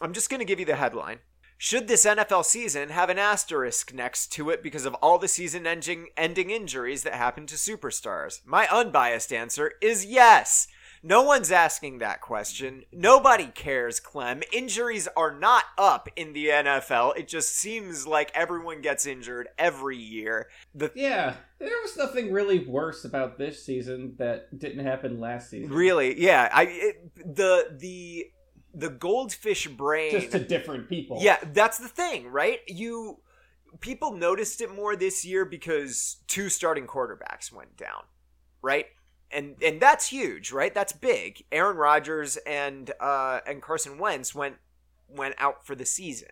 I'm 0.00 0.12
just 0.12 0.30
gonna 0.30 0.44
give 0.44 0.60
you 0.60 0.66
the 0.66 0.76
headline. 0.76 1.18
should 1.58 1.86
this 1.86 2.04
NFL 2.04 2.44
season 2.44 2.88
have 2.88 3.08
an 3.08 3.18
asterisk 3.18 3.94
next 3.94 4.32
to 4.32 4.50
it 4.50 4.62
because 4.64 4.84
of 4.84 4.94
all 4.94 5.18
the 5.18 5.28
season 5.28 5.66
ending 5.66 6.08
ending 6.16 6.50
injuries 6.50 7.02
that 7.02 7.14
happened 7.14 7.48
to 7.48 7.56
superstars? 7.56 8.40
My 8.44 8.66
unbiased 8.68 9.32
answer 9.32 9.72
is 9.80 10.06
yes. 10.06 10.66
No 11.02 11.22
one's 11.22 11.50
asking 11.50 11.98
that 11.98 12.20
question. 12.20 12.84
Nobody 12.92 13.46
cares, 13.46 13.98
Clem. 13.98 14.42
Injuries 14.52 15.08
are 15.16 15.34
not 15.34 15.64
up 15.76 16.08
in 16.14 16.32
the 16.32 16.46
NFL. 16.46 17.16
It 17.16 17.26
just 17.26 17.56
seems 17.56 18.06
like 18.06 18.30
everyone 18.34 18.82
gets 18.82 19.04
injured 19.04 19.48
every 19.58 19.96
year. 19.96 20.48
The 20.74 20.92
Yeah, 20.94 21.34
there 21.58 21.80
was 21.82 21.96
nothing 21.96 22.32
really 22.32 22.60
worse 22.60 23.04
about 23.04 23.36
this 23.36 23.64
season 23.64 24.14
that 24.18 24.56
didn't 24.56 24.84
happen 24.84 25.18
last 25.18 25.50
season. 25.50 25.72
really, 25.72 26.20
yeah, 26.20 26.48
I 26.52 26.62
it, 26.68 27.14
the 27.36 27.76
the 27.76 28.26
the 28.74 28.90
goldfish 28.90 29.66
brain 29.66 30.12
Just 30.12 30.32
to 30.32 30.38
different 30.38 30.88
people. 30.88 31.18
Yeah, 31.20 31.38
that's 31.52 31.78
the 31.78 31.88
thing, 31.88 32.28
right? 32.28 32.60
You 32.68 33.18
people 33.80 34.12
noticed 34.12 34.60
it 34.60 34.72
more 34.72 34.94
this 34.94 35.24
year 35.24 35.44
because 35.44 36.18
two 36.28 36.48
starting 36.48 36.86
quarterbacks 36.86 37.52
went 37.52 37.76
down, 37.76 38.04
right? 38.62 38.86
And 39.32 39.56
and 39.62 39.80
that's 39.80 40.08
huge, 40.08 40.52
right? 40.52 40.74
That's 40.74 40.92
big. 40.92 41.44
Aaron 41.50 41.76
Rodgers 41.76 42.36
and 42.46 42.90
uh 43.00 43.40
and 43.46 43.62
Carson 43.62 43.98
Wentz 43.98 44.34
went 44.34 44.56
went 45.08 45.34
out 45.38 45.66
for 45.66 45.74
the 45.74 45.86
season. 45.86 46.28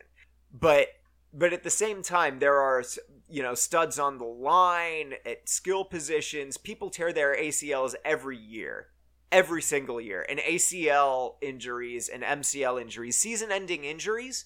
But 0.53 0.89
but 1.33 1.53
at 1.53 1.63
the 1.63 1.71
same 1.71 2.03
time 2.03 2.39
there 2.39 2.57
are 2.57 2.83
you 3.29 3.43
know 3.43 3.55
studs 3.55 3.99
on 3.99 4.19
the 4.19 4.25
line 4.25 5.15
at 5.25 5.49
skill 5.49 5.85
positions. 5.85 6.57
People 6.57 6.91
tear 6.91 7.13
their 7.13 7.37
ACLs 7.37 7.95
every 8.05 8.37
year 8.39 8.89
every 9.33 9.63
single 9.63 10.01
year. 10.01 10.25
And 10.29 10.39
ACL 10.41 11.35
injuries 11.41 12.09
and 12.09 12.23
MCL 12.23 12.81
injuries, 12.81 13.17
season 13.17 13.53
ending 13.53 13.85
injuries, 13.85 14.45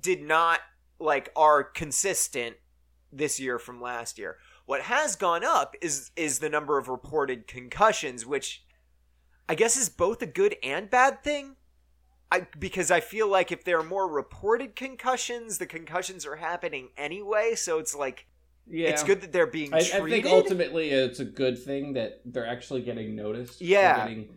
did 0.00 0.22
not 0.22 0.60
like 0.98 1.30
are 1.36 1.62
consistent 1.62 2.56
this 3.12 3.38
year 3.40 3.58
from 3.58 3.80
last 3.80 4.18
year. 4.18 4.36
What 4.66 4.82
has 4.82 5.16
gone 5.16 5.44
up 5.44 5.74
is 5.80 6.10
is 6.16 6.40
the 6.40 6.48
number 6.48 6.76
of 6.76 6.88
reported 6.88 7.46
concussions, 7.46 8.26
which 8.26 8.64
I 9.48 9.54
guess 9.54 9.76
is 9.76 9.88
both 9.88 10.20
a 10.22 10.26
good 10.26 10.56
and 10.62 10.90
bad 10.90 11.22
thing. 11.22 11.56
I 12.30 12.46
because 12.58 12.90
I 12.90 13.00
feel 13.00 13.28
like 13.28 13.52
if 13.52 13.64
there 13.64 13.78
are 13.78 13.84
more 13.84 14.08
reported 14.08 14.74
concussions, 14.74 15.58
the 15.58 15.66
concussions 15.66 16.26
are 16.26 16.36
happening 16.36 16.90
anyway, 16.96 17.54
so 17.54 17.78
it's 17.78 17.94
like 17.94 18.26
yeah. 18.68 18.88
it's 18.88 19.04
good 19.04 19.20
that 19.20 19.32
they're 19.32 19.46
being 19.46 19.72
I, 19.72 19.78
I 19.78 19.82
think 19.82 20.26
ultimately 20.26 20.90
it's 20.90 21.20
a 21.20 21.24
good 21.24 21.58
thing 21.58 21.92
that 21.92 22.20
they're 22.24 22.46
actually 22.46 22.82
getting 22.82 23.14
noticed. 23.14 23.60
Yeah. 23.60 24.08
getting 24.08 24.36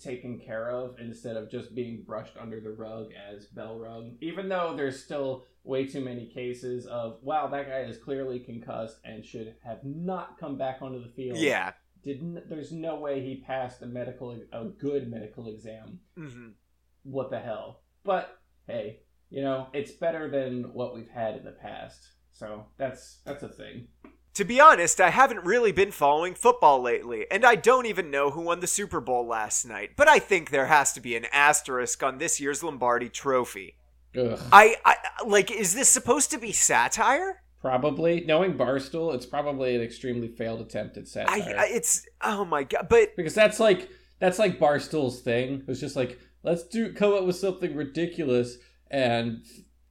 taken 0.00 0.38
care 0.38 0.70
of 0.70 0.98
instead 0.98 1.36
of 1.36 1.50
just 1.50 1.74
being 1.74 2.02
brushed 2.06 2.36
under 2.36 2.60
the 2.60 2.70
rug 2.70 3.08
as 3.30 3.46
bell 3.46 3.78
rung. 3.78 4.16
Even 4.20 4.48
though 4.48 4.74
there's 4.76 5.02
still 5.02 5.44
way 5.64 5.86
too 5.86 6.00
many 6.00 6.26
cases 6.26 6.86
of 6.86 7.18
wow, 7.22 7.46
that 7.48 7.68
guy 7.68 7.80
is 7.80 7.98
clearly 7.98 8.38
concussed 8.40 8.98
and 9.04 9.24
should 9.24 9.54
have 9.64 9.80
not 9.84 10.38
come 10.38 10.56
back 10.56 10.78
onto 10.82 11.02
the 11.02 11.10
field. 11.10 11.38
yeah. 11.38 11.72
Didn't 12.02 12.48
there's 12.48 12.70
no 12.70 12.96
way 13.00 13.20
he 13.20 13.42
passed 13.44 13.82
a 13.82 13.86
medical 13.86 14.38
a 14.52 14.64
good 14.64 15.10
medical 15.10 15.48
exam. 15.48 16.00
hmm 16.16 16.50
What 17.02 17.30
the 17.30 17.40
hell? 17.40 17.82
But 18.04 18.38
hey, 18.68 19.00
you 19.28 19.42
know, 19.42 19.68
it's 19.72 19.90
better 19.92 20.30
than 20.30 20.72
what 20.72 20.94
we've 20.94 21.08
had 21.10 21.36
in 21.36 21.44
the 21.44 21.50
past. 21.52 22.12
So 22.32 22.66
that's 22.76 23.20
that's 23.24 23.42
a 23.42 23.48
thing. 23.48 23.88
To 24.36 24.44
be 24.44 24.60
honest, 24.60 25.00
I 25.00 25.08
haven't 25.08 25.46
really 25.46 25.72
been 25.72 25.90
following 25.90 26.34
football 26.34 26.82
lately, 26.82 27.24
and 27.30 27.42
I 27.42 27.54
don't 27.54 27.86
even 27.86 28.10
know 28.10 28.32
who 28.32 28.42
won 28.42 28.60
the 28.60 28.66
Super 28.66 29.00
Bowl 29.00 29.26
last 29.26 29.64
night. 29.64 29.92
But 29.96 30.08
I 30.08 30.18
think 30.18 30.50
there 30.50 30.66
has 30.66 30.92
to 30.92 31.00
be 31.00 31.16
an 31.16 31.24
asterisk 31.32 32.02
on 32.02 32.18
this 32.18 32.38
year's 32.38 32.62
Lombardi 32.62 33.08
Trophy. 33.08 33.76
Ugh. 34.14 34.38
I, 34.52 34.76
I 34.84 34.96
like, 35.26 35.50
is 35.50 35.74
this 35.74 35.88
supposed 35.88 36.30
to 36.32 36.38
be 36.38 36.52
satire? 36.52 37.40
Probably 37.62 38.26
knowing 38.26 38.58
Barstool, 38.58 39.14
it's 39.14 39.24
probably 39.24 39.74
an 39.74 39.80
extremely 39.80 40.28
failed 40.28 40.60
attempt 40.60 40.98
at 40.98 41.04
I, 41.04 41.06
satire. 41.06 41.56
I 41.58 41.68
it's 41.68 42.06
oh 42.20 42.44
my 42.44 42.64
god, 42.64 42.88
but 42.90 43.16
because 43.16 43.34
that's 43.34 43.58
like 43.58 43.88
that's 44.18 44.38
like 44.38 44.58
Barstool's 44.58 45.20
thing. 45.20 45.60
It 45.60 45.66
was 45.66 45.80
just 45.80 45.96
like 45.96 46.20
let's 46.42 46.64
do 46.64 46.92
come 46.92 47.14
up 47.14 47.24
with 47.24 47.36
something 47.36 47.74
ridiculous 47.74 48.58
and 48.90 49.46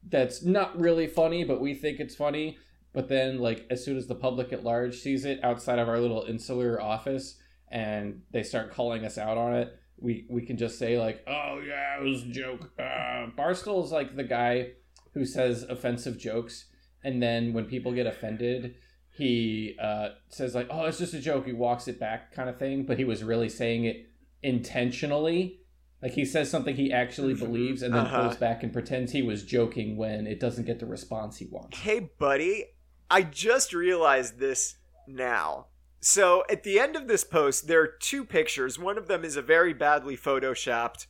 that's 0.08 0.43
not 0.43 0.79
really 0.79 1.08
funny, 1.08 1.43
but 1.43 1.60
we 1.60 1.73
think 1.73 1.99
it's 1.99 2.15
funny. 2.15 2.60
But 2.95 3.10
then, 3.10 3.39
like 3.39 3.67
as 3.69 3.84
soon 3.86 3.97
as 3.97 4.08
the 4.08 4.15
public 4.15 4.51
at 4.53 4.63
large 4.63 4.95
sees 4.97 5.25
it 5.25 5.39
outside 5.43 5.77
of 5.77 5.88
our 5.88 5.99
little 5.99 6.23
insular 6.23 6.81
office, 6.81 7.38
and 7.69 8.21
they 8.31 8.41
start 8.41 8.71
calling 8.73 9.05
us 9.05 9.17
out 9.17 9.38
on 9.38 9.53
it, 9.55 9.77
we 9.97 10.25
we 10.29 10.41
can 10.45 10.58
just 10.58 10.79
say 10.79 10.97
like, 10.99 11.23
"Oh 11.27 11.62
yeah, 11.67 11.99
it 11.99 12.03
was 12.03 12.23
a 12.23 12.27
joke." 12.27 12.71
Uh, 12.79 13.27
Barstool's 13.36 13.91
like 13.91 14.15
the 14.15 14.23
guy 14.23 14.71
who 15.13 15.25
says 15.25 15.63
offensive 15.63 16.17
jokes, 16.17 16.65
and 17.03 17.21
then 17.21 17.53
when 17.53 17.65
people 17.65 17.91
get 17.93 18.08
offended, 18.08 18.75
he 19.17 19.75
uh, 19.81 20.10
says 20.29 20.55
like, 20.55 20.67
"Oh, 20.69 20.86
it's 20.86 20.97
just 20.97 21.13
a 21.13 21.19
joke." 21.19 21.45
He 21.45 21.53
walks 21.53 21.88
it 21.88 21.99
back, 21.99 22.34
kind 22.34 22.49
of 22.49 22.58
thing. 22.58 22.86
But 22.86 22.97
he 22.97 23.03
was 23.05 23.23
really 23.23 23.49
saying 23.49 23.86
it 23.86 24.08
intentionally. 24.41 25.60
Like 26.01 26.12
he 26.12 26.25
says 26.25 26.51
something 26.51 26.75
he 26.75 26.91
actually 26.91 27.34
believes, 27.34 27.81
and 27.81 27.93
then 27.93 28.05
Uh-huh. 28.05 28.23
pulls 28.23 28.38
back 28.38 28.62
and 28.63 28.71
pretends 28.71 29.12
he 29.12 29.21
was 29.21 29.43
joking 29.43 29.97
when 29.97 30.27
it 30.27 30.39
doesn't 30.39 30.65
get 30.65 30.79
the 30.79 30.86
response 30.86 31.38
he 31.38 31.45
wants. 31.49 31.79
hey, 31.79 32.12
buddy, 32.19 32.65
I 33.09 33.21
just 33.23 33.73
realized 33.73 34.39
this 34.39 34.75
now. 35.07 35.67
So 35.99 36.43
at 36.49 36.63
the 36.63 36.79
end 36.79 36.95
of 36.95 37.07
this 37.07 37.23
post, 37.23 37.67
there 37.67 37.81
are 37.81 37.87
two 37.87 38.25
pictures. 38.25 38.77
One 38.77 38.97
of 38.97 39.07
them 39.07 39.23
is 39.23 39.35
a 39.35 39.41
very 39.41 39.73
badly 39.73 40.15
photoshopped 40.15 41.07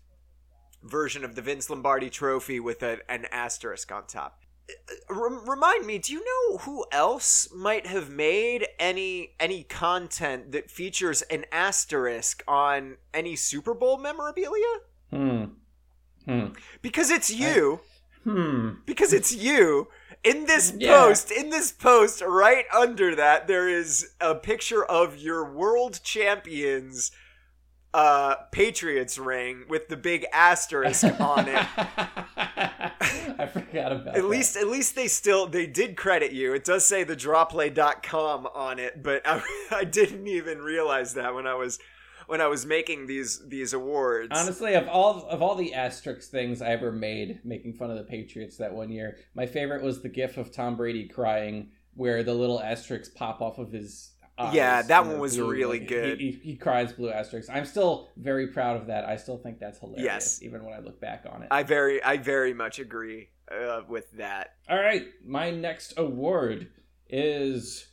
version 0.83 1.25
of 1.25 1.35
the 1.35 1.41
Vince 1.41 1.69
Lombardi 1.69 2.09
Trophy 2.09 2.59
with 2.59 2.81
a, 2.83 2.99
an 3.09 3.25
asterisk 3.31 3.91
on 3.91 4.07
top. 4.07 4.39
Remind 5.09 5.85
me, 5.85 5.99
do 5.99 6.13
you 6.13 6.23
know 6.23 6.57
who 6.59 6.85
else 6.91 7.49
might 7.53 7.85
have 7.85 8.09
made 8.09 8.65
any 8.79 9.35
any 9.39 9.63
content 9.63 10.53
that 10.53 10.71
features 10.71 11.21
an 11.23 11.45
asterisk 11.51 12.41
on 12.47 12.97
any 13.13 13.35
Super 13.35 13.75
Bowl 13.75 13.99
memorabilia? 13.99 14.79
Hmm. 15.11 15.43
Hmm. 16.25 16.47
Because 16.81 17.11
it's 17.11 17.29
you. 17.29 17.81
Hmm. 18.23 18.69
because 18.87 19.13
it's 19.13 19.35
you 19.35 19.87
in 20.25 20.45
this 20.45 20.73
Yeah. 20.77 20.97
post 20.97 21.31
in 21.31 21.49
this 21.51 21.71
post 21.71 22.21
right 22.21 22.65
under 22.75 23.15
that 23.15 23.47
there 23.47 23.69
is 23.69 24.13
a 24.19 24.35
picture 24.35 24.83
of 24.83 25.17
your 25.17 25.49
world 25.49 25.99
champions 26.03 27.11
uh 27.93 28.35
patriots 28.51 29.17
ring 29.17 29.63
with 29.69 29.87
the 29.87 29.95
big 29.95 30.25
asterisk 30.33 31.03
on 31.21 31.47
it 31.47 31.65
I 33.37 33.47
forgot 33.51 33.91
about 33.91 34.07
at 34.09 34.13
that. 34.15 34.25
least 34.25 34.57
at 34.57 34.67
least 34.67 34.95
they 34.95 35.07
still 35.07 35.47
they 35.47 35.65
did 35.67 35.95
credit 35.95 36.31
you 36.31 36.53
it 36.53 36.63
does 36.65 36.85
say 36.85 37.03
the 37.03 37.15
drawplay.com 37.15 38.47
on 38.53 38.79
it 38.79 39.01
but 39.01 39.21
I, 39.25 39.41
I 39.71 39.83
didn't 39.85 40.27
even 40.27 40.59
realize 40.59 41.13
that 41.13 41.33
when 41.35 41.47
i 41.47 41.53
was 41.55 41.79
when 42.27 42.41
i 42.41 42.47
was 42.47 42.65
making 42.65 43.05
these 43.07 43.41
these 43.47 43.73
awards 43.73 44.31
Honestly, 44.31 44.73
of 44.73 44.87
all 44.87 45.25
of 45.29 45.41
all 45.41 45.55
the 45.55 45.73
asterisk 45.73 46.29
things 46.31 46.61
I 46.61 46.69
ever 46.69 46.91
made, 46.91 47.39
making 47.43 47.73
fun 47.73 47.91
of 47.91 47.97
the 47.97 48.03
Patriots 48.03 48.57
that 48.57 48.73
one 48.73 48.91
year, 48.91 49.17
my 49.35 49.45
favorite 49.45 49.83
was 49.83 50.01
the 50.01 50.09
gif 50.09 50.37
of 50.37 50.51
Tom 50.51 50.75
Brady 50.77 51.07
crying, 51.07 51.71
where 51.93 52.23
the 52.23 52.33
little 52.33 52.61
asterisks 52.61 53.09
pop 53.09 53.41
off 53.41 53.57
of 53.57 53.71
his. 53.71 54.11
Eyes 54.37 54.53
Yeah, 54.53 54.81
that 54.81 55.05
one 55.05 55.19
was 55.19 55.37
blue, 55.37 55.49
really 55.49 55.79
like, 55.79 55.87
good. 55.87 56.19
He, 56.19 56.31
he, 56.31 56.51
he 56.51 56.55
cries 56.57 56.91
blue 56.91 57.09
asterisks. 57.09 57.49
I'm 57.49 57.63
still 57.65 58.09
very 58.17 58.47
proud 58.47 58.75
of 58.75 58.87
that. 58.87 59.05
I 59.05 59.15
still 59.15 59.37
think 59.37 59.59
that's 59.59 59.79
hilarious, 59.79 60.03
Yes. 60.03 60.43
even 60.43 60.65
when 60.65 60.73
I 60.73 60.79
look 60.79 60.99
back 60.99 61.25
on 61.31 61.43
it. 61.43 61.47
i 61.51 61.63
very 61.63 62.03
i 62.03 62.17
very 62.17 62.53
much 62.53 62.77
agree 62.79 63.29
uh, 63.49 63.81
with 63.87 64.11
that 64.17 64.55
All 64.69 64.77
right, 64.77 65.05
my 65.25 65.51
next 65.51 65.93
award 65.97 66.67
is 67.09 67.87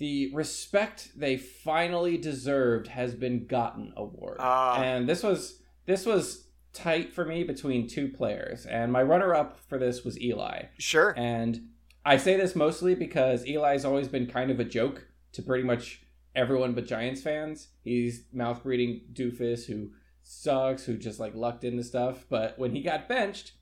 the 0.00 0.32
respect 0.34 1.10
they 1.14 1.36
finally 1.36 2.16
deserved 2.16 2.88
has 2.88 3.14
been 3.14 3.46
gotten 3.46 3.92
award. 3.96 4.38
Ah. 4.40 4.82
and 4.82 5.06
this 5.06 5.22
was 5.22 5.60
this 5.86 6.06
was 6.06 6.46
tight 6.72 7.12
for 7.12 7.24
me 7.24 7.44
between 7.44 7.86
two 7.86 8.08
players, 8.08 8.64
and 8.66 8.90
my 8.90 9.02
runner 9.02 9.34
up 9.34 9.58
for 9.68 9.78
this 9.78 10.02
was 10.02 10.20
Eli. 10.20 10.64
sure 10.78 11.14
And 11.16 11.68
I 12.04 12.16
say 12.16 12.36
this 12.36 12.56
mostly 12.56 12.94
because 12.94 13.44
Eli's 13.44 13.84
always 13.84 14.08
been 14.08 14.26
kind 14.26 14.50
of 14.50 14.58
a 14.58 14.64
joke 14.64 15.06
to 15.32 15.42
pretty 15.42 15.64
much 15.64 16.02
everyone 16.34 16.72
but 16.72 16.86
Giants 16.86 17.20
fans. 17.20 17.68
He's 17.82 18.24
mouth 18.32 18.62
breathing 18.62 19.02
doofus 19.12 19.66
who 19.66 19.90
sucks, 20.22 20.84
who 20.84 20.96
just 20.96 21.20
like 21.20 21.34
lucked 21.34 21.62
into 21.62 21.84
stuff. 21.84 22.24
But 22.30 22.58
when 22.58 22.74
he 22.74 22.82
got 22.82 23.06
benched, 23.06 23.52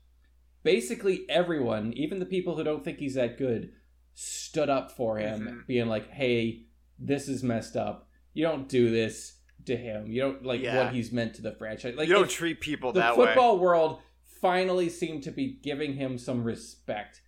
basically 0.63 1.25
everyone, 1.29 1.91
even 1.93 2.19
the 2.19 2.25
people 2.25 2.55
who 2.55 2.63
don't 2.63 2.85
think 2.85 2.99
he's 2.99 3.15
that 3.15 3.37
good, 3.37 3.73
stood 4.21 4.69
up 4.69 4.91
for 4.91 5.17
him, 5.17 5.39
Mhm. 5.47 5.67
being 5.67 5.87
like, 5.87 6.09
"Hey, 6.09 6.65
this 6.97 7.29
is 7.29 7.41
messed 7.43 7.77
up. 7.77 8.09
You 8.33 8.43
don't 8.43 8.67
do 8.67 8.89
this 8.91 9.39
to 9.65 9.77
him. 9.77 10.07
You 10.07 10.21
don't 10.21 10.43
like 10.43 10.61
Yeah. 10.61 10.83
what 10.83 10.93
he's 10.93 11.11
meant 11.11 11.35
to 11.35 11.41
the 11.41 11.53
franchise. 11.53 11.95
Like 11.95 12.07
you 12.09 12.13
don't 12.15 12.29
treat 12.29 12.59
people 12.59 12.91
the 12.91 12.99
that 12.99 13.17
way. 13.17 13.25
The 13.25 13.27
football 13.31 13.59
world 13.59 14.01
finally 14.41 14.89
seemed 14.89 15.23
to 15.23 15.31
be 15.31 15.47
giving 15.61 15.93
him 15.93 16.17
some 16.17 16.43
respect 16.43 17.21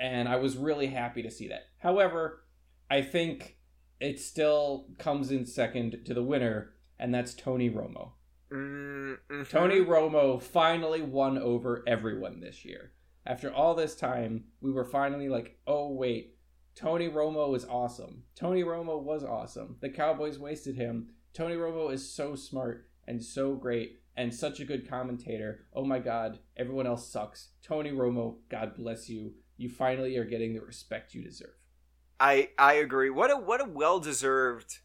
and 0.00 0.28
i 0.28 0.34
was 0.34 0.56
really 0.56 0.88
happy 0.88 1.22
to 1.22 1.30
see 1.30 1.46
that 1.46 1.62
however 1.78 2.42
i 2.90 3.00
think 3.02 3.56
it 4.00 4.18
still 4.18 4.88
comes 4.98 5.30
in 5.30 5.46
second 5.46 6.04
to 6.04 6.12
the 6.12 6.24
winner 6.24 6.72
and 6.98 7.14
that's 7.14 7.34
tony 7.34 7.70
romo 7.70 8.12
Mm, 8.50 9.18
mhm. 9.28 9.48
tony 9.48 9.78
romo 9.78 10.42
finally 10.42 11.02
won 11.02 11.38
over 11.38 11.84
everyone 11.86 12.40
this 12.40 12.64
year 12.64 12.90
After 13.26 13.52
all 13.52 13.74
this 13.74 13.94
time, 13.94 14.44
we 14.60 14.72
were 14.72 14.84
finally 14.84 15.28
like, 15.28 15.58
oh 15.66 15.92
wait, 15.92 16.36
Tony 16.74 17.08
Romo 17.08 17.54
is 17.54 17.66
awesome. 17.66 18.22
Tony 18.34 18.62
Romo 18.62 19.02
was 19.02 19.24
awesome. 19.24 19.76
The 19.80 19.90
Cowboys 19.90 20.38
wasted 20.38 20.76
him. 20.76 21.10
Tony 21.34 21.54
Romo 21.54 21.92
is 21.92 22.12
so 22.12 22.34
smart 22.34 22.88
and 23.06 23.22
so 23.22 23.54
great 23.54 24.00
and 24.16 24.34
such 24.34 24.60
a 24.60 24.64
good 24.64 24.88
commentator. 24.88 25.66
Oh 25.74 25.84
my 25.84 25.98
god, 25.98 26.38
everyone 26.56 26.86
else 26.86 27.10
sucks. 27.10 27.50
Tony 27.62 27.90
Romo, 27.90 28.36
God 28.48 28.74
bless 28.76 29.08
you. 29.08 29.34
You 29.56 29.68
finally 29.68 30.16
are 30.16 30.24
getting 30.24 30.54
the 30.54 30.60
respect 30.60 31.14
you 31.14 31.22
deserve. 31.22 31.54
I 32.18 32.50
I 32.58 32.74
agree. 32.74 33.10
What 33.10 33.30
a 33.30 33.36
what 33.36 33.60
a 33.60 33.68
well 33.68 34.00
deserved 34.00 34.78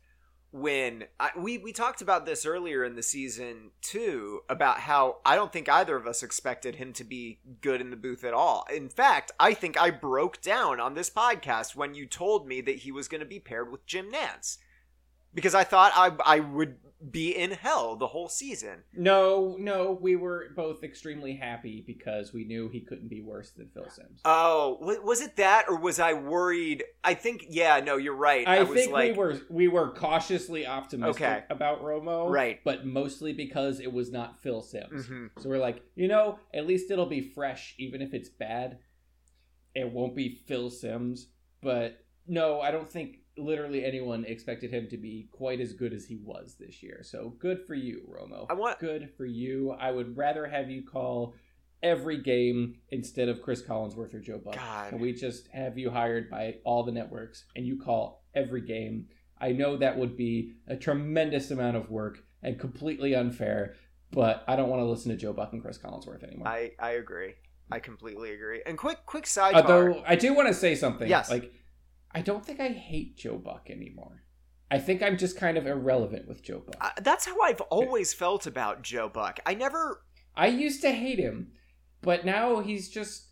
win. 0.56 1.04
I, 1.20 1.32
we 1.38 1.58
we 1.58 1.74
talked 1.74 2.02
about 2.02 2.26
this 2.26 2.46
earlier 2.46 2.84
in 2.84 2.96
the 2.96 3.04
season 3.04 3.72
too 3.82 4.42
about 4.50 4.80
how 4.80 5.18
I 5.26 5.36
don't 5.36 5.52
think 5.52 5.68
either 5.68 5.98
of 5.98 6.08
us 6.08 6.24
expected 6.24 6.78
him 6.78 6.94
to 6.94 7.04
be 7.04 7.40
good 7.62 7.82
in 7.82 7.90
the 7.90 7.98
booth 7.98 8.24
at 8.24 8.34
all. 8.34 8.66
In 8.74 8.88
fact, 8.88 9.34
I 9.40 9.54
think 9.54 9.80
I 9.80 9.92
broke 9.92 10.42
down 10.42 10.80
on 10.80 10.94
this 10.94 11.10
podcast 11.10 11.76
when 11.76 11.94
you 11.94 12.06
told 12.06 12.48
me 12.48 12.62
that 12.62 12.78
he 12.78 12.92
was 12.92 13.10
going 13.10 13.20
to 13.20 13.28
be 13.28 13.40
paired 13.40 13.70
with 13.70 13.86
Jim 13.86 14.12
Nantz 14.12 14.58
because 15.36 15.54
I 15.54 15.64
thought 15.64 15.92
I 15.96 16.12
I 16.26 16.40
would 16.40 16.78
be 17.12 17.36
in 17.36 17.52
hell 17.52 17.96
the 17.98 18.08
whole 18.08 18.30
season. 18.30 18.80
No, 18.94 19.56
no, 19.60 19.92
we 20.02 20.16
were 20.16 20.46
both 20.56 20.84
extremely 20.84 21.36
happy 21.36 21.84
because 21.86 22.34
we 22.34 22.46
knew 22.46 22.68
he 22.70 22.80
couldn't 22.82 23.10
be 23.10 23.22
worse 23.22 23.52
than 23.52 23.70
Phil 23.70 23.88
Simms. 23.90 24.22
Oh, 24.26 24.78
was 25.04 25.22
it 25.22 25.36
that, 25.36 25.66
or 25.70 25.78
was 25.78 26.00
I 26.00 26.14
worried? 26.14 26.84
I 27.04 27.14
think, 27.14 27.46
yeah, 27.50 27.80
no, 27.82 27.98
you're 27.98 28.16
right. 28.16 28.48
I, 28.48 28.62
I 28.62 28.66
think 28.66 28.92
like, 28.92 29.12
we 29.12 29.18
were 29.18 29.42
we 29.50 29.68
were 29.68 29.92
cautiously 29.92 30.66
optimistic 30.66 31.22
Okay. 31.22 31.44
about 31.52 31.84
Romo, 31.84 32.28
Right. 32.30 32.60
But 32.64 32.88
mostly 32.88 33.34
because 33.34 33.80
it 33.80 33.92
was 33.92 34.12
not 34.12 34.42
Phil 34.42 34.62
Simms. 34.64 35.06
Mhm. 35.08 35.30
So 35.40 35.50
we're 35.50 35.60
like, 35.60 35.84
you 35.96 36.08
know, 36.08 36.40
at 36.56 36.66
least 36.66 36.90
it'll 36.90 37.06
be 37.06 37.22
fresh, 37.22 37.76
even 37.78 38.02
if 38.02 38.14
it's 38.16 38.30
bad. 38.30 38.80
It 39.76 39.92
won't 39.92 40.16
be 40.16 40.30
Phil 40.48 40.70
Simms, 40.72 41.28
but 41.62 42.00
no, 42.26 42.62
I 42.62 42.72
don't 42.72 42.90
think 42.90 43.18
literally 43.38 43.84
anyone 43.84 44.26
expected 44.26 44.72
him 44.72 44.88
to 44.90 44.98
be 44.98 45.28
quite 45.32 45.60
as 45.60 45.74
good 45.74 45.94
as 45.94 46.06
he 46.06 46.18
was 46.24 46.56
this 46.60 46.82
year. 46.82 47.02
So 47.04 47.36
good 47.40 47.66
for 47.66 47.76
you, 47.76 48.02
Romo. 48.10 48.46
I 48.50 48.54
want- 48.54 48.80
good 48.80 49.10
for 49.18 49.26
you. 49.26 49.72
I 49.72 49.92
would 49.92 50.16
rather 50.18 50.48
have 50.48 50.70
you 50.70 50.84
call 50.84 51.36
every 51.84 52.22
game 52.22 52.76
instead 52.90 53.30
of 53.30 53.42
Chris 53.42 53.62
Collinsworth 53.62 54.14
or 54.14 54.20
Joe 54.20 54.40
Buck. 54.44 54.56
God. 54.56 54.90
Can 54.90 55.00
we 55.00 55.14
just 55.14 55.48
have 55.54 55.78
you 55.78 55.92
hired 55.92 56.30
by 56.30 56.56
all 56.64 56.84
the 56.84 56.92
networks 56.92 57.46
and 57.56 57.66
you 57.66 57.80
call 57.80 58.24
every 58.34 58.62
game? 58.62 59.08
I 59.40 59.52
know 59.52 59.78
that 59.78 59.98
would 59.98 60.16
be 60.16 60.54
a 60.68 60.76
tremendous 60.78 61.52
amount 61.52 61.78
of 61.78 61.90
work 61.90 62.24
and 62.42 62.58
completely 62.60 63.14
unfair, 63.14 63.76
but 64.12 64.44
I 64.48 64.56
don't 64.56 64.70
want 64.70 64.80
to 64.82 64.86
listen 64.86 65.12
to 65.12 65.18
Joe 65.18 65.34
Buck 65.34 65.52
and 65.54 65.62
Chris 65.62 65.78
Collinsworth 65.78 66.24
anymore. 66.24 66.48
I 66.48 66.72
I 66.80 66.92
agree. 66.92 67.34
I 67.72 67.80
completely 67.80 68.32
agree. 68.34 68.62
And 68.66 68.78
quick 68.78 69.00
quick 69.06 69.26
sidebar. 69.26 69.56
Although 69.56 70.04
I 70.08 70.16
do 70.16 70.34
want 70.34 70.48
to 70.48 70.54
say 70.54 70.76
something. 70.76 71.08
Yes. 71.10 71.30
Like, 71.30 71.52
I 72.16 72.22
don't 72.22 72.46
think 72.46 72.62
I 72.62 72.70
hate 72.70 73.18
Joe 73.18 73.38
Buck 73.38 73.70
anymore. 73.70 74.24
I 74.72 74.80
think 74.80 75.04
I'm 75.04 75.18
just 75.18 75.38
kind 75.38 75.58
of 75.58 75.68
irrelevant 75.68 76.28
with 76.30 76.42
Joe 76.42 76.64
Buck. 76.66 76.78
Uh, 76.80 76.90
that's 77.02 77.26
how 77.26 77.40
I've 77.42 77.60
always 77.62 78.14
felt 78.14 78.48
about 78.48 78.82
Joe 78.82 79.10
Buck. 79.10 79.42
I 79.46 79.54
never. 79.54 80.02
I 80.34 80.48
used 80.48 80.82
to 80.82 80.92
hate 80.92 81.20
him, 81.20 81.52
but 82.02 82.26
now 82.26 82.62
he's 82.62 82.90
just 82.90 83.28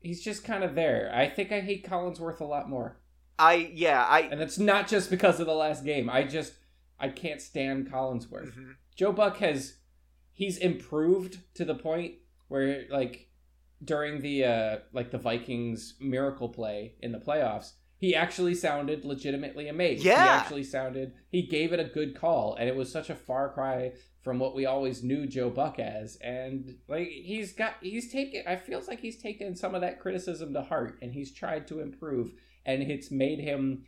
he's 0.00 0.22
just 0.22 0.44
kind 0.44 0.62
of 0.62 0.74
there. 0.74 1.10
I 1.14 1.28
think 1.30 1.50
I 1.50 1.60
hate 1.60 1.88
Collinsworth 1.88 2.40
a 2.40 2.44
lot 2.44 2.68
more. 2.68 3.00
I 3.38 3.70
yeah. 3.74 4.04
I. 4.04 4.20
And 4.20 4.42
it's 4.42 4.58
not 4.58 4.86
just 4.86 5.08
because 5.08 5.40
of 5.40 5.46
the 5.46 5.54
last 5.54 5.82
game. 5.84 6.10
I 6.10 6.22
just 6.22 6.52
I 7.00 7.08
can't 7.08 7.40
stand 7.40 7.90
Collinsworth. 7.90 8.52
Mhm. 8.54 8.74
Joe 8.94 9.12
Buck 9.12 9.38
has 9.38 9.78
he's 10.32 10.58
improved 10.58 11.38
to 11.54 11.64
the 11.64 11.74
point 11.74 12.16
where 12.48 12.84
like 12.90 13.30
during 13.82 14.20
the 14.20 14.44
uh 14.44 14.78
like 14.92 15.10
the 15.10 15.18
Vikings 15.18 15.94
miracle 16.00 16.50
play 16.50 16.94
in 17.00 17.12
the 17.12 17.18
playoffs, 17.18 17.72
he 17.98 18.14
actually 18.14 18.54
sounded 18.54 19.04
legitimately 19.04 19.68
amazed. 19.68 20.04
Yeah. 20.04 20.22
He 20.22 20.28
actually 20.28 20.64
sounded 20.64 21.12
he 21.30 21.42
gave 21.46 21.72
it 21.72 21.80
a 21.80 21.84
good 21.84 22.14
call 22.18 22.54
and 22.58 22.68
it 22.68 22.76
was 22.76 22.90
such 22.92 23.10
a 23.10 23.14
far 23.14 23.52
cry 23.52 23.92
from 24.22 24.38
what 24.38 24.54
we 24.54 24.66
always 24.66 25.02
knew 25.02 25.26
Joe 25.26 25.50
Buck 25.50 25.78
as 25.78 26.16
and 26.16 26.76
like 26.88 27.08
he's 27.08 27.52
got 27.52 27.74
he's 27.80 28.10
taken 28.12 28.42
I 28.46 28.56
feels 28.56 28.88
like 28.88 29.00
he's 29.00 29.20
taken 29.22 29.54
some 29.56 29.74
of 29.74 29.80
that 29.80 30.00
criticism 30.00 30.52
to 30.54 30.62
heart 30.62 30.98
and 31.00 31.12
he's 31.12 31.32
tried 31.32 31.66
to 31.68 31.80
improve 31.80 32.32
and 32.64 32.82
it's 32.82 33.10
made 33.10 33.38
him 33.40 33.84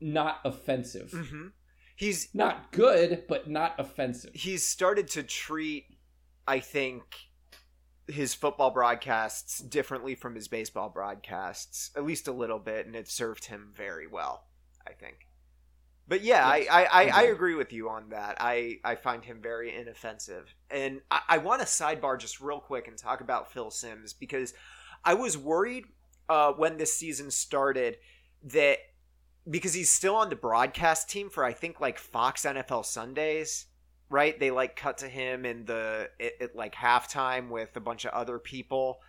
not 0.00 0.40
offensive. 0.44 1.10
Mhm. 1.10 1.52
He's 1.96 2.28
Not 2.32 2.70
good, 2.70 3.24
but 3.28 3.50
not 3.50 3.74
offensive. 3.78 4.30
he's 4.34 4.64
started 4.64 5.08
to 5.08 5.22
treat. 5.24 5.86
I 6.46 6.60
think 6.60 7.02
his 8.08 8.34
football 8.34 8.70
broadcasts 8.70 9.58
differently 9.58 10.14
from 10.14 10.34
his 10.34 10.48
baseball 10.48 10.88
broadcasts, 10.88 11.90
at 11.96 12.04
least 12.04 12.26
a 12.28 12.32
little 12.32 12.58
bit, 12.58 12.86
and 12.86 12.96
it 12.96 13.08
served 13.08 13.46
him 13.46 13.72
very 13.76 14.06
well. 14.06 14.44
I 14.86 14.92
think. 14.92 15.28
But 16.08 16.22
yeah, 16.22 16.56
Yes, 16.56 16.66
I, 16.70 16.82
I, 16.82 16.84
I, 16.84 17.02
I 17.08 17.22
agree. 17.22 17.32
agree 17.32 17.54
with 17.56 17.72
you 17.72 17.90
on 17.90 18.08
that. 18.10 18.38
I, 18.40 18.78
I 18.82 18.94
find 18.94 19.22
him 19.22 19.40
very 19.42 19.74
inoffensive. 19.74 20.54
And 20.70 21.02
I, 21.10 21.20
I 21.28 21.38
want 21.38 21.60
to 21.60 21.66
sidebar 21.66 22.18
just 22.18 22.40
real 22.40 22.60
quick 22.60 22.88
and 22.88 22.96
talk 22.96 23.20
about 23.20 23.52
Phil 23.52 23.70
Simms 23.70 24.14
because 24.14 24.54
I 25.04 25.12
was 25.14 25.36
worried 25.36 25.84
uh, 26.30 26.52
when 26.52 26.78
this 26.78 26.94
season 26.94 27.30
started 27.30 27.98
that 28.44 28.78
because 29.48 29.74
he's 29.74 29.90
still 29.90 30.16
on 30.16 30.30
the 30.30 30.36
broadcast 30.36 31.10
team 31.10 31.28
for 31.28 31.44
I 31.44 31.52
think 31.52 31.80
like 31.80 31.98
Fox 31.98 32.44
NFL 32.44 32.86
Sundays, 32.86 33.66
right? 34.10 34.38
They 34.38 34.50
like 34.50 34.76
cut 34.76 34.98
to 34.98 35.08
him 35.08 35.44
in 35.44 35.64
the 35.64 36.10
at, 36.20 36.32
at 36.40 36.56
like 36.56 36.74
halftime 36.74 37.50
with 37.50 37.76
a 37.76 37.80
bunch 37.80 38.04
of 38.04 38.12
other 38.12 38.38
people. 38.38 39.00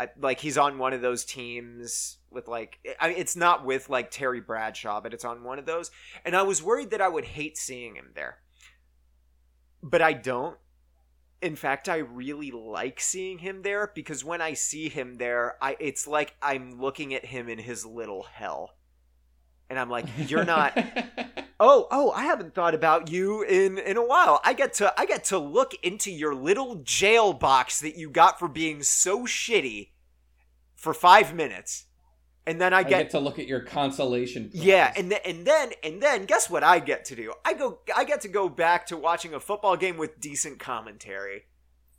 I, 0.00 0.08
like 0.18 0.40
he's 0.40 0.58
on 0.58 0.78
one 0.78 0.92
of 0.92 1.00
those 1.00 1.24
teams 1.24 2.18
with 2.30 2.48
like 2.48 2.78
I 3.00 3.10
it's 3.10 3.36
not 3.36 3.64
with 3.64 3.88
like 3.88 4.10
Terry 4.10 4.40
Bradshaw, 4.40 5.00
but 5.00 5.14
it's 5.14 5.24
on 5.24 5.44
one 5.44 5.58
of 5.58 5.66
those. 5.66 5.90
And 6.24 6.34
I 6.34 6.42
was 6.42 6.62
worried 6.62 6.90
that 6.90 7.00
I 7.00 7.08
would 7.08 7.24
hate 7.24 7.56
seeing 7.56 7.94
him 7.94 8.10
there, 8.14 8.38
but 9.82 10.02
I 10.02 10.12
don't. 10.12 10.56
In 11.40 11.56
fact, 11.56 11.88
I 11.88 11.96
really 11.96 12.52
like 12.52 13.00
seeing 13.00 13.38
him 13.38 13.62
there 13.62 13.90
because 13.94 14.24
when 14.24 14.40
I 14.40 14.54
see 14.54 14.88
him 14.88 15.16
there, 15.16 15.56
I 15.60 15.76
it's 15.78 16.06
like 16.06 16.34
I'm 16.42 16.80
looking 16.80 17.14
at 17.14 17.26
him 17.26 17.48
in 17.48 17.58
his 17.58 17.84
little 17.84 18.22
hell. 18.22 18.74
And 19.72 19.78
I'm 19.78 19.88
like, 19.88 20.04
you're 20.28 20.44
not 20.44 20.76
Oh, 21.58 21.88
oh, 21.90 22.10
I 22.10 22.24
haven't 22.24 22.54
thought 22.54 22.74
about 22.74 23.10
you 23.10 23.42
in 23.42 23.78
in 23.78 23.96
a 23.96 24.04
while. 24.06 24.38
I 24.44 24.52
get 24.52 24.74
to 24.74 24.92
I 25.00 25.06
get 25.06 25.24
to 25.26 25.38
look 25.38 25.72
into 25.82 26.10
your 26.10 26.34
little 26.34 26.74
jail 26.82 27.32
box 27.32 27.80
that 27.80 27.96
you 27.96 28.10
got 28.10 28.38
for 28.38 28.48
being 28.48 28.82
so 28.82 29.20
shitty 29.26 29.92
for 30.74 30.92
5 30.92 31.34
minutes. 31.34 31.86
And 32.46 32.60
then 32.60 32.74
I 32.74 32.78
I 32.78 32.82
get, 32.82 33.02
get 33.04 33.10
to 33.12 33.18
look 33.20 33.38
at 33.38 33.46
your 33.46 33.60
consolation. 33.60 34.50
prize. 34.50 34.62
yeah, 34.62 34.92
and 34.94 35.10
then 35.10 35.20
and 35.24 35.46
then 35.46 35.70
and 35.82 36.02
then 36.02 36.26
guess 36.26 36.50
what 36.50 36.62
I 36.62 36.78
get 36.78 37.06
to 37.06 37.16
do? 37.16 37.32
I 37.46 37.54
go 37.54 37.78
I 37.96 38.04
get 38.04 38.20
to 38.22 38.28
go 38.28 38.50
back 38.50 38.84
to 38.88 38.98
watching 38.98 39.32
a 39.32 39.40
football 39.40 39.78
game 39.78 39.96
with 39.96 40.20
decent 40.20 40.58
commentary. 40.58 41.44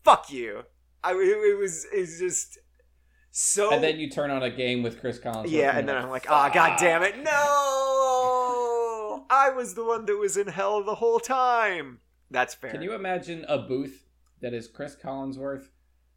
Fuck 0.04 0.32
you. 0.32 0.66
I 1.04 1.14
it, 1.14 1.18
it 1.18 1.58
was 1.58 1.88
it's 1.92 2.20
just 2.20 2.60
so 3.36 3.72
and 3.74 3.84
then 3.84 4.00
you 4.00 4.10
turn 4.10 4.30
on 4.30 4.44
a 4.44 4.50
game 4.50 4.84
with 4.84 5.00
Chris 5.02 5.18
Collins. 5.18 5.52
yeah, 5.52 5.76
and 5.78 5.90
then 5.90 5.98
I'm 5.98 6.10
like, 6.10 6.28
ah, 6.30 6.50
god 6.54 6.78
damn 6.80 7.02
it, 7.02 7.18
no! 7.24 7.32
I 9.30 9.50
was 9.50 9.74
the 9.74 9.84
one 9.84 10.06
that 10.06 10.18
was 10.18 10.38
in 10.38 10.48
hell 10.48 10.84
the 10.84 10.96
whole 10.96 11.20
time. 11.20 12.00
That's 12.30 12.54
fair. 12.54 12.72
Can 12.72 12.82
you 12.82 12.94
imagine 12.94 13.46
a 13.48 13.58
booth 13.58 14.06
that 14.42 14.54
is 14.54 14.68
Chris 14.68 14.96
Collinsworth 14.96 15.70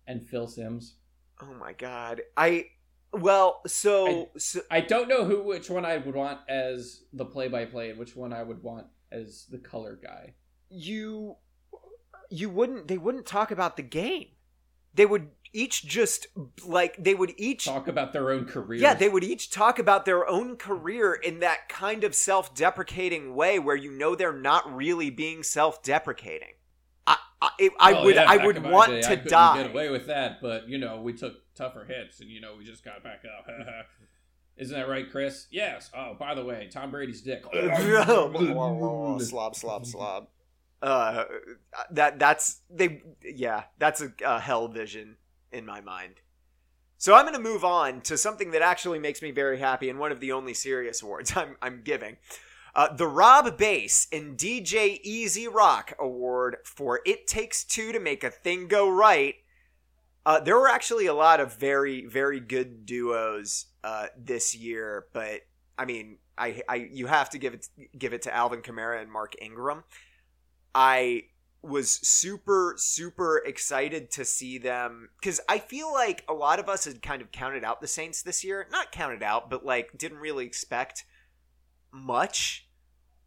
and 0.06 0.26
Phil 0.26 0.46
Simms? 0.46 0.96
Oh 1.40 1.54
my 1.54 1.72
god, 1.72 2.22
I. 2.36 2.66
Well, 3.12 3.62
so, 3.66 4.30
I- 4.34 4.38
so 4.38 4.60
I 4.70 4.80
don't 4.80 5.08
know 5.08 5.24
who 5.24 5.42
which 5.42 5.70
one 5.70 5.86
I 5.86 5.96
would 5.96 6.14
want 6.14 6.40
as 6.48 7.04
the 7.14 7.24
play-by-play 7.24 7.90
and 7.90 7.98
which 7.98 8.14
one 8.14 8.32
I 8.32 8.42
would 8.42 8.62
want 8.62 8.88
as 9.10 9.46
the 9.50 9.58
color 9.58 9.98
guy. 10.02 10.34
you 10.68 11.36
you 12.28 12.50
wouldn't 12.50 12.88
they 12.88 12.98
wouldn't 12.98 13.24
talk 13.24 13.50
about 13.52 13.76
the 13.76 13.82
game. 13.82 14.26
They 14.94 15.06
would 15.06 15.28
each 15.56 15.86
just 15.86 16.26
like 16.66 16.96
they 17.02 17.14
would 17.14 17.32
each 17.38 17.64
Talk 17.64 17.88
about 17.88 18.12
their 18.12 18.30
own 18.30 18.44
career. 18.44 18.78
Yeah, 18.80 18.92
they 18.92 19.08
would 19.08 19.24
each 19.24 19.50
talk 19.50 19.78
about 19.78 20.04
their 20.04 20.28
own 20.28 20.56
career 20.56 21.14
in 21.14 21.40
that 21.40 21.68
kind 21.70 22.04
of 22.04 22.14
self-deprecating 22.14 23.34
way 23.34 23.58
where 23.58 23.74
you 23.74 23.90
know 23.90 24.14
they're 24.14 24.32
not 24.38 24.72
really 24.72 25.08
being 25.08 25.42
self-deprecating. 25.42 26.54
I 27.06 27.16
I, 27.40 27.70
I 27.80 27.92
Oh, 27.94 28.04
would 28.04 28.14
yeah, 28.16 28.26
I 28.28 28.44
would 28.44 28.62
want 28.62 28.90
day, 28.90 29.00
to 29.00 29.08
couldn't 29.08 29.28
die. 29.28 29.62
Get 29.62 29.70
away 29.70 29.88
with 29.88 30.06
that, 30.08 30.42
but 30.42 30.68
you 30.68 30.76
know 30.76 31.00
we 31.00 31.14
took 31.14 31.34
tougher 31.54 31.86
hits, 31.86 32.20
and 32.20 32.28
you 32.30 32.40
know 32.40 32.54
we 32.58 32.64
just 32.64 32.84
got 32.84 33.02
back 33.02 33.22
up. 33.24 33.46
Isn't 34.58 34.76
that 34.76 34.88
right, 34.88 35.10
Chris? 35.10 35.46
Yes. 35.50 35.90
Oh, 35.94 36.14
by 36.18 36.34
the 36.34 36.44
way, 36.44 36.68
Tom 36.70 36.90
Brady's 36.90 37.20
dick. 37.22 37.44
slob, 39.20 39.54
slob, 39.56 39.86
slob. 39.86 40.28
Uh, 40.82 41.24
that 41.90 42.18
that's 42.18 42.60
they. 42.70 43.02
Yeah, 43.22 43.64
that's 43.78 44.02
a, 44.02 44.12
a 44.24 44.38
hell 44.38 44.68
vision 44.68 45.16
in 45.52 45.66
my 45.66 45.80
mind. 45.80 46.20
So 46.98 47.14
I'm 47.14 47.24
going 47.24 47.34
to 47.34 47.40
move 47.40 47.64
on 47.64 48.00
to 48.02 48.16
something 48.16 48.52
that 48.52 48.62
actually 48.62 48.98
makes 48.98 49.20
me 49.20 49.30
very 49.30 49.58
happy, 49.58 49.90
and 49.90 49.98
one 49.98 50.12
of 50.12 50.20
the 50.20 50.32
only 50.32 50.54
serious 50.54 51.02
awards 51.02 51.32
I'm 51.36 51.56
I'm 51.60 51.82
giving. 51.82 52.16
Uh, 52.74 52.94
the 52.94 53.06
Rob 53.06 53.56
Base 53.56 54.06
and 54.12 54.36
DJ 54.36 55.00
E-Z 55.02 55.48
Rock 55.48 55.94
Award 55.98 56.58
for 56.64 57.00
"It 57.06 57.26
Takes 57.26 57.64
Two 57.64 57.92
to 57.92 58.00
Make 58.00 58.24
a 58.24 58.30
Thing 58.30 58.68
Go 58.68 58.88
Right." 58.88 59.36
Uh, 60.24 60.40
there 60.40 60.58
were 60.58 60.68
actually 60.68 61.06
a 61.06 61.14
lot 61.14 61.38
of 61.38 61.56
very, 61.56 62.04
very 62.04 62.40
good 62.40 62.84
duos 62.84 63.66
uh, 63.84 64.06
this 64.18 64.56
year, 64.56 65.06
but 65.12 65.42
I 65.78 65.84
mean, 65.84 66.18
I, 66.36 66.62
I, 66.68 66.88
you 66.90 67.06
have 67.06 67.30
to 67.30 67.38
give 67.38 67.54
it, 67.54 67.68
give 67.96 68.12
it 68.12 68.22
to 68.22 68.34
Alvin 68.34 68.60
Kamara 68.60 69.00
and 69.00 69.10
Mark 69.10 69.34
Ingram. 69.40 69.84
I 70.74 71.24
was 71.66 71.90
super, 71.90 72.74
super 72.76 73.38
excited 73.44 74.10
to 74.12 74.24
see 74.24 74.58
them 74.58 75.10
because 75.20 75.40
I 75.48 75.58
feel 75.58 75.92
like 75.92 76.24
a 76.28 76.34
lot 76.34 76.58
of 76.58 76.68
us 76.68 76.84
had 76.84 77.02
kind 77.02 77.20
of 77.22 77.32
counted 77.32 77.64
out 77.64 77.80
the 77.80 77.86
Saints 77.86 78.22
this 78.22 78.44
year. 78.44 78.66
Not 78.70 78.92
counted 78.92 79.22
out, 79.22 79.50
but 79.50 79.64
like 79.64 79.98
didn't 79.98 80.18
really 80.18 80.46
expect 80.46 81.04
much 81.92 82.66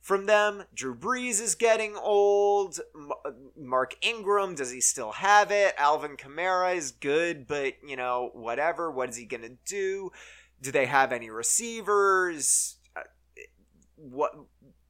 from 0.01 0.25
them. 0.25 0.63
Drew 0.73 0.95
Brees 0.95 1.41
is 1.41 1.55
getting 1.55 1.95
old. 1.95 2.79
Mark 3.57 3.95
Ingram, 4.01 4.55
does 4.55 4.71
he 4.71 4.81
still 4.81 5.11
have 5.11 5.51
it? 5.51 5.75
Alvin 5.77 6.17
Kamara 6.17 6.75
is 6.75 6.91
good, 6.91 7.47
but, 7.47 7.75
you 7.85 7.95
know, 7.95 8.31
whatever. 8.33 8.89
What 8.89 9.09
is 9.09 9.17
he 9.17 9.25
going 9.25 9.43
to 9.43 9.57
do? 9.65 10.11
Do 10.61 10.71
they 10.71 10.85
have 10.85 11.11
any 11.11 11.29
receivers? 11.29 12.77
Uh, 12.95 13.01
what, 13.95 14.33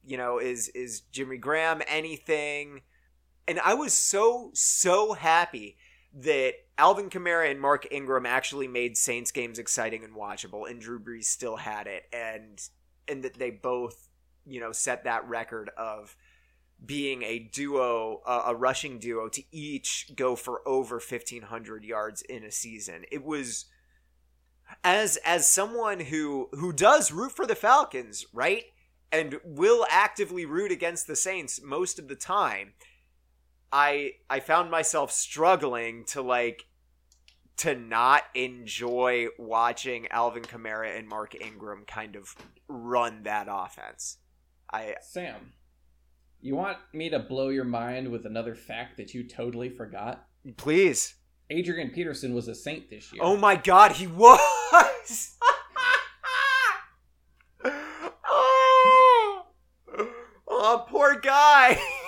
you 0.04 0.16
know, 0.16 0.38
is, 0.38 0.68
is 0.68 1.02
Jimmy 1.12 1.36
Graham 1.36 1.82
anything? 1.86 2.82
And 3.50 3.58
I 3.58 3.74
was 3.74 3.92
so, 3.92 4.52
so 4.54 5.12
happy 5.12 5.76
that 6.14 6.52
Alvin 6.78 7.10
Kamara 7.10 7.50
and 7.50 7.60
Mark 7.60 7.84
Ingram 7.90 8.24
actually 8.24 8.68
made 8.68 8.96
Saints 8.96 9.32
games 9.32 9.58
exciting 9.58 10.04
and 10.04 10.14
watchable, 10.14 10.70
and 10.70 10.80
Drew 10.80 11.00
Brees 11.00 11.24
still 11.24 11.56
had 11.56 11.88
it, 11.88 12.04
and 12.12 12.62
and 13.08 13.24
that 13.24 13.40
they 13.40 13.50
both 13.50 14.06
you 14.46 14.60
know 14.60 14.70
set 14.70 15.02
that 15.02 15.28
record 15.28 15.68
of 15.76 16.14
being 16.86 17.24
a 17.24 17.40
duo 17.40 18.22
uh, 18.24 18.44
a 18.46 18.54
rushing 18.54 19.00
duo 19.00 19.28
to 19.28 19.42
each 19.50 20.12
go 20.14 20.36
for 20.36 20.62
over 20.64 21.00
1500 21.00 21.82
yards 21.84 22.22
in 22.22 22.44
a 22.44 22.52
season. 22.52 23.04
It 23.10 23.24
was 23.24 23.64
as 24.84 25.16
as 25.26 25.50
someone 25.50 25.98
who 25.98 26.50
who 26.52 26.72
does 26.72 27.10
root 27.10 27.32
for 27.32 27.48
the 27.48 27.56
falcons 27.56 28.26
right 28.32 28.66
and 29.10 29.40
will 29.44 29.84
actively 29.90 30.44
root 30.46 30.70
against 30.70 31.08
the 31.08 31.16
saints 31.16 31.60
most 31.60 31.98
of 31.98 32.06
the 32.06 32.14
time 32.14 32.74
i 33.72 34.12
i 34.28 34.40
found 34.40 34.70
myself 34.70 35.12
struggling 35.12 36.04
to 36.04 36.22
like 36.22 36.66
to 37.60 37.74
not 37.74 38.22
enjoy 38.34 39.26
watching 39.38 40.08
Alvin 40.08 40.42
Kamara 40.42 40.98
and 40.98 41.06
Mark 41.06 41.38
Ingram 41.38 41.84
kind 41.86 42.16
of 42.16 42.34
run 42.68 43.24
that 43.24 43.48
offense. 43.50 44.16
I 44.72 44.94
Sam, 45.02 45.52
you 46.40 46.56
want 46.56 46.78
me 46.94 47.10
to 47.10 47.18
blow 47.18 47.50
your 47.50 47.66
mind 47.66 48.10
with 48.10 48.24
another 48.24 48.54
fact 48.54 48.96
that 48.96 49.12
you 49.12 49.28
totally 49.28 49.68
forgot? 49.68 50.24
Please. 50.56 51.16
Adrian 51.50 51.90
Peterson 51.90 52.32
was 52.32 52.48
a 52.48 52.54
saint 52.54 52.88
this 52.88 53.12
year. 53.12 53.20
Oh 53.22 53.36
my 53.36 53.56
god, 53.56 53.92
he 53.92 54.06
was. 54.06 54.40
oh. 58.26 59.42
oh, 60.48 60.86
poor 60.88 61.20
guy. 61.20 61.78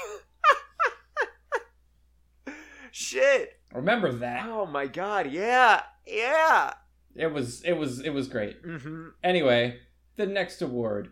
Shit. 2.92 3.58
Remember 3.72 4.12
that? 4.12 4.46
Oh 4.46 4.66
my 4.66 4.86
god, 4.86 5.30
yeah. 5.30 5.82
Yeah. 6.06 6.74
It 7.16 7.32
was 7.32 7.62
it 7.62 7.72
was 7.72 8.00
it 8.00 8.10
was 8.10 8.28
great. 8.28 8.62
Mm-hmm. 8.62 9.08
Anyway, 9.24 9.80
the 10.16 10.26
next 10.26 10.62
award 10.62 11.10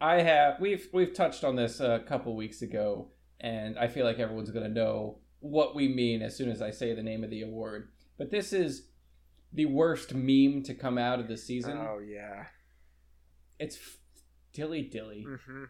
I 0.00 0.22
have 0.22 0.60
we've 0.60 0.88
we've 0.92 1.12
touched 1.12 1.44
on 1.44 1.56
this 1.56 1.78
a 1.78 2.02
couple 2.06 2.34
weeks 2.34 2.62
ago, 2.62 3.10
and 3.38 3.78
I 3.78 3.88
feel 3.88 4.06
like 4.06 4.18
everyone's 4.18 4.50
gonna 4.50 4.68
know 4.68 5.18
what 5.40 5.74
we 5.74 5.88
mean 5.88 6.22
as 6.22 6.36
soon 6.36 6.50
as 6.50 6.62
I 6.62 6.70
say 6.70 6.94
the 6.94 7.02
name 7.02 7.22
of 7.22 7.30
the 7.30 7.42
award. 7.42 7.90
But 8.16 8.30
this 8.30 8.52
is 8.52 8.88
the 9.52 9.66
worst 9.66 10.14
meme 10.14 10.62
to 10.64 10.74
come 10.74 10.96
out 10.96 11.20
of 11.20 11.28
the 11.28 11.36
season. 11.36 11.76
Oh 11.76 11.98
yeah, 11.98 12.46
it's 13.58 13.78
dilly 14.54 14.82
dilly. 14.82 15.26
Mm-hmm. 15.28 15.64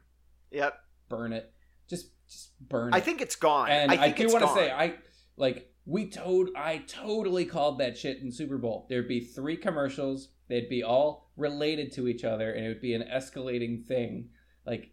Yep, 0.53 0.75
burn 1.09 1.33
it. 1.33 1.53
Just 1.89 2.11
just 2.29 2.53
burn. 2.61 2.93
It. 2.93 2.97
I 2.97 3.01
think 3.01 3.21
it's 3.21 3.37
gone. 3.37 3.69
And 3.69 3.91
I, 3.91 4.05
I 4.05 4.11
do 4.11 4.29
want 4.29 4.45
to 4.45 4.55
say 4.55 4.71
I 4.71 4.95
like 5.40 5.72
we 5.87 6.09
told 6.09 6.50
I 6.57 6.79
totally 6.87 7.44
called 7.44 7.79
that 7.79 7.96
shit 7.98 8.18
in 8.18 8.31
Super 8.31 8.59
Bowl. 8.59 8.87
There'd 8.88 9.09
be 9.09 9.20
three 9.20 9.57
commercials. 9.57 10.29
They'd 10.48 10.68
be 10.68 10.83
all 10.83 11.31
related 11.37 11.92
to 11.92 12.07
each 12.09 12.22
other, 12.24 12.53
and 12.53 12.64
it 12.64 12.68
would 12.68 12.81
be 12.83 12.94
an 12.94 13.05
escalating 13.12 13.85
thing. 13.87 14.29
Like 14.66 14.90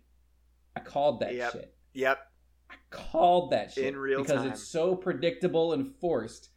I 0.75 0.79
called 0.79 1.19
that 1.19 1.35
Yep. 1.35 1.51
shit. 1.51 1.75
Yep. 1.93 2.19
I 2.69 2.75
called 2.89 3.51
that 3.51 3.71
shit 3.73 3.85
In 3.85 3.97
real 3.97 4.21
because 4.21 4.41
time. 4.41 4.51
it's 4.51 4.63
so 4.63 4.95
predictable 4.95 5.73
and 5.73 5.93
forced. 5.99 6.49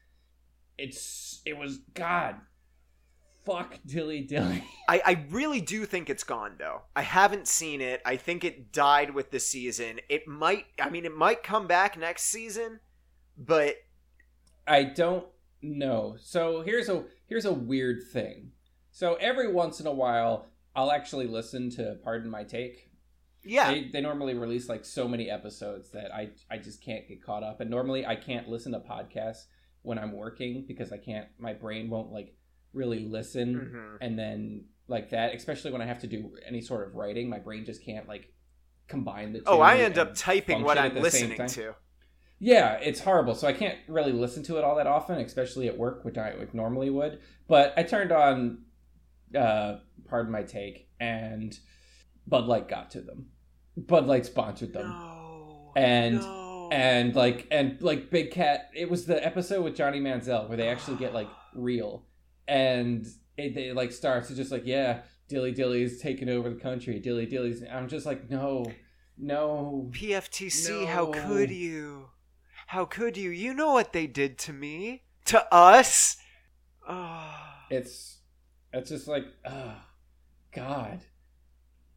It's 0.78 1.42
it 1.44 1.56
was 1.56 1.78
God. 1.94 2.36
Fuck 3.44 3.78
dilly 3.86 4.20
dilly. 4.22 4.62
I, 4.88 5.02
I 5.04 5.26
really 5.30 5.60
do 5.60 5.86
think 5.86 6.10
it's 6.10 6.24
gone 6.24 6.56
though. 6.58 6.82
I 6.94 7.02
haven't 7.02 7.48
seen 7.48 7.80
it. 7.80 8.02
I 8.04 8.16
think 8.16 8.44
it 8.44 8.70
died 8.72 9.14
with 9.14 9.30
the 9.30 9.40
season. 9.40 10.00
It 10.08 10.28
might 10.28 10.66
I 10.80 10.90
mean 10.90 11.04
it 11.04 11.16
might 11.16 11.42
come 11.42 11.66
back 11.66 11.98
next 11.98 12.24
season, 12.24 12.80
but 13.40 13.74
I 14.66 14.84
don't 14.84 15.26
know. 15.62 16.16
So 16.20 16.62
here's 16.62 16.88
a 16.88 17.04
here's 17.26 17.44
a 17.46 17.52
weird 17.52 18.02
thing. 18.12 18.52
So 18.92 19.14
every 19.14 19.52
once 19.52 19.80
in 19.80 19.86
a 19.86 19.92
while, 19.92 20.46
I'll 20.76 20.92
actually 20.92 21.26
listen 21.26 21.70
to 21.70 21.96
Pardon 22.04 22.30
My 22.30 22.44
Take. 22.44 22.90
yeah. 23.42 23.70
They, 23.72 23.88
they 23.92 24.00
normally 24.00 24.34
release 24.34 24.68
like 24.68 24.84
so 24.84 25.08
many 25.08 25.30
episodes 25.30 25.90
that 25.92 26.14
I 26.14 26.30
I 26.50 26.58
just 26.58 26.84
can't 26.84 27.08
get 27.08 27.24
caught 27.24 27.42
up. 27.42 27.60
And 27.60 27.70
normally 27.70 28.04
I 28.06 28.14
can't 28.16 28.48
listen 28.48 28.72
to 28.72 28.80
podcasts 28.80 29.46
when 29.82 29.98
I'm 29.98 30.12
working 30.12 30.64
because 30.68 30.92
I 30.92 30.98
can't. 30.98 31.26
My 31.38 31.54
brain 31.54 31.88
won't 31.88 32.12
like 32.12 32.34
really 32.72 33.00
listen 33.00 33.72
Mhm. 33.74 33.98
and 34.06 34.18
then 34.18 34.64
like 34.86 35.10
that. 35.10 35.34
Especially 35.34 35.72
when 35.72 35.80
I 35.82 35.86
have 35.86 36.00
to 36.00 36.06
do 36.06 36.32
any 36.46 36.60
sort 36.60 36.86
of 36.86 36.94
writing, 36.94 37.28
my 37.30 37.38
brain 37.38 37.64
just 37.64 37.84
can't 37.84 38.06
like 38.06 38.32
combine 38.88 39.32
the 39.32 39.38
two. 39.38 39.44
Oh, 39.46 39.60
I 39.60 39.76
end 39.78 39.98
up 39.98 40.14
typing 40.14 40.62
what 40.62 40.76
I'm 40.78 40.96
at 40.96 41.02
the 41.02 41.10
same 41.10 41.30
listening 41.30 41.48
to. 41.48 41.74
Yeah, 42.42 42.74
it's 42.82 43.00
horrible. 43.00 43.34
So 43.34 43.46
I 43.46 43.52
can't 43.52 43.78
really 43.86 44.12
listen 44.12 44.42
to 44.44 44.56
it 44.56 44.64
all 44.64 44.76
that 44.76 44.86
often, 44.86 45.18
especially 45.18 45.68
at 45.68 45.76
work, 45.76 46.04
which 46.06 46.16
I 46.16 46.34
would 46.38 46.54
normally 46.54 46.88
would. 46.88 47.20
But 47.46 47.74
I 47.76 47.82
turned 47.82 48.12
on, 48.12 48.62
uh, 49.38 49.76
pardon 50.08 50.32
my 50.32 50.42
take, 50.42 50.88
and 50.98 51.56
Bud 52.26 52.46
Light 52.46 52.66
got 52.66 52.90
to 52.92 53.02
them. 53.02 53.26
Bud 53.76 54.06
Light 54.06 54.24
sponsored 54.24 54.72
them, 54.72 54.88
No. 54.88 55.72
And- 55.76 56.16
no. 56.20 56.68
and 56.72 57.14
like 57.14 57.46
and 57.50 57.80
like 57.82 58.10
Big 58.10 58.30
Cat. 58.30 58.70
It 58.74 58.88
was 58.90 59.04
the 59.04 59.24
episode 59.24 59.62
with 59.62 59.76
Johnny 59.76 60.00
Manziel 60.00 60.48
where 60.48 60.56
they 60.56 60.68
actually 60.68 60.96
get 60.96 61.12
like 61.12 61.28
real, 61.54 62.06
and 62.48 63.06
it, 63.36 63.56
it 63.56 63.76
like 63.76 63.92
starts. 63.92 64.30
It's 64.30 64.38
just 64.38 64.50
like 64.52 64.62
yeah, 64.66 65.02
Dilly 65.28 65.52
Dilly's 65.52 66.00
taking 66.00 66.28
over 66.28 66.48
the 66.48 66.60
country. 66.60 66.98
Dilly 67.00 67.26
Dilly's. 67.26 67.62
I'm 67.70 67.88
just 67.88 68.06
like 68.06 68.30
no, 68.30 68.64
no. 69.18 69.90
PFTC, 69.92 70.86
how 70.86 71.06
could 71.12 71.50
you? 71.50 72.08
How 72.70 72.84
could 72.84 73.16
you? 73.16 73.30
You 73.30 73.52
know 73.52 73.72
what 73.72 73.92
they 73.92 74.06
did 74.06 74.38
to 74.38 74.52
me? 74.52 75.02
To 75.24 75.44
us? 75.52 76.16
Oh. 76.88 77.34
it's 77.70 78.18
it's 78.72 78.88
just 78.90 79.06
like 79.06 79.24
oh 79.44 79.74
god 80.52 81.00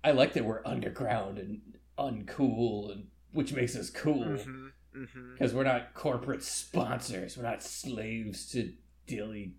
i 0.04 0.12
like 0.12 0.34
that 0.34 0.46
we're 0.46 0.62
underground 0.66 1.40
and 1.40 1.62
uncool 1.98 2.92
and 2.92 3.08
which 3.32 3.54
makes 3.54 3.76
us 3.76 3.90
cool 3.90 4.24
Mhm, 4.26 4.72
mhm. 4.96 5.34
because 5.34 5.54
we're 5.54 5.64
not 5.64 5.94
corporate 5.96 6.44
sponsors 6.44 7.38
we're 7.38 7.44
not 7.44 7.64
slaves 7.64 8.52
to 8.52 8.72
dilly 9.08 9.54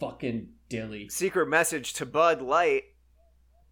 fucking 0.00 0.48
dilly 0.68 1.08
Secret 1.10 1.46
message 1.48 1.92
to 1.94 2.06
Bud 2.06 2.40
Light. 2.42 2.84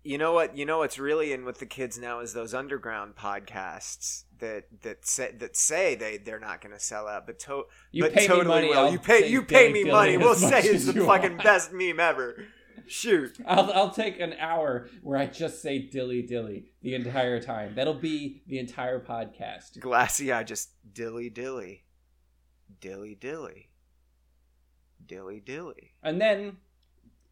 You 0.04 0.16
know 0.18 0.32
what? 0.32 0.56
You 0.56 0.64
know 0.64 0.78
what's 0.78 0.98
really 0.98 1.32
in 1.32 1.44
with 1.44 1.58
the 1.58 1.66
kids 1.66 1.98
now 1.98 2.20
is 2.20 2.32
those 2.34 2.54
underground 2.54 3.16
podcasts 3.16 4.24
that 4.40 4.64
that 4.82 5.06
say 5.06 5.32
that 5.38 5.56
say 5.56 5.94
they 5.94 6.18
they're 6.18 6.40
not 6.40 6.60
going 6.60 6.74
to 6.74 6.80
sell 6.80 7.06
out, 7.06 7.26
but 7.26 7.38
to, 7.40 7.64
you 7.92 8.04
but 8.04 8.12
pay 8.12 8.26
totally 8.26 8.44
me 8.44 8.50
money 8.50 8.68
will. 8.68 8.78
I'll 8.78 8.92
you 8.92 8.98
pay 8.98 9.28
you 9.28 9.42
pay 9.42 9.72
me 9.72 9.84
money. 9.84 10.16
We'll 10.16 10.34
say 10.34 10.60
it's 10.62 10.86
the 10.86 11.04
fucking 11.04 11.32
want. 11.32 11.42
best 11.42 11.72
meme 11.72 12.00
ever. 12.00 12.44
Shoot. 12.86 13.38
I'll, 13.46 13.70
I'll 13.72 13.90
take 13.90 14.18
an 14.18 14.32
hour 14.40 14.88
where 15.02 15.18
I 15.18 15.26
just 15.26 15.60
say 15.60 15.78
dilly 15.78 16.22
dilly 16.22 16.70
the 16.80 16.94
entire 16.94 17.40
time. 17.40 17.74
That'll 17.74 17.92
be 17.92 18.42
the 18.46 18.58
entire 18.58 18.98
podcast. 18.98 19.78
Glassy 19.78 20.32
eye 20.32 20.42
just 20.42 20.70
dilly 20.92 21.28
dilly. 21.28 21.84
Dilly 22.80 23.14
dilly. 23.14 23.68
Dilly 25.04 25.40
dilly. 25.40 25.94
And 26.02 26.20
then 26.20 26.56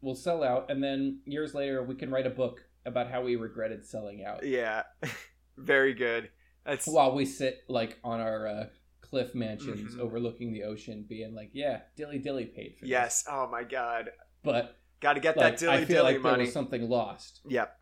we'll 0.01 0.15
sell 0.15 0.43
out, 0.43 0.69
and 0.69 0.83
then 0.83 1.19
years 1.25 1.53
later 1.55 1.83
we 1.83 1.95
can 1.95 2.11
write 2.11 2.27
a 2.27 2.31
book 2.31 2.63
about 2.85 3.09
how 3.09 3.21
we 3.21 3.35
regretted 3.35 3.85
selling 3.85 4.23
out. 4.23 4.45
Yeah. 4.45 4.83
Very 5.57 5.93
good. 5.93 6.29
That's 6.67 6.85
While 6.85 7.15
we 7.15 7.25
sit 7.25 7.63
like 7.67 7.97
on 8.03 8.19
our 8.19 8.47
uh, 8.47 8.65
cliff 9.01 9.33
mansions 9.33 9.95
Mhm. 9.95 9.99
overlooking 9.99 10.51
the 10.53 10.63
ocean, 10.63 11.05
being 11.07 11.33
like, 11.33 11.49
"Yeah, 11.53 11.81
Dilly 11.95 12.19
Dilly 12.19 12.45
paid 12.45 12.75
for 12.77 12.81
this." 12.81 12.89
yes. 12.89 13.25
Oh 13.27 13.47
my 13.47 13.63
god. 13.63 14.11
but 14.43 14.77
Got 14.99 15.13
to 15.13 15.19
get 15.19 15.37
like, 15.37 15.53
that 15.53 15.59
dilly 15.59 15.73
I 15.73 15.77
feel 15.85 15.87
dilly 15.87 16.13
like 16.13 16.23
there 16.23 16.31
money. 16.31 16.43
was 16.45 16.53
something 16.53 16.89
lost. 16.89 17.41
Yep. 17.47 17.73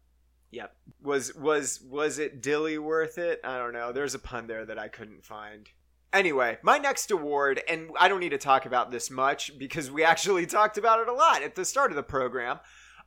Yep. 0.51 0.75
Was 1.01 1.33
was 1.35 1.81
was 1.81 2.19
it 2.19 2.41
dilly 2.41 2.77
worth 2.77 3.17
it? 3.17 3.39
I 3.43 3.57
don't 3.57 3.73
know. 3.73 3.91
There's 3.91 4.13
a 4.15 4.19
pun 4.19 4.47
there 4.47 4.65
that 4.65 4.77
I 4.79 4.87
couldn't 4.87 5.25
find. 5.25 5.67
Anyway, 6.13 6.57
my 6.61 6.77
next 6.77 7.11
award, 7.11 7.61
and 7.67 7.89
I 7.99 8.07
don't 8.07 8.19
need 8.21 8.29
to 8.29 8.37
talk 8.37 8.65
about 8.65 8.89
this 8.91 9.09
much 9.11 9.57
because 9.57 9.91
we 9.91 10.03
actually 10.03 10.45
talked 10.57 10.77
about 10.77 10.99
it 11.01 11.07
a 11.09 11.13
lot 11.13 11.41
at 11.43 11.55
the 11.55 11.65
start 11.65 11.91
of 11.91 11.95
the 11.95 12.03
program. 12.03 12.59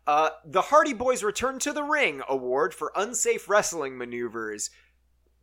Uh, 0.06 0.30
the 0.44 0.62
Hardy 0.62 0.92
Boys 0.94 1.22
Return 1.22 1.58
to 1.60 1.72
the 1.72 1.82
Ring 1.84 2.22
Award 2.28 2.74
for 2.74 2.92
Unsafe 2.96 3.48
Wrestling 3.48 3.96
Maneuvers 3.98 4.70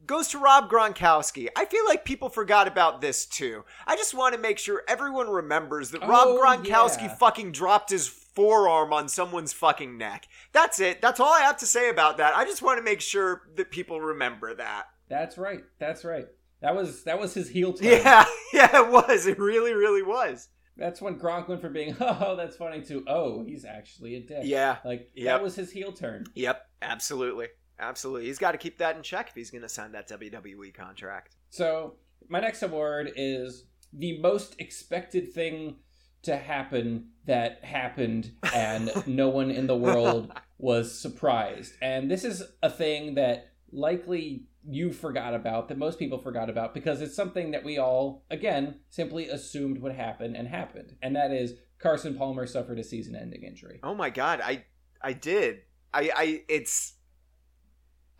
goes 0.05 0.27
to 0.29 0.39
Rob 0.39 0.69
Gronkowski. 0.69 1.47
I 1.55 1.65
feel 1.65 1.85
like 1.85 2.05
people 2.05 2.29
forgot 2.29 2.67
about 2.67 3.01
this 3.01 3.25
too. 3.25 3.63
I 3.87 3.95
just 3.95 4.13
want 4.13 4.35
to 4.35 4.39
make 4.41 4.57
sure 4.59 4.83
everyone 4.87 5.29
remembers 5.29 5.91
that 5.91 6.01
Rob 6.01 6.27
Oh, 6.27 6.39
Gronkowski 6.43 7.03
yeah. 7.03 7.15
fucking 7.15 7.51
dropped 7.51 7.89
his 7.89 8.07
forearm 8.07 8.91
on 8.93 9.07
someone's 9.07 9.53
fucking 9.53 9.97
neck. 9.97 10.27
That's 10.51 10.79
it. 10.79 11.01
That's 11.01 11.19
all 11.19 11.31
I 11.33 11.41
have 11.41 11.57
to 11.57 11.65
say 11.65 11.89
about 11.89 12.17
that. 12.17 12.35
I 12.35 12.45
just 12.45 12.61
want 12.61 12.77
to 12.77 12.83
make 12.83 13.01
sure 13.01 13.43
that 13.55 13.71
people 13.71 13.99
remember 14.01 14.53
that. 14.55 14.85
That's 15.09 15.37
right. 15.37 15.63
That's 15.79 16.03
right. 16.03 16.27
That 16.61 16.75
was 16.75 17.03
that 17.03 17.19
was 17.19 17.33
his 17.33 17.49
heel 17.49 17.73
turn. 17.73 17.87
Yeah, 17.91 18.25
yeah, 18.53 18.85
it 18.85 18.91
was. 18.91 19.27
It 19.27 19.37
really, 19.39 19.73
really 19.73 20.01
was. 20.01 20.49
That's 20.77 21.01
when 21.01 21.17
Gronk 21.19 21.47
went 21.47 21.61
from 21.61 21.73
being 21.73 21.95
oh 22.01 22.35
that's 22.35 22.57
funny 22.57 22.81
to 22.85 23.03
oh 23.07 23.43
he's 23.45 23.63
actually 23.65 24.15
a 24.15 24.19
dick. 24.21 24.39
Yeah. 24.43 24.77
Like 24.83 25.09
Yep. 25.15 25.25
that 25.25 25.43
was 25.43 25.55
his 25.55 25.71
heel 25.71 25.91
turn. 25.93 26.25
Yep. 26.35 26.61
Absolutely. 26.81 27.47
Absolutely. 27.79 28.27
He's 28.27 28.37
got 28.37 28.51
to 28.51 28.57
keep 28.57 28.77
that 28.77 28.95
in 28.95 29.03
check 29.03 29.29
if 29.29 29.35
he's 29.35 29.51
going 29.51 29.61
to 29.61 29.69
sign 29.69 29.91
that 29.93 30.09
WWE 30.09 30.73
contract. 30.73 31.35
So 31.49 31.95
my 32.27 32.39
next 32.39 32.63
award 32.63 33.11
is 33.15 33.65
the 33.93 34.19
most 34.19 34.55
expected 34.59 35.33
thing 35.33 35.77
to 36.23 36.37
happen 36.37 37.09
that 37.25 37.63
happened 37.63 38.31
and 38.53 38.91
no 39.07 39.29
one 39.29 39.51
in 39.51 39.67
the 39.67 39.75
world 39.75 40.31
was 40.57 40.99
surprised. 40.99 41.73
And 41.81 42.09
this 42.09 42.23
is 42.23 42.43
a 42.63 42.69
thing 42.69 43.15
that 43.15 43.51
likely 43.71 44.45
you 44.67 44.91
forgot 44.91 45.35
about, 45.35 45.67
that 45.67 45.77
most 45.77 45.99
people 45.99 46.17
forgot 46.17 46.49
about, 46.49 46.73
because 46.73 47.01
it's 47.01 47.15
something 47.15 47.51
that 47.51 47.63
we 47.63 47.77
all, 47.77 48.23
again, 48.31 48.79
simply 48.89 49.27
assumed 49.27 49.79
would 49.81 49.93
happen 49.93 50.35
and 50.35 50.47
happened. 50.47 50.95
And 51.01 51.15
that 51.15 51.31
is 51.31 51.53
Carson 51.77 52.15
Palmer 52.15 52.47
suffered 52.47 52.79
a 52.79 52.83
season 52.83 53.15
ending 53.15 53.43
injury. 53.43 53.79
Oh 53.83 53.93
my 53.93 54.09
god, 54.09 54.41
I 54.41 54.65
I 55.01 55.13
did. 55.13 55.61
I 55.93 56.11
I 56.15 56.41
it's 56.47 56.93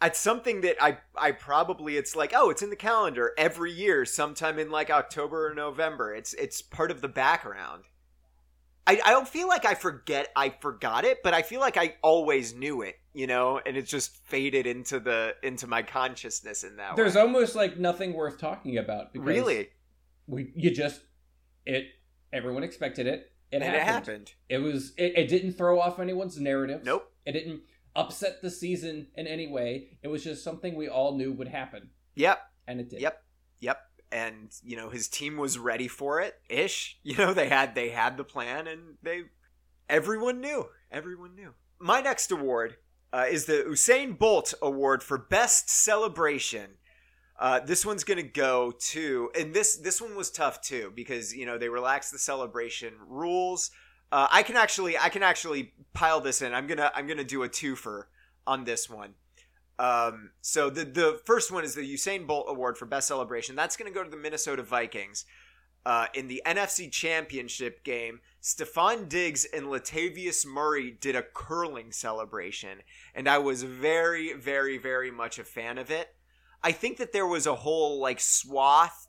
it's 0.01 0.19
something 0.19 0.61
that 0.61 0.75
I 0.81 0.97
I 1.17 1.31
probably 1.31 1.97
it's 1.97 2.15
like, 2.15 2.33
oh, 2.35 2.49
it's 2.49 2.61
in 2.61 2.69
the 2.69 2.75
calendar 2.75 3.31
every 3.37 3.71
year 3.71 4.05
sometime 4.05 4.59
in 4.59 4.69
like 4.71 4.89
October 4.89 5.49
or 5.49 5.53
November. 5.53 6.13
It's 6.13 6.33
it's 6.33 6.61
part 6.61 6.91
of 6.91 7.01
the 7.01 7.07
background. 7.07 7.83
I, 8.87 9.01
I 9.03 9.09
don't 9.11 9.27
feel 9.27 9.47
like 9.47 9.65
I 9.65 9.73
forget 9.73 10.27
I 10.35 10.49
forgot 10.49 11.05
it, 11.05 11.19
but 11.23 11.33
I 11.33 11.41
feel 11.41 11.59
like 11.59 11.75
I 11.75 11.95
always 12.03 12.53
knew 12.53 12.83
it, 12.83 12.95
you 13.13 13.25
know, 13.25 13.59
and 13.65 13.75
it 13.75 13.87
just 13.87 14.15
faded 14.27 14.67
into 14.67 14.99
the 14.99 15.33
into 15.41 15.65
my 15.65 15.81
consciousness 15.81 16.63
in 16.63 16.75
that 16.75 16.95
There's 16.95 17.15
way. 17.15 17.21
almost 17.21 17.55
like 17.55 17.79
nothing 17.79 18.13
worth 18.13 18.37
talking 18.39 18.77
about. 18.77 19.11
Because 19.11 19.25
really, 19.25 19.69
we 20.27 20.51
you 20.55 20.69
just 20.69 21.01
it 21.65 21.85
everyone 22.31 22.61
expected 22.63 23.07
it 23.07 23.31
it 23.51 23.61
happened. 23.63 23.75
it 23.75 23.83
happened. 23.85 24.33
it 24.49 24.57
was 24.59 24.93
it, 24.97 25.13
it 25.17 25.27
didn't 25.29 25.53
throw 25.53 25.79
off 25.79 25.99
anyone's 25.99 26.39
narrative 26.39 26.81
Nope. 26.83 27.11
it 27.25 27.31
didn't 27.31 27.61
upset 27.95 28.41
the 28.41 28.49
season 28.51 29.07
in 29.15 29.25
any 29.27 29.47
way 29.47 29.97
it 30.03 30.07
was 30.07 30.23
just 30.23 30.43
something 30.43 30.75
we 30.75 30.87
all 30.87 31.17
knew 31.17 31.31
would 31.31 31.47
happen 31.47 31.89
Yep. 32.15 32.39
and 32.67 32.79
it 32.79 32.89
did 32.89 33.01
Yep. 33.01 33.21
Yep. 33.59 33.77
And 34.11 34.51
you 34.63 34.77
know 34.77 34.89
his 34.89 35.07
team 35.07 35.37
was 35.37 35.57
ready 35.57 35.87
for 35.87 36.19
it 36.21 36.35
ish. 36.49 36.99
You 37.03 37.17
know 37.17 37.33
they 37.33 37.49
had 37.49 37.75
they 37.75 37.89
had 37.89 38.17
the 38.17 38.23
plan 38.23 38.67
and 38.67 38.95
they 39.01 39.23
everyone 39.89 40.39
knew. 40.41 40.67
Everyone 40.91 41.35
knew. 41.35 41.53
My 41.79 42.01
next 42.01 42.31
award 42.31 42.77
uh, 43.11 43.25
is 43.29 43.45
the 43.45 43.65
Usain 43.67 44.17
Bolt 44.17 44.53
Award 44.61 45.03
for 45.03 45.17
Best 45.17 45.69
Celebration. 45.69 46.71
Uh, 47.37 47.59
this 47.59 47.85
one's 47.85 48.03
gonna 48.05 48.23
go 48.23 48.71
to, 48.79 49.29
and 49.37 49.53
this 49.53 49.75
this 49.77 50.01
one 50.01 50.15
was 50.15 50.31
tough 50.31 50.61
too 50.61 50.91
because 50.95 51.33
you 51.35 51.45
know 51.45 51.57
they 51.57 51.67
relaxed 51.69 52.11
the 52.13 52.19
celebration 52.19 52.93
rules. 53.07 53.71
Uh, 54.15 54.29
I 54.31 54.43
can 54.43 54.55
actually 54.55 54.97
I 54.97 55.09
can 55.09 55.23
actually 55.23 55.73
pile 55.93 56.21
this 56.21 56.41
in. 56.41 56.53
I'm 56.53 56.67
gonna 56.67 56.89
I'm 56.95 57.05
gonna 57.05 57.25
do 57.25 57.43
a 57.43 57.49
twofer 57.49 58.03
on 58.47 58.63
this 58.63 58.89
one. 58.89 59.15
Um, 59.77 60.31
so 60.39 60.69
the 60.69 60.85
the 60.85 61.19
first 61.25 61.51
one 61.51 61.65
is 61.65 61.75
the 61.75 61.81
Usain 61.81 62.25
Bolt 62.25 62.45
Award 62.47 62.77
for 62.77 62.85
Best 62.85 63.09
Celebration. 63.09 63.57
That's 63.57 63.75
going 63.75 63.91
to 63.91 63.93
go 63.93 64.05
to 64.05 64.09
the 64.09 64.15
Minnesota 64.15 64.63
Vikings. 64.63 65.25
Uh, 65.85 66.05
in 66.13 66.29
the 66.29 66.41
NFC 66.45 66.89
Championship 66.89 67.83
game, 67.83 68.21
Stefon 68.41 69.09
Diggs 69.09 69.43
and 69.53 69.65
Latavius 69.65 70.45
Murray 70.45 70.91
did 70.91 71.17
a 71.17 71.21
curling 71.21 71.91
celebration, 71.91 72.83
and 73.13 73.27
I 73.27 73.39
was 73.39 73.63
very, 73.63 74.31
very, 74.31 74.77
very 74.77 75.11
much 75.11 75.39
a 75.39 75.43
fan 75.43 75.77
of 75.77 75.91
it. 75.91 76.15
I 76.63 76.71
think 76.71 76.97
that 76.97 77.11
there 77.11 77.27
was 77.27 77.45
a 77.45 77.55
whole 77.55 77.99
like 77.99 78.21
swath 78.21 79.04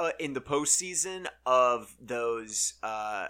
uh, 0.00 0.12
in 0.18 0.32
the 0.32 0.40
postseason 0.40 1.26
of 1.44 1.94
those 2.00 2.74
uh, 2.82 3.28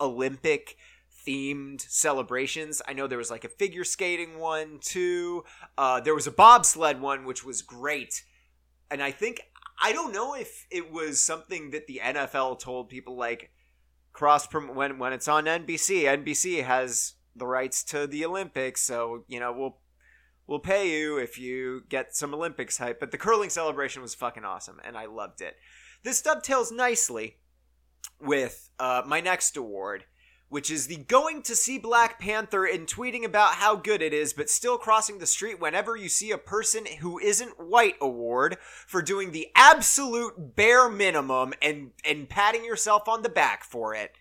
Olympic 0.00 0.76
themed 1.24 1.80
celebrations. 1.82 2.82
I 2.88 2.94
know 2.94 3.06
there 3.06 3.16
was 3.16 3.30
like 3.30 3.44
a 3.44 3.48
figure 3.48 3.84
skating 3.84 4.40
one 4.40 4.80
too. 4.80 5.44
Uh, 5.78 6.00
there 6.00 6.14
was 6.14 6.26
a 6.26 6.32
bobsled 6.32 7.00
one, 7.00 7.24
which 7.24 7.44
was 7.44 7.62
great. 7.62 8.24
And 8.90 9.00
I 9.00 9.12
think, 9.12 9.40
I 9.80 9.92
don't 9.92 10.12
know 10.12 10.34
if 10.34 10.66
it 10.68 10.90
was 10.90 11.20
something 11.20 11.70
that 11.70 11.86
the 11.86 12.00
NFL 12.02 12.58
told 12.58 12.88
people 12.88 13.16
like 13.16 13.52
cross 14.12 14.48
prom- 14.48 14.74
when, 14.74 14.98
when 14.98 15.12
it's 15.12 15.28
on 15.28 15.44
NBC, 15.44 16.02
NBC 16.02 16.64
has 16.64 17.14
the 17.36 17.46
rights 17.46 17.84
to 17.84 18.08
the 18.08 18.24
Olympics. 18.24 18.80
So, 18.80 19.24
you 19.28 19.38
know, 19.38 19.52
we'll, 19.52 19.78
we'll 20.48 20.58
pay 20.58 20.90
you 20.90 21.18
if 21.18 21.38
you 21.38 21.84
get 21.88 22.16
some 22.16 22.34
Olympics 22.34 22.78
hype. 22.78 22.98
But 22.98 23.12
the 23.12 23.18
curling 23.18 23.50
celebration 23.50 24.02
was 24.02 24.16
fucking 24.16 24.44
awesome 24.44 24.80
and 24.82 24.98
I 24.98 25.06
loved 25.06 25.40
it. 25.40 25.54
This 26.02 26.22
dovetails 26.22 26.72
nicely 26.72 27.36
with 28.20 28.70
uh, 28.78 29.02
my 29.06 29.20
next 29.20 29.56
award, 29.56 30.04
which 30.48 30.70
is 30.70 30.86
the 30.86 30.96
going 30.96 31.42
to 31.42 31.54
see 31.54 31.78
Black 31.78 32.18
Panther 32.18 32.64
and 32.64 32.86
tweeting 32.86 33.24
about 33.24 33.54
how 33.54 33.76
good 33.76 34.00
it 34.00 34.12
is, 34.14 34.32
but 34.32 34.48
still 34.48 34.78
crossing 34.78 35.18
the 35.18 35.26
street 35.26 35.60
whenever 35.60 35.96
you 35.96 36.08
see 36.08 36.30
a 36.30 36.38
person 36.38 36.86
who 37.00 37.18
isn't 37.18 37.60
white 37.60 37.96
award 38.00 38.56
for 38.86 39.02
doing 39.02 39.32
the 39.32 39.48
absolute 39.54 40.56
bare 40.56 40.88
minimum 40.88 41.52
and, 41.60 41.90
and 42.04 42.28
patting 42.28 42.64
yourself 42.64 43.06
on 43.08 43.22
the 43.22 43.28
back 43.28 43.62
for 43.64 43.94
it. 43.94 44.12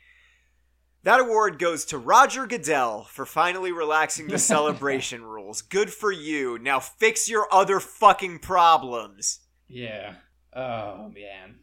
That 1.04 1.22
award 1.22 1.60
goes 1.60 1.86
to 1.86 1.98
Roger 1.98 2.46
Goodell 2.46 3.06
for 3.06 3.26
finally 3.26 3.72
relaxing 3.72 4.28
the 4.28 4.38
celebration 4.38 5.24
rules. 5.24 5.62
Good 5.62 5.94
for 5.94 6.12
you. 6.12 6.60
Now 6.60 6.82
fix 6.82 7.30
your 7.30 7.48
other 7.54 7.80
fucking 7.80 8.40
problems. 8.40 9.40
yeah 9.70 10.16
oh 10.54 11.10
man 11.14 11.60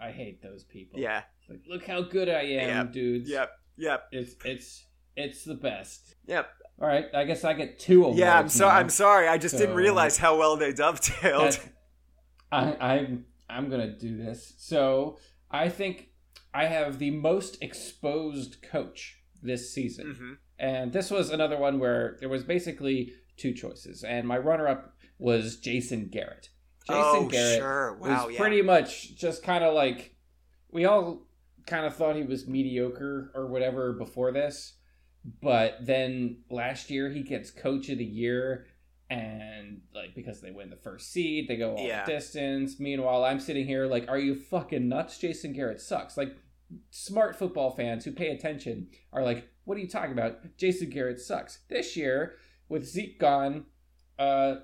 i 0.00 0.10
hate 0.10 0.42
those 0.42 0.64
people 0.64 0.98
Yeah. 1.00 1.22
like 1.48 1.62
look 1.68 1.86
how 1.86 2.02
good 2.02 2.28
i 2.28 2.42
am 2.42 2.86
Yep. 2.86 2.92
dudes 2.92 3.30
Yep. 3.30 3.50
Yep. 3.76 4.08
it's 4.12 4.34
it's 4.44 4.86
it's 5.16 5.44
the 5.44 5.54
best 5.54 6.14
Yep. 6.26 6.48
all 6.80 6.88
right 6.88 7.06
i 7.14 7.24
guess 7.24 7.44
i 7.44 7.52
get 7.54 7.78
two 7.78 8.02
awards 8.04 8.18
Yeah, 8.18 8.38
I'm 8.38 8.48
so 8.48 8.66
now. 8.68 8.74
I'm 8.74 8.88
sorry. 8.90 9.28
I 9.28 9.38
just 9.38 9.56
didn't 9.56 9.76
realize 9.76 10.18
how 10.18 10.36
well 10.38 10.56
they 10.56 10.72
dovetailed. 10.72 11.58
I, 12.52 12.74
I'm 12.80 13.26
I'm 13.48 13.68
gonna 13.70 13.96
do 13.96 14.16
this. 14.16 14.54
So 14.58 15.18
I 15.50 15.68
think 15.68 16.08
I 16.52 16.64
have 16.66 16.98
the 16.98 17.10
most 17.10 17.58
exposed 17.62 18.62
coach 18.62 19.18
this 19.42 19.72
season, 19.72 20.14
hmm 20.18 20.32
and 20.58 20.92
this 20.92 21.10
was 21.10 21.30
another 21.30 21.58
one 21.58 21.78
where 21.80 22.16
there 22.20 22.28
was 22.28 22.44
basically 22.44 23.12
two 23.36 23.52
choices, 23.52 24.04
and 24.04 24.26
my 24.26 24.38
runner-up 24.38 24.94
was 25.18 25.56
Jason 25.56 26.08
Garrett. 26.08 26.48
Jason 26.86 27.02
oh, 27.02 27.28
Garrett 27.30 27.58
sure. 27.58 27.94
was 28.00 28.32
Yeah. 28.32 28.38
pretty 28.38 28.62
much 28.62 29.16
just 29.16 29.42
kind 29.42 29.64
of 29.64 29.74
like 29.74 30.14
we 30.70 30.84
all 30.84 31.26
kind 31.66 31.86
of 31.86 31.96
thought 31.96 32.16
he 32.16 32.22
was 32.24 32.46
mediocre 32.46 33.30
or 33.34 33.46
whatever 33.46 33.92
before 33.94 34.32
this, 34.32 34.74
but 35.40 35.78
then 35.80 36.42
last 36.50 36.90
year 36.90 37.08
he 37.10 37.22
gets 37.22 37.50
coach 37.50 37.88
of 37.88 37.98
the 37.98 38.04
year 38.04 38.66
and 39.08 39.80
like 39.94 40.14
because 40.14 40.40
they 40.40 40.50
win 40.50 40.68
the 40.70 40.76
first 40.76 41.10
seed, 41.12 41.48
they 41.48 41.56
go 41.56 41.76
all 41.76 41.86
Yeah. 41.86 42.04
distance. 42.04 42.78
Meanwhile, 42.80 43.24
I'm 43.24 43.40
sitting 43.40 43.66
here 43.66 43.86
like, 43.86 44.08
are 44.08 44.18
you 44.18 44.34
fucking 44.34 44.88
nuts? 44.88 45.18
Jason 45.18 45.52
Garrett 45.52 45.80
sucks. 45.80 46.16
Like 46.16 46.36
smart 46.90 47.36
football 47.36 47.70
fans 47.70 48.04
who 48.04 48.12
pay 48.12 48.28
attention 48.28 48.88
are 49.12 49.22
like, 49.22 49.48
what 49.64 49.76
are 49.78 49.80
you 49.80 49.88
talking 49.88 50.12
about? 50.12 50.56
Jason 50.58 50.90
Garrett 50.90 51.20
sucks. 51.20 51.60
This 51.68 51.96
year, 51.96 52.36
with 52.68 52.84
Zeke 52.84 53.18
gone, 53.18 53.66
uh, 54.18 54.56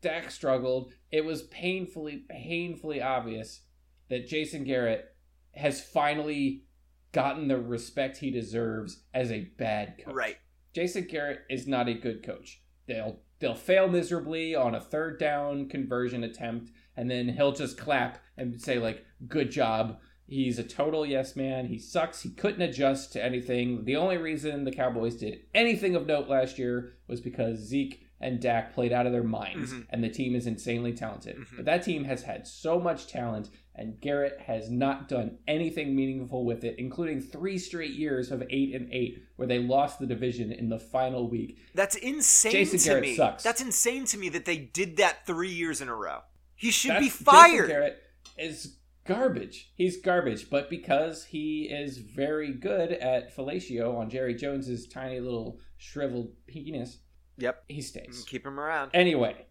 Dak 0.00 0.30
struggled. 0.30 0.92
It 1.10 1.24
was 1.24 1.42
painfully, 1.42 2.24
painfully 2.28 3.00
obvious 3.00 3.62
that 4.08 4.28
Jason 4.28 4.64
Garrett 4.64 5.14
has 5.54 5.80
finally 5.80 6.64
gotten 7.12 7.48
the 7.48 7.58
respect 7.58 8.18
he 8.18 8.30
deserves 8.30 9.02
as 9.14 9.32
a 9.32 9.48
bad 9.58 9.96
coach. 10.04 10.14
Right. 10.14 10.36
Jason 10.74 11.06
Garrett 11.06 11.40
is 11.48 11.66
not 11.66 11.88
a 11.88 11.94
good 11.94 12.22
coach. 12.22 12.60
They'll 12.86 13.20
they'll 13.38 13.54
fail 13.54 13.88
miserably 13.88 14.54
on 14.54 14.74
a 14.74 14.80
third 14.80 15.18
down 15.18 15.68
conversion 15.68 16.22
attempt, 16.22 16.70
and 16.96 17.10
then 17.10 17.30
he'll 17.30 17.52
just 17.52 17.78
clap 17.78 18.22
and 18.36 18.60
say 18.60 18.78
like, 18.78 19.04
"Good 19.26 19.50
job." 19.50 19.98
He's 20.28 20.58
a 20.58 20.64
total 20.64 21.06
yes 21.06 21.36
man. 21.36 21.68
He 21.68 21.78
sucks. 21.78 22.22
He 22.22 22.30
couldn't 22.30 22.60
adjust 22.60 23.12
to 23.12 23.24
anything. 23.24 23.84
The 23.84 23.96
only 23.96 24.16
reason 24.16 24.64
the 24.64 24.72
Cowboys 24.72 25.16
did 25.16 25.40
anything 25.54 25.94
of 25.94 26.06
note 26.06 26.28
last 26.28 26.58
year 26.58 26.94
was 27.06 27.20
because 27.20 27.58
Zeke 27.60 28.05
and 28.20 28.40
Dak 28.40 28.72
played 28.74 28.92
out 28.92 29.06
of 29.06 29.12
their 29.12 29.22
minds, 29.22 29.72
Mhm. 29.72 29.86
and 29.90 30.02
the 30.02 30.08
team 30.08 30.34
is 30.34 30.46
insanely 30.46 30.92
talented. 30.92 31.36
Mhm. 31.36 31.56
But 31.56 31.64
that 31.66 31.82
team 31.84 32.04
has 32.04 32.22
had 32.22 32.46
so 32.46 32.80
much 32.80 33.06
talent, 33.08 33.50
and 33.74 34.00
Garrett 34.00 34.40
has 34.40 34.70
not 34.70 35.08
done 35.08 35.38
anything 35.46 35.94
meaningful 35.94 36.44
with 36.44 36.64
it, 36.64 36.76
including 36.78 37.20
three 37.20 37.58
straight 37.58 37.92
years 37.92 38.30
of 38.30 38.42
eight 38.48 38.74
and 38.74 38.90
eight, 38.92 39.22
where 39.36 39.46
they 39.46 39.58
lost 39.58 39.98
the 39.98 40.06
division 40.06 40.50
in 40.50 40.70
the 40.70 40.78
final 40.78 41.28
week. 41.28 41.58
That's 41.74 41.94
insane 41.96 42.52
Jason 42.52 42.78
to 42.78 42.84
Garrett 42.86 43.02
me. 43.02 43.14
sucks. 43.16 43.42
That's 43.42 43.60
insane 43.60 44.06
to 44.06 44.16
me 44.18 44.30
that 44.30 44.46
they 44.46 44.56
did 44.56 44.96
that 44.96 45.26
three 45.26 45.52
years 45.52 45.80
in 45.82 45.88
a 45.88 45.94
row. 45.94 46.20
He 46.54 46.70
should 46.70 46.92
That's- 46.92 47.04
be 47.04 47.10
fired. 47.24 47.66
Jason. 47.66 47.68
Garrett 47.68 48.02
is 48.38 48.76
garbage. 49.04 49.72
He's 49.76 49.98
garbage, 50.00 50.48
but 50.50 50.68
because 50.70 51.26
he 51.26 51.64
is 51.64 51.98
very 51.98 52.52
good 52.52 52.92
at 52.92 53.34
fellatio 53.36 53.94
on 53.96 54.08
Jerry 54.10 54.34
Jones's 54.34 54.86
tiny 54.88 55.20
little 55.20 55.60
shriveled 55.76 56.32
penis, 56.46 56.98
Yep. 57.38 57.64
he 57.68 57.82
stays. 57.82 58.24
Keep 58.28 58.46
him 58.46 58.58
around. 58.58 58.90
Anyway, 58.94 59.46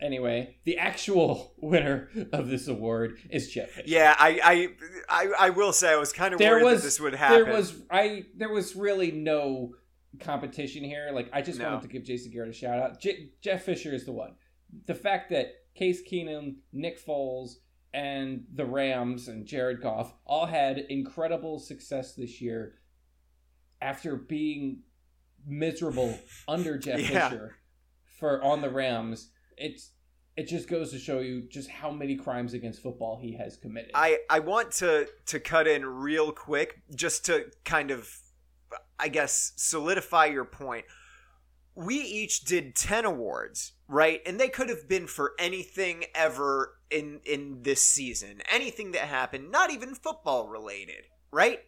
anyway, 0.00 0.56
the 0.64 0.78
actual 0.78 1.54
winner 1.58 2.08
of 2.32 2.48
this 2.48 2.68
award 2.68 3.18
is 3.30 3.50
Jeff. 3.50 3.70
Fisher. 3.70 3.88
Yeah, 3.88 4.14
I, 4.18 4.40
I, 4.42 4.68
I, 5.08 5.32
I 5.46 5.50
will 5.50 5.72
say 5.72 5.92
I 5.92 5.96
was 5.96 6.12
kind 6.12 6.32
of 6.32 6.38
There 6.38 6.52
worried 6.52 6.64
was 6.64 6.80
that 6.82 6.86
this 6.86 7.00
would 7.00 7.14
happen. 7.14 7.44
There 7.44 7.52
was 7.54 7.74
I 7.90 8.24
there 8.36 8.48
was 8.52 8.76
really 8.76 9.10
no 9.10 9.74
competition 10.20 10.84
here. 10.84 11.10
Like 11.12 11.30
I 11.32 11.42
just 11.42 11.58
No. 11.58 11.66
wanted 11.66 11.82
to 11.82 11.88
give 11.88 12.04
Jason 12.04 12.32
Garrett 12.32 12.50
a 12.50 12.52
shout 12.52 12.78
out. 12.78 13.00
J- 13.00 13.30
Jeff 13.42 13.62
Fisher 13.62 13.92
is 13.94 14.04
the 14.04 14.12
one. 14.12 14.34
The 14.86 14.94
fact 14.94 15.30
that 15.30 15.52
Case 15.74 16.02
Keenum, 16.02 16.56
Nick 16.72 17.04
Foles, 17.04 17.54
and 17.92 18.44
the 18.54 18.64
Rams 18.64 19.26
and 19.28 19.46
Jared 19.46 19.80
Goff 19.82 20.12
all 20.24 20.46
had 20.46 20.78
incredible 20.78 21.58
success 21.58 22.14
this 22.14 22.40
year 22.40 22.74
after 23.82 24.14
being 24.16 24.80
miserable 25.46 26.18
under 26.48 26.78
Jeff 26.78 27.00
Yeah. 27.10 27.28
Fisher 27.28 27.56
for 28.18 28.42
on 28.44 28.60
the 28.60 28.70
Rams. 28.70 29.30
It's 29.56 29.92
it 30.36 30.48
just 30.48 30.68
goes 30.68 30.90
to 30.92 30.98
show 30.98 31.18
you 31.18 31.42
just 31.50 31.68
how 31.68 31.90
many 31.90 32.16
crimes 32.16 32.54
against 32.54 32.82
football 32.82 33.18
he 33.20 33.36
has 33.36 33.56
committed. 33.56 33.90
I, 33.94 34.18
I 34.28 34.38
want 34.38 34.70
to 34.72 35.08
to 35.26 35.40
cut 35.40 35.66
in 35.66 35.84
real 35.84 36.30
quick 36.30 36.82
just 36.94 37.26
to 37.26 37.46
kind 37.64 37.90
of 37.90 38.08
I 38.98 39.08
guess 39.08 39.52
solidify 39.56 40.26
your 40.26 40.44
point. 40.44 40.84
We 41.74 41.96
each 41.96 42.44
did 42.44 42.74
10 42.74 43.04
awards, 43.04 43.72
right? 43.88 44.20
And 44.26 44.38
they 44.38 44.48
could 44.48 44.68
have 44.68 44.88
been 44.88 45.06
for 45.06 45.32
anything 45.38 46.04
ever 46.14 46.74
in 46.90 47.20
in 47.24 47.62
this 47.62 47.82
season. 47.84 48.42
Anything 48.50 48.92
that 48.92 49.02
happened, 49.02 49.50
not 49.50 49.72
even 49.72 49.94
football 49.94 50.48
related, 50.48 51.06
right? 51.32 51.60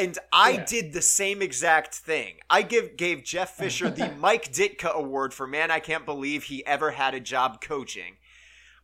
And 0.00 0.18
I 0.32 0.50
Yeah. 0.52 0.64
did 0.64 0.92
the 0.92 1.02
same 1.02 1.42
exact 1.42 1.94
thing. 1.94 2.36
I 2.48 2.62
give 2.62 2.96
gave 2.96 3.22
Jeff 3.24 3.50
Fisher 3.56 3.90
the 3.90 4.10
Mike 4.12 4.52
Ditka 4.52 4.92
award 4.92 5.34
for 5.34 5.46
man 5.46 5.70
I 5.70 5.80
can't 5.80 6.06
believe 6.06 6.44
he 6.44 6.64
ever 6.66 6.92
had 6.92 7.14
a 7.14 7.20
job 7.20 7.60
coaching. 7.60 8.16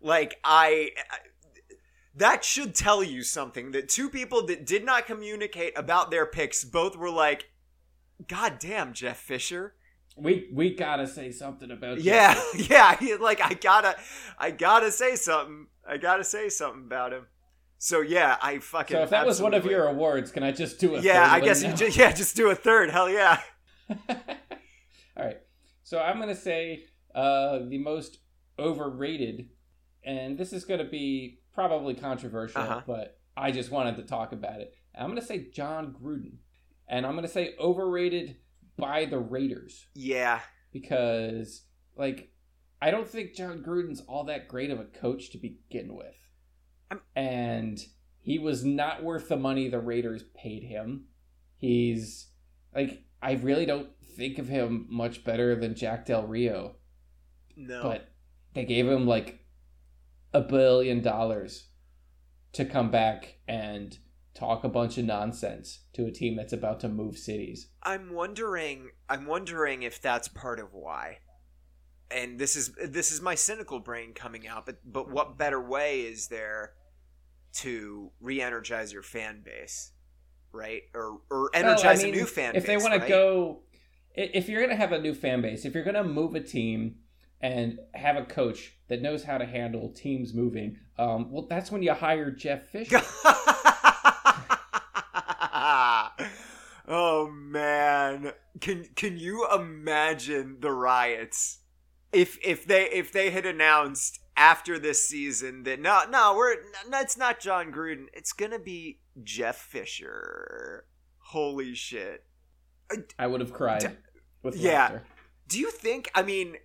Like 0.01 0.37
I 0.45 0.91
that 2.15 2.45
should 2.45 2.75
tell 2.75 3.03
you 3.03 3.23
something 3.23 3.73
that 3.73 3.89
two 3.89 4.09
people 4.09 4.47
that 4.47 4.65
did 4.67 4.85
not 4.85 5.07
communicate 5.07 5.77
about 5.77 6.11
their 6.11 6.27
picks 6.27 6.65
both 6.65 6.97
were 6.97 7.11
like 7.11 7.47
god 8.29 8.59
damn 8.59 8.93
Jeff 8.93 9.19
Fisher. 9.19 9.75
we 10.17 10.49
we 10.53 10.75
gotta 10.75 11.07
say 11.07 11.31
something 11.31 11.71
about 11.71 11.99
Jeff 11.99 12.05
Yeah, 12.59 12.97
yeah, 13.01 13.17
like 13.21 13.41
I 13.41 13.55
gotta 13.55 13.97
I 14.39 14.51
gotta 14.51 14.91
say 14.93 15.17
something. 15.17 15.67
I 15.89 15.99
gotta 15.99 16.25
say 16.25 16.49
something 16.49 16.85
about 16.85 17.13
him. 17.13 17.27
So 17.79 18.01
yeah, 18.01 18.37
I 18.43 18.59
fucking 18.59 18.97
So 18.97 19.03
if 19.03 19.11
that 19.11 19.27
was 19.27 19.41
one 19.41 19.55
of 19.55 19.65
your 19.67 19.87
awards, 19.87 20.31
can 20.31 20.43
I 20.43 20.51
just 20.53 20.79
do 20.81 20.95
a 20.97 21.01
Yeah, 21.01 21.29
third 21.29 21.43
I 21.43 21.45
guess 21.45 21.63
you 21.63 21.69
now? 21.69 21.77
just 21.77 21.97
yeah, 21.99 22.13
just 22.13 22.35
do 22.37 22.51
a 22.51 22.55
third. 22.55 22.91
Hell 22.91 23.11
yeah. 23.11 23.41
All 24.09 25.25
right. 25.25 25.39
So 25.83 26.01
I'm 26.01 26.19
gonna 26.19 26.35
say 26.35 26.85
uh, 27.15 27.61
the 27.69 27.79
most 27.79 28.19
overrated, 28.59 29.49
and 30.05 30.39
this 30.39 30.53
is 30.53 30.65
gonna 30.65 30.89
be 30.89 31.41
probably 31.55 31.95
controversial, 31.95 32.61
Uh-huh. 32.63 32.81
but 32.87 33.19
I 33.37 33.51
just 33.51 33.71
wanted 33.71 33.97
to 33.97 34.03
talk 34.03 34.33
about 34.33 34.61
it. 34.61 34.75
I'm 34.99 35.09
gonna 35.09 35.23
say 35.23 35.49
Jon 35.51 35.95
Gruden, 36.01 36.39
and 36.89 37.07
I'm 37.07 37.15
gonna 37.15 37.29
say 37.29 37.55
overrated 37.61 38.37
by 38.79 39.05
the 39.05 39.19
Raiders 39.19 39.87
Yeah. 39.95 40.41
because, 40.73 41.63
like, 41.97 42.31
I 42.83 42.91
don't 42.91 43.09
think 43.09 43.35
Jon 43.35 43.63
Gruden's 43.63 44.01
all 44.03 44.25
that 44.25 44.49
great 44.49 44.71
of 44.71 44.81
a 44.81 44.85
coach 44.85 45.31
to 45.31 45.39
begin 45.39 45.95
with, 45.95 46.15
I'm- 46.91 47.03
and 47.15 47.79
he 48.21 48.39
was 48.39 48.65
not 48.65 49.03
worth 49.03 49.29
the 49.29 49.37
money 49.37 49.69
the 49.69 49.81
Raiders 49.81 50.25
paid 50.35 50.63
him. 50.65 51.07
He's 51.57 52.31
like 52.75 53.05
I 53.23 53.33
really 53.33 53.67
don't 53.67 53.91
think 54.17 54.39
of 54.39 54.49
him 54.49 54.87
much 54.91 55.25
better 55.25 55.57
than 55.57 55.75
Jack 55.75 56.07
Del 56.07 56.27
Rio, 56.27 56.77
No. 57.57 57.83
but 57.83 58.13
they 58.55 58.65
gave 58.65 58.87
him 58.87 59.07
like 59.07 59.45
a 60.33 60.41
billion 60.43 61.01
dollars 61.03 61.69
to 62.53 62.65
come 62.65 62.91
back 62.91 63.39
and 63.49 63.99
talk 64.35 64.65
a 64.65 64.69
bunch 64.69 64.99
of 64.99 65.05
nonsense 65.07 65.87
to 65.95 66.05
a 66.07 66.11
team 66.11 66.37
that's 66.37 66.53
about 66.53 66.79
to 66.81 66.89
move 66.89 67.17
cities. 67.17 67.71
I'm 67.83 68.13
wondering 68.13 68.91
I'm 69.09 69.27
wondering 69.27 69.83
if 69.83 70.01
that's 70.01 70.29
part 70.29 70.61
of 70.61 70.73
why. 70.75 71.19
And 72.11 72.39
this 72.39 72.57
is 72.57 72.73
this 72.83 73.11
is 73.11 73.21
my 73.21 73.35
cynical 73.35 73.81
brain 73.81 74.13
coming 74.13 74.47
out, 74.47 74.67
but 74.67 74.79
but 74.85 75.11
what 75.11 75.37
better 75.37 75.61
way 75.61 76.03
is 76.03 76.29
there 76.29 76.73
to 77.55 78.11
re-energize 78.21 78.93
your 78.93 79.03
fan 79.03 79.43
base, 79.45 79.93
right? 80.53 80.83
Or 80.95 81.21
or 81.31 81.51
energize 81.53 81.99
Well, 81.99 82.07
I 82.07 82.11
mean, 82.11 82.15
a 82.15 82.17
new 82.19 82.27
fan 82.27 82.53
base. 82.53 82.63
if 82.63 82.67
base. 82.67 82.83
they 82.83 82.89
want 82.89 83.01
right? 83.01 83.07
to 83.07 83.09
go 83.09 83.63
if 84.15 84.49
you're 84.49 84.61
going 84.61 84.71
to 84.71 84.77
have 84.77 84.93
a 84.93 85.01
new 85.01 85.15
fan 85.15 85.43
base 85.43 85.65
if 85.65 85.75
you're 85.75 85.85
going 85.85 85.95
to 85.95 86.05
move 86.05 86.35
a 86.35 86.41
team 86.41 86.97
and 87.43 87.79
have 87.93 88.17
a 88.17 88.25
coach 88.25 88.77
that 88.89 89.03
knows 89.03 89.25
how 89.25 89.37
to 89.37 89.45
handle 89.45 89.93
teams 89.93 90.33
moving 90.33 90.79
um, 90.99 91.31
well 91.31 91.47
that's 91.51 91.71
when 91.71 91.83
you 91.83 91.93
hire 91.93 92.31
jeff 92.31 92.67
fisher 92.69 93.03
oh 96.89 97.31
man, 97.31 98.33
can 98.61 98.87
can 98.95 99.19
you 99.19 99.47
imagine 99.53 100.59
the 100.61 100.71
riots 100.71 101.59
if 102.17 102.39
if 102.43 102.67
they 102.67 102.85
if 102.91 103.13
they 103.13 103.31
had 103.31 103.45
announced 103.45 104.21
after 104.37 104.79
this 104.79 105.07
season 105.07 105.63
that 105.65 105.81
no 105.81 106.03
no 106.11 106.35
we're 106.37 106.55
no, 106.89 107.01
it's 107.01 107.17
not 107.17 107.41
Jon 107.41 107.71
Gruden 107.71 108.07
it's 108.13 108.33
gonna 108.33 108.59
be 108.59 109.01
Jeff 109.23 109.57
Fisher. 109.57 110.87
Holy 111.19 111.75
shit! 111.75 112.25
i 113.19 113.27
would 113.27 113.41
have 113.41 113.53
cried 113.53 113.81
D- 113.81 113.89
with 114.43 114.57
yeah. 114.57 114.73
laughter 114.73 115.03
Do 115.49 115.59
you 115.59 115.71
think? 115.71 116.11
I 116.15 116.23
mean, 116.23 116.57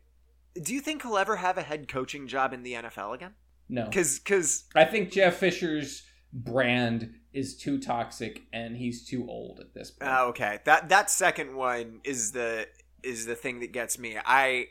do 0.61 0.73
you 0.73 0.81
think 0.81 1.01
he'll 1.01 1.17
ever 1.17 1.37
have 1.37 1.57
a 1.57 1.63
head 1.63 1.87
coaching 1.87 2.27
job 2.27 2.53
in 2.53 2.63
the 2.63 2.73
NFL 2.73 3.15
again? 3.15 3.33
no 3.69 3.85
Because 3.85 4.19
because 4.19 4.65
i 4.75 4.83
think 4.85 5.11
jeff 5.11 5.37
fisher's 5.37 6.03
brand 6.33 7.13
is 7.33 7.57
too 7.57 7.79
toxic 7.79 8.43
and 8.53 8.75
he's 8.77 9.07
too 9.07 9.25
old 9.27 9.59
at 9.59 9.73
this 9.73 9.91
point 9.91 10.11
Oh, 10.13 10.27
okay. 10.29 10.59
That 10.65 10.89
that 10.89 11.09
second 11.09 11.55
one 11.55 12.01
is 12.03 12.31
the 12.33 12.67
is 13.03 13.25
the 13.25 13.35
thing 13.35 13.61
that 13.61 13.71
gets 13.71 13.97
me. 13.97 14.17
I 14.23 14.67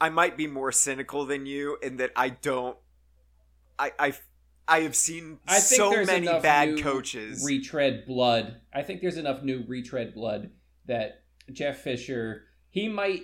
I 0.00 0.08
might 0.10 0.36
be 0.36 0.46
more 0.46 0.72
cynical 0.72 1.24
than 1.26 1.46
you 1.46 1.78
in 1.82 1.96
that 1.96 2.12
I 2.16 2.30
don't 2.30 2.76
I 3.78 3.92
I 3.98 4.12
I 4.66 4.80
have 4.80 4.94
seen 4.96 5.38
I 5.46 5.60
think 5.60 5.80
so 5.80 6.04
many 6.04 6.26
bad 6.26 6.74
new 6.74 6.82
coaches. 6.82 7.42
retread 7.44 8.04
blood. 8.06 8.60
I 8.72 8.82
think 8.82 9.00
there's 9.00 9.16
enough 9.16 9.42
new 9.42 9.64
retread 9.66 10.14
blood 10.14 10.50
that 10.86 11.22
Jeff 11.52 11.78
Fisher 11.78 12.44
he 12.70 12.88
might 12.88 13.22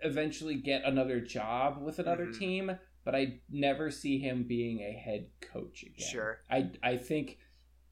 eventually 0.00 0.56
get 0.56 0.84
another 0.84 1.20
job 1.20 1.82
with 1.82 1.98
another 1.98 2.26
Mhm. 2.26 2.38
team, 2.38 2.78
but 3.04 3.14
I 3.14 3.40
never 3.48 3.90
see 3.90 4.18
him 4.18 4.44
being 4.44 4.80
a 4.80 4.92
head 4.92 5.28
coach 5.40 5.82
again. 5.82 6.06
Sure. 6.06 6.40
I 6.50 6.70
I 6.82 6.96
think 6.96 7.38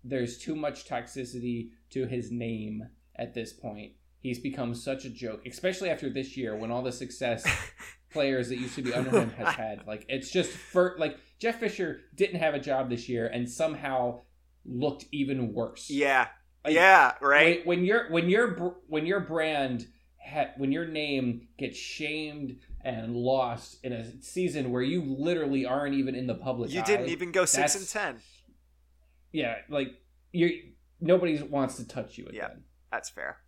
there's 0.04 0.36
too 0.38 0.54
much 0.54 0.84
toxicity 0.86 1.70
to 1.90 2.06
his 2.06 2.30
name 2.30 2.88
at 3.16 3.34
this 3.34 3.52
point. 3.52 3.94
He's 4.20 4.38
become 4.38 4.74
such 4.74 5.04
a 5.04 5.10
joke, 5.10 5.46
especially 5.46 5.88
after 5.90 6.10
this 6.10 6.36
year 6.36 6.54
when 6.56 6.70
all 6.70 6.82
the 6.82 6.92
success 6.92 7.44
players 8.12 8.48
that 8.50 8.56
used 8.58 8.74
to 8.76 8.82
be 8.82 8.92
under 8.94 9.10
him 9.10 9.30
has 9.30 9.54
had. 9.64 9.86
Like 9.86 10.04
it's 10.08 10.30
just 10.30 10.50
for 10.50 10.94
like 10.98 11.18
Jeff 11.38 11.58
Fisher 11.60 12.00
didn't 12.14 12.40
have 12.40 12.54
a 12.54 12.58
job 12.60 12.90
this 12.90 13.08
year 13.08 13.26
and 13.26 13.48
somehow 13.48 14.20
looked 14.64 15.06
even 15.12 15.52
worse. 15.52 15.90
yeah. 15.90 16.28
Like, 16.64 16.74
yeah, 16.74 17.14
right? 17.20 17.66
When, 17.66 17.78
when 17.80 17.84
your 17.84 18.10
when 18.12 18.28
your 18.30 18.48
br- 18.54 18.78
when 18.86 19.04
your 19.04 19.18
brand 19.18 19.88
ha- 20.24 20.52
when 20.56 20.70
your 20.70 20.86
name 20.86 21.48
gets 21.58 21.76
shamed 21.76 22.58
and 22.84 23.16
lost 23.16 23.78
in 23.84 23.92
a 23.92 24.22
season 24.22 24.70
where 24.70 24.82
you 24.82 25.02
literally 25.02 25.66
aren't 25.66 25.94
even 25.96 26.14
in 26.14 26.28
the 26.28 26.36
public 26.36 26.70
You 26.70 26.80
eye, 26.80 26.84
didn't 26.84 27.08
even 27.08 27.32
go 27.32 27.44
6 27.44 27.56
and 27.74 27.82
that's- 27.84 27.92
10. 27.92 28.20
yeah 29.32 29.56
like 29.68 29.88
you 30.32 30.50
nobody 31.00 31.42
wants 31.42 31.76
to 31.78 31.86
touch 31.88 32.16
you 32.16 32.26
again. 32.26 32.34
Yeah. 32.40 32.48
That's 32.92 33.10
fair. 33.10 33.38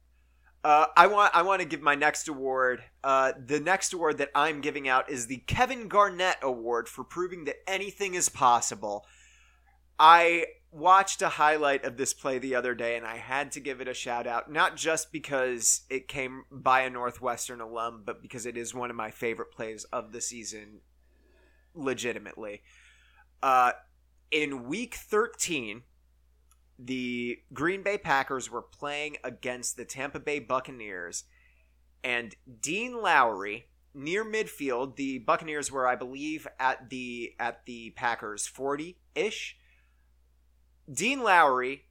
Uh, 0.64 0.86
I 0.96 1.08
want 1.08 1.36
I 1.36 1.42
want 1.42 1.60
to 1.60 1.68
give 1.68 1.82
my 1.82 1.94
next 1.94 2.26
award. 2.26 2.82
Uh, 3.04 3.32
the 3.38 3.60
next 3.60 3.92
award 3.92 4.16
that 4.18 4.30
I'm 4.34 4.62
giving 4.62 4.88
out 4.88 5.10
is 5.10 5.26
the 5.26 5.42
Kevin 5.46 5.88
Garnett 5.88 6.38
Award 6.42 6.88
for 6.88 7.04
proving 7.04 7.44
that 7.44 7.56
anything 7.68 8.14
is 8.14 8.30
possible. 8.30 9.04
I 9.98 10.46
watched 10.72 11.20
a 11.20 11.28
highlight 11.28 11.84
of 11.84 11.98
this 11.98 12.14
play 12.14 12.38
the 12.38 12.54
other 12.54 12.74
day 12.74 12.96
and 12.96 13.06
I 13.06 13.18
had 13.18 13.52
to 13.52 13.60
give 13.60 13.82
it 13.82 13.88
a 13.88 13.94
shout 13.94 14.26
out, 14.26 14.50
not 14.50 14.76
just 14.76 15.12
because 15.12 15.82
it 15.90 16.08
came 16.08 16.44
by 16.50 16.80
a 16.80 16.90
Northwestern 16.90 17.60
alum, 17.60 18.02
but 18.04 18.22
because 18.22 18.46
it 18.46 18.56
is 18.56 18.74
one 18.74 18.90
of 18.90 18.96
my 18.96 19.10
favorite 19.10 19.52
plays 19.52 19.84
of 19.84 20.12
the 20.12 20.20
season, 20.20 20.80
legitimately. 21.74 22.62
Uh, 23.42 23.72
in 24.30 24.64
week 24.64 24.94
13, 24.94 25.82
the 26.78 27.38
Green 27.52 27.82
Bay 27.82 27.98
Packers 27.98 28.50
were 28.50 28.62
playing 28.62 29.16
against 29.22 29.76
the 29.76 29.84
Tampa 29.84 30.20
Bay 30.20 30.38
Buccaneers, 30.38 31.24
and 32.02 32.34
Dean 32.60 33.00
Lowry 33.00 33.68
near 33.94 34.24
midfield, 34.24 34.96
the 34.96 35.18
Buccaneers 35.18 35.70
were, 35.70 35.86
I 35.86 35.94
believe, 35.94 36.46
at 36.58 36.90
the 36.90 37.34
at 37.38 37.64
the 37.66 37.90
Packers 37.90 38.46
forty 38.46 38.98
ish. 39.14 39.56
Dean 40.92 41.22
Lowry 41.22 41.84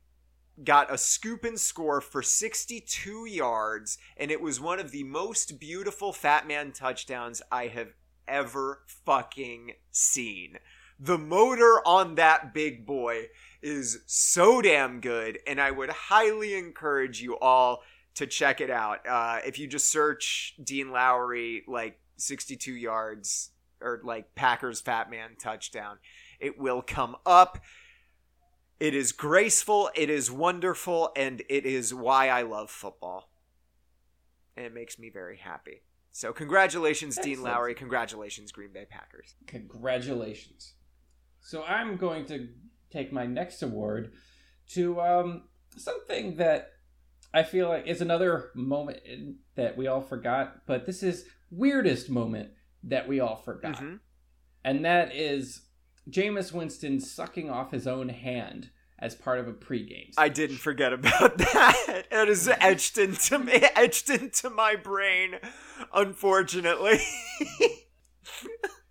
got 0.64 0.94
a 0.94 0.98
scoop 0.98 1.44
and 1.44 1.60
score 1.60 2.00
for 2.00 2.22
62 2.22 3.26
yards, 3.26 3.98
and 4.18 4.30
it 4.30 4.40
was 4.40 4.62
one 4.62 4.80
of 4.80 4.92
the 4.92 5.04
most 5.04 5.60
beautiful 5.60 6.14
fat 6.14 6.48
man 6.48 6.72
touchdowns 6.72 7.42
I 7.52 7.68
have 7.68 7.94
ever 8.28 8.84
fucking 8.86 9.72
seen. 9.92 10.60
The 11.00 11.18
motor 11.18 11.82
on 11.86 12.16
that 12.16 12.54
big 12.54 12.86
boy 12.86 13.30
is 13.64 14.00
so 14.06 14.62
damn 14.62 15.00
good, 15.00 15.40
and 15.48 15.60
I 15.60 15.72
would 15.72 15.90
highly 15.90 16.56
encourage 16.56 17.22
you 17.22 17.38
all 17.40 17.82
to 18.16 18.28
check 18.28 18.62
it 18.62 18.70
out. 18.70 19.08
Uh, 19.08 19.40
if 19.46 19.58
you 19.58 19.68
just 19.68 19.90
search 19.90 20.56
Dean 20.64 20.92
Lowry, 20.92 21.64
like 21.68 22.00
62 22.18 22.74
yards, 22.74 23.52
or 23.82 24.02
like 24.04 24.36
Packers 24.36 24.82
Fat 24.82 25.10
Man 25.10 25.32
touchdown, 25.40 25.98
it 26.40 26.60
will 26.60 26.82
come 26.82 27.16
up. 27.26 27.60
It 28.80 28.94
is 28.94 29.12
graceful, 29.12 29.90
it 29.96 30.10
is 30.10 30.30
wonderful, 30.30 31.12
and 31.16 31.42
it 31.50 31.66
is 31.66 31.94
why 31.94 32.30
I 32.30 32.42
love 32.42 32.70
football. 32.70 33.30
And 34.58 34.66
it 34.66 34.74
makes 34.74 35.00
me 35.00 35.10
very 35.10 35.38
happy. 35.38 35.84
So, 36.12 36.32
congratulations, 36.32 37.18
Excellent. 37.18 37.38
Dean 37.38 37.44
Lowry. 37.44 37.74
Congratulations, 37.74 38.52
Green 38.52 38.72
Bay 38.72 38.86
Packers. 38.88 39.34
Congratulations. 39.48 40.74
So, 41.40 41.64
I'm 41.64 41.98
going 41.98 42.26
to 42.28 42.50
take 42.94 43.12
my 43.12 43.26
next 43.26 43.62
award 43.62 44.14
to 44.70 45.02
um, 45.02 45.44
something 45.76 46.36
that 46.38 46.72
I 47.34 47.44
feel 47.44 47.68
like 47.68 47.88
is 47.88 48.02
another 48.02 48.52
moment 48.54 49.00
that 49.56 49.76
we 49.76 49.88
all 49.88 50.02
forgot, 50.02 50.66
but 50.68 50.86
this 50.86 51.02
is 51.02 51.26
weirdest 51.50 52.10
moment 52.10 52.50
that 52.84 53.08
we 53.08 53.20
all 53.20 53.36
forgot. 53.36 53.78
Mm-hmm. 53.78 53.96
And 54.64 54.86
that 54.86 55.16
is 55.16 55.64
Jameis 56.10 56.54
Winston 56.54 57.00
sucking 57.00 57.50
off 57.50 57.72
his 57.72 57.88
own 57.88 58.10
hand 58.10 58.70
as 59.00 59.16
part 59.16 59.40
of 59.40 59.48
a 59.48 59.54
pregame. 59.54 60.14
I 60.18 60.30
didn't 60.30 60.58
forget 60.58 60.94
about 60.94 61.38
that. 61.40 62.06
It 62.12 62.30
is 62.30 62.48
etched 62.48 62.98
into 62.98 63.40
me, 63.40 63.54
etched 63.76 64.10
into 64.10 64.50
my 64.50 64.76
brain, 64.76 65.36
unfortunately. 65.94 67.00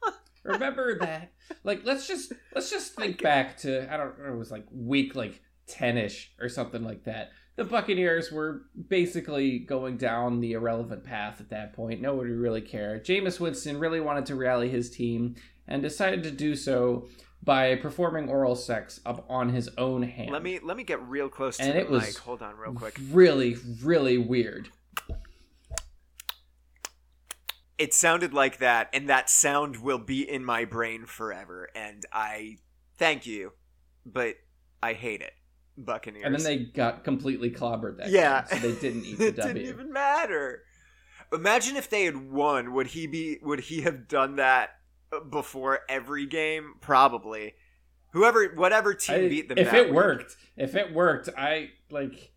Remember 0.44 0.98
that? 1.00 1.32
Like, 1.64 1.82
let's 1.84 2.06
just 2.06 2.32
let's 2.54 2.70
just 2.70 2.94
think 2.94 3.22
back 3.22 3.56
to 3.58 3.92
I 3.92 3.96
don't 3.96 4.18
know. 4.18 4.32
It 4.32 4.36
was 4.36 4.50
like 4.50 4.66
week 4.70 5.14
like 5.14 5.40
ten 5.66 5.96
ish 5.96 6.32
or 6.40 6.48
something 6.48 6.82
like 6.82 7.04
that 7.04 7.30
the 7.56 7.64
Buccaneers 7.64 8.32
were 8.32 8.62
basically 8.88 9.58
going 9.58 9.96
down 9.98 10.40
the 10.40 10.52
irrelevant 10.52 11.04
path 11.04 11.40
at 11.40 11.50
that 11.50 11.74
point. 11.74 12.00
Nobody 12.00 12.30
really 12.30 12.62
cared. 12.62 13.04
Jameis 13.04 13.38
Winston 13.38 13.78
really 13.78 14.00
wanted 14.00 14.26
to 14.26 14.36
rally 14.36 14.70
his 14.70 14.90
team 14.90 15.36
and 15.68 15.82
decided 15.82 16.22
to 16.22 16.30
do 16.30 16.56
so 16.56 17.08
by 17.42 17.74
performing 17.76 18.28
oral 18.28 18.54
sex 18.54 19.00
up 19.04 19.26
on 19.28 19.50
his 19.50 19.68
own 19.76 20.02
hand. 20.02 20.30
Let 20.30 20.42
me 20.42 20.60
let 20.62 20.76
me 20.76 20.84
get 20.84 21.02
real 21.02 21.28
close 21.28 21.58
to 21.58 21.64
and 21.64 21.72
the 21.74 21.80
it 21.80 21.90
was 21.90 22.02
mic. 22.04 22.16
Hold 22.18 22.42
on, 22.42 22.56
real 22.56 22.72
quick. 22.72 22.98
Really, 23.10 23.56
really 23.82 24.16
weird. 24.16 24.70
It 27.82 27.92
sounded 27.92 28.32
like 28.32 28.58
that, 28.58 28.90
and 28.92 29.08
that 29.08 29.28
sound 29.28 29.78
will 29.78 29.98
be 29.98 30.22
in 30.22 30.44
my 30.44 30.64
brain 30.64 31.04
forever. 31.04 31.68
And 31.74 32.06
I 32.12 32.58
thank 32.96 33.26
you, 33.26 33.54
but 34.06 34.36
I 34.80 34.92
hate 34.92 35.20
it. 35.20 35.32
Buccaneers. 35.76 36.24
And 36.24 36.32
then 36.36 36.44
they 36.44 36.58
got 36.58 37.02
completely 37.02 37.50
clobbered 37.50 37.96
that 37.96 38.10
yeah. 38.10 38.44
game, 38.48 38.60
so 38.60 38.68
they 38.68 38.80
didn't 38.80 39.04
eat 39.04 39.18
the 39.18 39.26
it 39.26 39.36
W. 39.36 39.54
didn't 39.54 39.68
even 39.68 39.92
matter. 39.92 40.62
Imagine 41.32 41.74
if 41.74 41.90
they 41.90 42.04
had 42.04 42.30
won. 42.30 42.72
Would 42.72 42.86
he 42.86 43.08
be? 43.08 43.38
Would 43.42 43.58
he 43.58 43.80
have 43.80 44.06
done 44.06 44.36
that 44.36 44.70
before 45.28 45.80
every 45.88 46.26
game? 46.26 46.74
Probably. 46.80 47.54
Whoever, 48.12 48.44
whatever 48.54 48.94
team 48.94 49.24
I, 49.24 49.28
beat 49.28 49.48
them. 49.48 49.58
If 49.58 49.74
it 49.74 49.86
week. 49.86 49.94
worked, 49.94 50.36
if 50.56 50.76
it 50.76 50.92
worked, 50.92 51.30
I 51.36 51.70
like. 51.90 52.30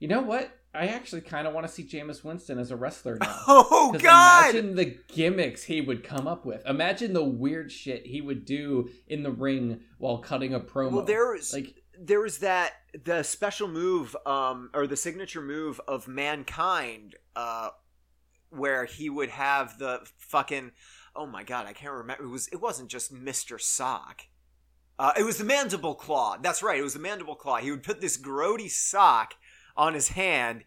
You 0.00 0.08
know 0.08 0.22
what? 0.22 0.50
I 0.74 0.88
actually 0.88 1.22
kind 1.22 1.46
of 1.46 1.54
want 1.54 1.66
to 1.66 1.72
see 1.72 1.82
Jameis 1.82 2.22
Winston 2.22 2.58
as 2.58 2.70
a 2.70 2.76
wrestler 2.76 3.16
now. 3.20 3.40
Oh 3.48 3.92
God! 3.98 4.54
Imagine 4.54 4.74
the 4.76 4.98
gimmicks 5.08 5.62
he 5.62 5.80
would 5.80 6.04
come 6.04 6.26
up 6.26 6.44
with. 6.44 6.64
Imagine 6.66 7.14
the 7.14 7.24
weird 7.24 7.72
shit 7.72 8.06
he 8.06 8.20
would 8.20 8.44
do 8.44 8.90
in 9.06 9.22
the 9.22 9.30
ring 9.30 9.80
while 9.96 10.18
cutting 10.18 10.52
a 10.52 10.60
promo. 10.60 10.92
Well, 10.92 11.04
there's 11.04 11.54
like 11.54 11.82
there 11.98 12.20
was 12.20 12.38
that 12.38 12.72
the 13.04 13.22
special 13.22 13.68
move 13.68 14.16
um 14.24 14.70
or 14.74 14.86
the 14.86 14.96
signature 14.96 15.42
move 15.42 15.80
of 15.88 16.08
mankind 16.08 17.16
uh 17.36 17.70
where 18.50 18.84
he 18.84 19.10
would 19.10 19.28
have 19.28 19.78
the 19.78 20.00
fucking 20.16 20.70
oh 21.16 21.26
my 21.26 21.42
god 21.42 21.66
i 21.66 21.72
can't 21.72 21.92
remember 21.92 22.22
it 22.24 22.28
was 22.28 22.48
it 22.48 22.60
wasn't 22.60 22.88
just 22.88 23.12
mr 23.12 23.60
sock 23.60 24.22
uh, 25.00 25.12
it 25.16 25.22
was 25.22 25.38
the 25.38 25.44
mandible 25.44 25.94
claw 25.94 26.36
that's 26.40 26.62
right 26.62 26.78
it 26.78 26.82
was 26.82 26.94
the 26.94 27.00
mandible 27.00 27.36
claw 27.36 27.56
he 27.56 27.70
would 27.70 27.82
put 27.82 28.00
this 28.00 28.16
grody 28.16 28.70
sock 28.70 29.34
on 29.78 29.94
his 29.94 30.08
hand 30.08 30.64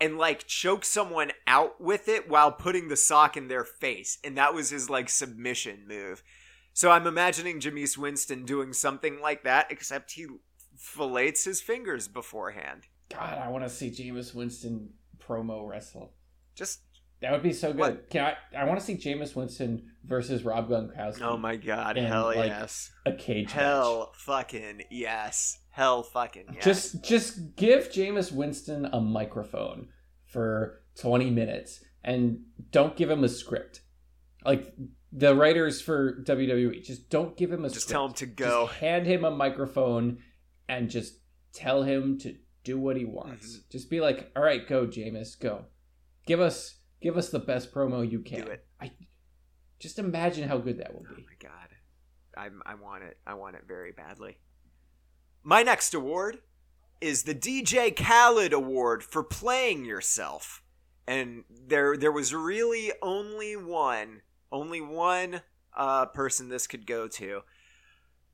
and 0.00 0.16
like 0.16 0.46
choke 0.46 0.84
someone 0.84 1.32
out 1.46 1.80
with 1.80 2.08
it 2.08 2.28
while 2.28 2.52
putting 2.52 2.86
the 2.88 2.96
sock 2.96 3.36
in 3.36 3.48
their 3.48 3.64
face 3.64 4.18
and 4.22 4.38
that 4.38 4.54
was 4.54 4.70
his 4.70 4.88
like 4.88 5.08
submission 5.08 5.84
move 5.88 6.22
so 6.72 6.90
i'm 6.90 7.06
imagining 7.06 7.58
jameis 7.58 7.98
winston 7.98 8.44
doing 8.44 8.72
something 8.72 9.20
like 9.20 9.42
that 9.42 9.66
except 9.70 10.12
he 10.12 10.26
fillets 10.76 11.44
his 11.44 11.60
fingers 11.60 12.08
beforehand. 12.08 12.82
God, 13.10 13.38
I 13.38 13.48
want 13.48 13.64
to 13.64 13.70
see 13.70 13.90
Jameis 13.90 14.34
Winston 14.34 14.90
promo 15.18 15.66
wrestle. 15.68 16.12
Just 16.54 16.80
that 17.20 17.32
would 17.32 17.42
be 17.42 17.52
so 17.52 17.72
good. 17.72 17.78
What? 17.78 18.10
Can 18.10 18.24
I? 18.24 18.58
I 18.58 18.64
want 18.64 18.78
to 18.80 18.84
see 18.84 18.96
Jameis 18.96 19.34
Winston 19.34 19.90
versus 20.04 20.44
Rob 20.44 20.68
Gronkowski. 20.68 21.22
Oh 21.22 21.36
my 21.36 21.56
god! 21.56 21.96
hell 21.96 22.26
like, 22.26 22.48
yes! 22.48 22.90
A 23.06 23.12
cage. 23.12 23.52
Hell 23.52 24.12
match. 24.12 24.22
fucking 24.22 24.82
yes! 24.90 25.58
Hell 25.74 26.04
fucking 26.04 26.44
yes! 26.54 26.64
Just 26.64 27.02
just 27.02 27.56
give 27.56 27.90
Jameis 27.90 28.30
Winston 28.30 28.84
a 28.92 29.00
microphone 29.00 29.88
for 30.24 30.84
twenty 30.96 31.30
minutes 31.30 31.82
and 32.04 32.42
don't 32.70 32.94
give 32.94 33.10
him 33.10 33.24
a 33.24 33.28
script. 33.28 33.80
Like 34.44 34.72
the 35.10 35.34
writers 35.34 35.80
for 35.80 36.22
WWE, 36.22 36.80
just 36.84 37.10
don't 37.10 37.36
give 37.36 37.50
him 37.50 37.64
a. 37.64 37.70
Script. 37.70 37.74
Just 37.74 37.88
script. 37.88 37.92
tell 37.92 38.06
him 38.06 38.12
to 38.14 38.26
go. 38.26 38.66
Just 38.66 38.78
hand 38.78 39.06
him 39.06 39.24
a 39.24 39.32
microphone 39.32 40.18
and 40.68 40.88
just 40.88 41.14
tell 41.52 41.82
him 41.82 42.18
to 42.18 42.36
do 42.62 42.78
what 42.78 42.96
he 42.96 43.04
wants. 43.04 43.48
Mm-hmm. 43.48 43.68
Just 43.72 43.90
be 43.90 44.00
like, 44.00 44.30
"All 44.36 44.44
right, 44.44 44.64
go, 44.68 44.86
Jameis, 44.86 45.36
go. 45.40 45.64
Give 46.24 46.40
us 46.40 46.76
give 47.00 47.16
us 47.16 47.30
the 47.30 47.40
best 47.40 47.74
promo 47.74 48.08
you 48.08 48.20
can." 48.20 48.42
Do 48.42 48.52
it. 48.52 48.64
I 48.80 48.92
just 49.80 49.98
imagine 49.98 50.48
how 50.48 50.58
good 50.58 50.78
that 50.78 50.94
will 50.94 51.02
be. 51.02 51.16
Oh 51.18 51.24
my 51.26 51.48
god. 51.48 51.68
I 52.36 52.70
I 52.70 52.76
want 52.76 53.02
it. 53.02 53.18
I 53.26 53.34
want 53.34 53.56
it 53.56 53.62
very 53.66 53.90
badly. 53.90 54.38
My 55.46 55.62
next 55.62 55.92
award 55.92 56.38
is 57.02 57.24
the 57.24 57.34
DJ 57.34 57.94
Khaled 57.94 58.54
Award 58.54 59.04
for 59.04 59.22
playing 59.22 59.84
yourself. 59.84 60.62
And 61.06 61.44
there 61.50 61.98
there 61.98 62.10
was 62.10 62.34
really 62.34 62.92
only 63.02 63.54
one, 63.54 64.22
only 64.50 64.80
one 64.80 65.42
uh, 65.76 66.06
person 66.06 66.48
this 66.48 66.66
could 66.66 66.86
go 66.86 67.08
to 67.08 67.42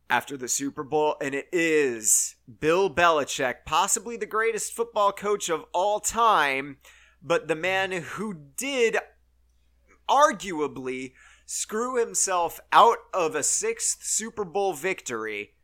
after 0.09 0.37
the 0.37 0.47
Super 0.47 0.85
Bowl, 0.85 1.17
and 1.21 1.35
it 1.35 1.49
is 1.51 2.37
Bill 2.61 2.89
Belichick, 2.89 3.65
possibly 3.67 4.17
the 4.17 4.25
greatest 4.25 4.73
football 4.73 5.11
coach 5.11 5.49
of 5.49 5.65
all 5.73 5.99
time, 5.99 6.79
but 7.21 7.49
the 7.49 7.57
man 7.57 7.91
who 7.91 8.35
did 8.57 8.99
arguably 10.09 11.15
screw 11.45 11.99
himself 11.99 12.61
out 12.73 12.99
of 13.13 13.35
a 13.35 13.43
sixth 13.43 14.05
Super 14.05 14.45
Bowl 14.45 14.75
victory 14.75 15.55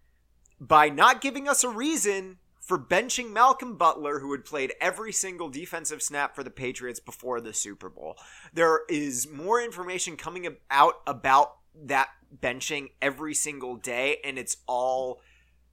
by 0.60 0.88
not 0.88 1.20
giving 1.20 1.48
us 1.48 1.64
a 1.64 1.68
reason 1.68 2.38
for 2.60 2.78
benching 2.78 3.32
Malcolm 3.32 3.76
Butler, 3.76 4.18
who 4.18 4.32
had 4.32 4.44
played 4.44 4.72
every 4.80 5.12
single 5.12 5.48
defensive 5.48 6.02
snap 6.02 6.34
for 6.34 6.42
the 6.42 6.50
Patriots 6.50 6.98
before 6.98 7.40
the 7.40 7.54
Super 7.54 7.88
Bowl. 7.88 8.16
There 8.52 8.80
is 8.88 9.28
more 9.28 9.62
information 9.62 10.16
coming 10.16 10.48
out 10.70 10.94
about 11.06 11.58
that 11.84 12.08
benching 12.42 12.90
every 13.00 13.34
single 13.34 13.76
day, 13.76 14.18
and 14.24 14.38
it's 14.38 14.56
all 14.66 15.20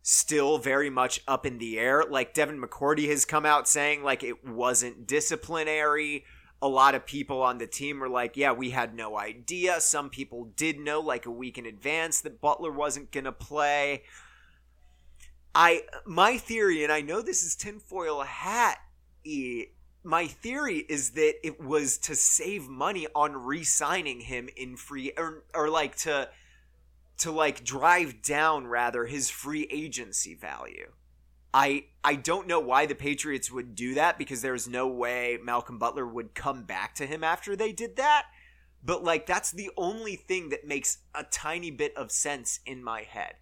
still 0.04 0.58
very 0.58 0.90
much 0.90 1.22
up 1.28 1.46
in 1.46 1.58
the 1.58 1.80
air. 1.80 2.04
Like 2.08 2.34
Devin 2.34 2.62
McCourty 2.62 3.10
has 3.10 3.26
come 3.26 3.46
out 3.46 3.68
saying 3.68 4.04
like 4.04 4.22
it 4.22 4.46
wasn't 4.46 5.08
disciplinary. 5.08 6.26
A 6.62 6.68
lot 6.68 6.94
of 6.94 7.06
people 7.06 7.42
on 7.42 7.58
the 7.58 7.68
team 7.68 8.00
were 8.00 8.10
like, 8.10 8.38
yeah, 8.38 8.52
we 8.52 8.70
had 8.70 8.94
no 8.94 9.18
idea. 9.18 9.82
Some 9.82 10.10
people 10.10 10.52
did 10.56 10.80
know 10.80 11.00
like 11.00 11.26
a 11.26 11.32
week 11.32 11.58
in 11.58 11.66
advance 11.66 12.22
that 12.22 12.40
Butler 12.40 12.72
wasn't 12.72 13.12
going 13.12 13.24
to 13.24 13.32
play. 13.32 14.04
I 15.56 15.84
my 16.06 16.38
theory, 16.38 16.84
and 16.84 16.92
I 16.92 17.02
know 17.02 17.22
this 17.22 17.44
is 17.44 17.56
tinfoil 17.56 18.22
hat. 18.22 18.80
My 20.04 20.28
theory 20.28 20.80
is 20.90 21.12
that 21.12 21.36
it 21.46 21.62
was 21.62 21.98
to 22.00 22.16
save 22.16 22.68
money 22.68 23.08
on 23.16 23.38
re-signing 23.38 24.22
him 24.22 24.50
in 24.58 24.76
free, 24.76 25.14
or 25.18 25.44
or 25.54 25.70
like 25.70 25.96
to 25.98 26.30
to 27.20 27.32
like 27.32 27.64
drive 27.64 28.22
down 28.22 28.68
rather 28.68 29.06
his 29.06 29.30
free 29.30 29.68
agency 29.72 30.34
value. 30.34 30.92
I 31.54 31.86
I 32.04 32.16
don't 32.16 32.48
know 32.48 32.60
why 32.60 32.88
the 32.88 32.96
Patriots 32.96 33.52
would 33.52 33.76
do 33.76 33.94
that 33.94 34.18
because 34.18 34.42
there's 34.42 34.68
no 34.68 34.88
way 34.88 35.38
Malcolm 35.42 35.78
Butler 35.78 36.08
would 36.08 36.34
come 36.34 36.64
back 36.64 36.96
to 36.96 37.06
him 37.06 37.24
after 37.24 37.56
they 37.56 37.72
did 37.72 37.96
that. 37.98 38.26
But 38.84 39.04
like 39.04 39.28
that's 39.28 39.52
the 39.52 39.70
only 39.78 40.16
thing 40.16 40.50
that 40.50 40.68
makes 40.68 40.98
a 41.14 41.24
tiny 41.24 41.70
bit 41.70 41.96
of 41.96 42.12
sense 42.12 42.60
in 42.66 42.84
my 42.84 43.04
head. 43.04 43.36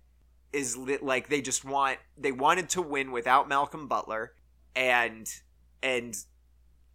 Is 0.53 0.77
that 0.85 1.03
like 1.03 1.29
they 1.29 1.41
just 1.41 1.63
want 1.63 1.97
they 2.17 2.31
wanted 2.31 2.69
to 2.69 2.81
win 2.81 3.11
without 3.11 3.47
Malcolm 3.47 3.87
Butler 3.87 4.33
and 4.75 5.27
and 5.81 6.15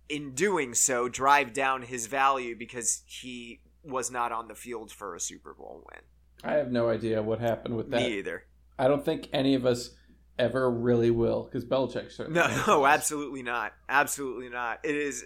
in 0.08 0.34
doing 0.34 0.74
so 0.74 1.08
drive 1.08 1.52
down 1.52 1.82
his 1.82 2.06
value 2.06 2.56
because 2.56 3.02
he 3.06 3.60
was 3.82 4.10
not 4.10 4.32
on 4.32 4.48
the 4.48 4.54
field 4.54 4.92
for 4.92 5.14
a 5.14 5.20
Super 5.20 5.54
Bowl 5.54 5.84
win. 5.90 6.00
I 6.44 6.54
have 6.54 6.70
no 6.70 6.88
idea 6.88 7.22
what 7.22 7.40
happened 7.40 7.76
with 7.76 7.90
that. 7.90 8.02
Me 8.02 8.18
either. 8.18 8.44
I 8.78 8.88
don't 8.88 9.04
think 9.04 9.28
any 9.32 9.54
of 9.54 9.64
us 9.64 9.90
ever 10.38 10.70
really 10.70 11.10
will 11.10 11.44
because 11.44 11.64
Belichick 11.64 12.12
certainly. 12.12 12.40
No, 12.40 12.62
no, 12.66 12.86
absolutely 12.86 13.42
not. 13.42 13.72
Absolutely 13.88 14.48
not. 14.48 14.80
It 14.84 14.94
is. 14.94 15.24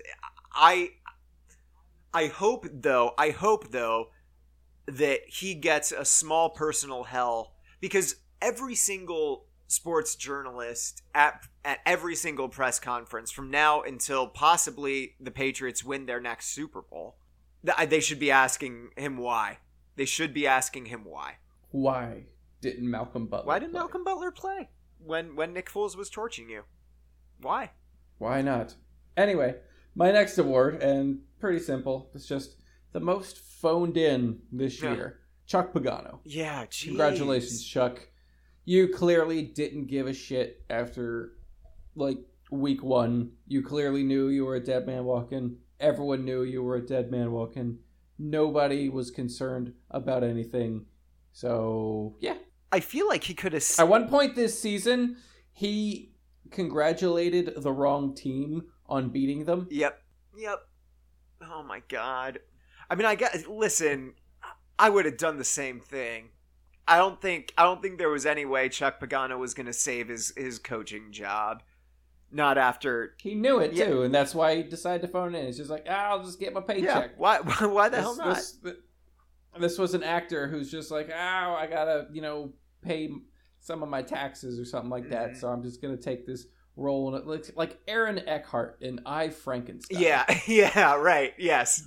I. 0.54 0.90
I 2.12 2.26
hope 2.26 2.66
though. 2.72 3.12
I 3.18 3.30
hope 3.30 3.70
though 3.70 4.08
that 4.86 5.20
he 5.28 5.54
gets 5.54 5.92
a 5.92 6.04
small 6.04 6.50
personal 6.50 7.04
hell 7.04 7.52
because 7.80 8.16
every 8.40 8.74
single 8.74 9.46
sports 9.66 10.16
journalist 10.16 11.02
at 11.14 11.46
at 11.64 11.78
every 11.86 12.14
single 12.16 12.48
press 12.48 12.80
conference 12.80 13.30
from 13.30 13.50
now 13.50 13.82
until 13.82 14.26
possibly 14.26 15.14
the 15.20 15.30
Patriots 15.30 15.84
win 15.84 16.06
their 16.06 16.20
next 16.20 16.46
Super 16.48 16.82
Bowl, 16.82 17.16
they 17.88 18.00
should 18.00 18.18
be 18.18 18.30
asking 18.30 18.90
him 18.96 19.18
why. 19.18 19.58
They 19.96 20.06
should 20.06 20.32
be 20.32 20.46
asking 20.46 20.86
him 20.86 21.04
why. 21.04 21.36
Why 21.70 22.24
didn't 22.60 22.90
Malcolm 22.90 23.26
Butler? 23.26 23.46
Why 23.46 23.58
didn't 23.58 23.72
play? 23.72 23.80
Malcolm 23.80 24.04
Butler 24.04 24.30
play 24.30 24.68
when 25.04 25.36
when 25.36 25.52
Nick 25.52 25.70
Foles 25.70 25.96
was 25.96 26.10
torching 26.10 26.48
you? 26.48 26.62
Why? 27.40 27.70
Why 28.18 28.42
not? 28.42 28.74
Anyway, 29.16 29.56
my 29.94 30.10
next 30.10 30.38
award, 30.38 30.82
and 30.82 31.20
pretty 31.38 31.58
simple. 31.58 32.10
It's 32.14 32.26
just 32.26 32.56
the 32.92 33.00
most 33.00 33.38
phoned 33.38 33.96
in 33.96 34.40
this 34.52 34.82
Yeah. 34.82 34.94
year. 34.94 35.19
Chuck 35.51 35.72
Pagano. 35.72 36.20
Yeah, 36.24 36.64
geez. 36.70 36.90
Congratulations, 36.90 37.64
Chuck. 37.64 38.09
You 38.64 38.86
clearly 38.86 39.42
didn't 39.42 39.86
give 39.86 40.07
a 40.07 40.12
shit 40.14 40.62
after 40.70 41.32
like 41.96 42.18
week 42.53 42.84
one. 42.84 43.32
You 43.48 43.61
clearly 43.61 44.05
knew 44.05 44.28
you 44.28 44.44
were 44.44 44.55
a 44.55 44.64
dead 44.64 44.86
man 44.86 45.03
walking. 45.05 45.57
Everyone 45.80 46.24
knew 46.24 46.44
you 46.44 46.62
were 46.62 46.76
a 46.76 46.86
dead 46.86 47.11
man 47.11 47.32
walking. 47.32 47.78
Nobody 48.16 48.88
was 48.88 49.11
concerned 49.11 49.72
about 49.90 50.22
anything. 50.22 50.86
So 51.32 52.14
yeah. 52.20 52.36
I 52.70 52.78
feel 52.78 53.09
like 53.09 53.24
he 53.24 53.34
could 53.34 53.53
have. 53.53 53.64
At 53.76 53.88
one 53.88 54.09
point 54.09 54.36
this 54.36 54.57
season, 54.57 55.16
he 55.53 56.12
congratulated 56.53 57.55
the 57.61 57.72
wrong 57.72 58.14
team 58.14 58.66
on 58.86 59.09
beating 59.09 59.46
them. 59.46 59.66
Yep. 59.68 60.01
Yep. 60.38 60.61
Oh 61.42 61.64
my 61.64 61.82
god. 61.88 62.38
I 62.88 62.94
mean, 62.94 63.07
I 63.07 63.16
guess. 63.16 63.46
Listen, 63.48 64.14
I 64.80 64.88
would 64.90 65.04
have 65.04 65.16
done 65.18 65.36
the 65.36 65.44
same 65.44 65.78
thing. 65.80 66.30
I 66.88 66.96
don't 66.98 67.20
think. 67.20 67.52
I 67.56 67.62
don't 67.64 67.80
think 67.82 67.98
there 67.98 68.08
was 68.08 68.26
any 68.26 68.44
way 68.44 68.68
Chuck 68.68 68.98
Pagano 69.00 69.38
was 69.38 69.54
going 69.54 69.66
to 69.66 69.72
save 69.72 70.08
his 70.08 70.32
his 70.36 70.58
coaching 70.58 71.12
job. 71.12 71.62
Not 72.32 72.58
after. 72.58 73.14
He 73.20 73.34
knew 73.34 73.58
it 73.58 73.72
Yeah. 73.72 73.86
too, 73.86 74.02
and 74.02 74.14
that's 74.14 74.34
why 74.34 74.56
he 74.56 74.62
decided 74.62 75.02
to 75.02 75.08
phone 75.08 75.34
in. 75.34 75.46
He's 75.46 75.56
just 75.56 75.70
like, 75.70 75.86
ah, 75.88 76.10
I'll 76.10 76.22
just 76.24 76.40
get 76.40 76.52
my 76.52 76.60
Yeah. 76.60 76.66
paycheck. 76.66 77.10
Why? 77.18 77.38
Why 77.60 77.88
the 77.88 77.96
this, 77.96 78.04
hell 78.04 78.16
not? 78.16 78.36
This, 78.36 78.54
this 79.58 79.78
was 79.78 79.94
an 79.94 80.02
actor 80.04 80.46
who's 80.48 80.70
just 80.70 80.90
like, 80.90 81.10
oh, 81.10 81.14
I 81.58 81.66
gotta, 81.68 82.06
you 82.12 82.22
know, 82.22 82.52
pay 82.82 83.10
some 83.58 83.82
of 83.82 83.88
my 83.88 84.00
taxes 84.02 84.58
or 84.60 84.64
something 84.64 84.90
like 84.90 85.10
that. 85.10 85.30
Mhm. 85.32 85.36
So 85.40 85.48
I'm 85.48 85.62
just 85.62 85.82
gonna 85.82 85.96
take 85.96 86.24
this 86.26 86.46
role, 86.76 87.12
and 87.12 87.20
it 87.20 87.26
looks 87.26 87.50
like 87.56 87.78
Aaron 87.88 88.20
Eckhart 88.26 88.78
in 88.80 89.00
I 89.04 89.28
Frankenstein. 89.28 90.00
Yeah. 90.00 90.24
Yeah. 90.46 90.94
Right. 90.94 91.34
Yes. 91.36 91.82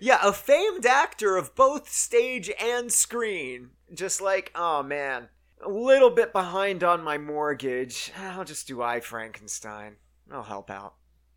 Yeah, 0.00 0.18
a 0.22 0.32
famed 0.32 0.86
actor 0.86 1.36
of 1.36 1.54
both 1.54 1.88
stage 1.88 2.50
and 2.60 2.90
screen. 2.90 3.70
Just 3.92 4.20
like, 4.20 4.50
oh 4.54 4.82
man, 4.82 5.28
a 5.64 5.68
little 5.68 6.10
bit 6.10 6.32
behind 6.32 6.82
on 6.82 7.02
my 7.02 7.18
mortgage. 7.18 8.12
I'll 8.18 8.44
just 8.44 8.66
do 8.66 8.82
I 8.82 9.00
Frankenstein. 9.00 9.96
I'll 10.30 10.42
help 10.42 10.70
out. 10.70 10.94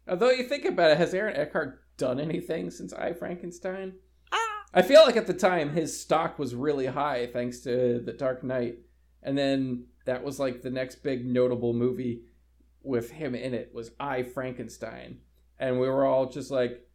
Although 0.08 0.32
you 0.32 0.44
think 0.44 0.66
about 0.66 0.92
it, 0.92 0.98
has 0.98 1.14
Aaron 1.14 1.36
Eckhart 1.36 1.82
done 1.98 2.20
anything 2.20 2.72
since 2.72 2.94
I 2.94 3.14
Frankenstein? 3.14 3.94
Ah. 4.32 4.64
I 4.74 4.82
feel 4.82 5.04
like 5.04 5.18
at 5.18 5.28
the 5.28 5.34
time 5.34 5.72
his 5.72 6.00
stock 6.00 6.40
was 6.40 6.56
really 6.56 6.86
high 6.86 7.28
thanks 7.28 7.60
to 7.62 8.00
The 8.00 8.14
Dark 8.14 8.44
Knight, 8.44 8.78
and 9.22 9.38
then 9.38 9.88
that 10.06 10.24
was 10.24 10.40
like 10.40 10.62
the 10.62 10.70
next 10.70 11.04
big 11.04 11.26
notable 11.26 11.74
movie 11.74 12.24
with 12.84 13.12
him 13.12 13.36
in 13.36 13.54
it 13.54 13.72
was 13.74 13.92
I 14.00 14.24
Frankenstein, 14.24 15.20
and 15.60 15.80
we 15.80 15.90
were 15.90 16.06
all 16.06 16.30
just 16.30 16.52
like, 16.52 16.88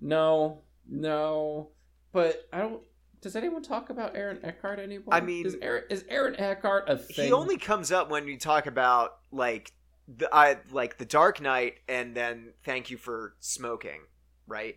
no, 0.00 0.62
no, 0.88 1.70
but 2.12 2.48
I 2.52 2.58
don't. 2.58 2.82
Does 3.20 3.34
anyone 3.34 3.62
talk 3.62 3.90
about 3.90 4.14
Aaron 4.14 4.38
Eckhart 4.42 4.78
anymore? 4.78 5.12
I 5.12 5.20
mean- 5.20 5.46
is 5.46 5.56
Aaron, 5.60 5.84
is 5.90 6.04
Aaron 6.08 6.38
Eckhart 6.38 6.88
a 6.88 6.96
thing? 6.96 7.26
He 7.26 7.32
only 7.32 7.56
comes 7.56 7.90
up 7.90 8.10
when 8.10 8.28
you 8.28 8.38
talk 8.38 8.66
about 8.66 9.16
like 9.32 9.72
the 10.06 10.32
I 10.32 10.58
like 10.70 10.98
the 10.98 11.04
Dark 11.04 11.40
Knight 11.40 11.74
and 11.88 12.14
then 12.14 12.52
Thank 12.64 12.90
You 12.90 12.96
for 12.96 13.34
Smoking, 13.40 14.02
right? 14.46 14.76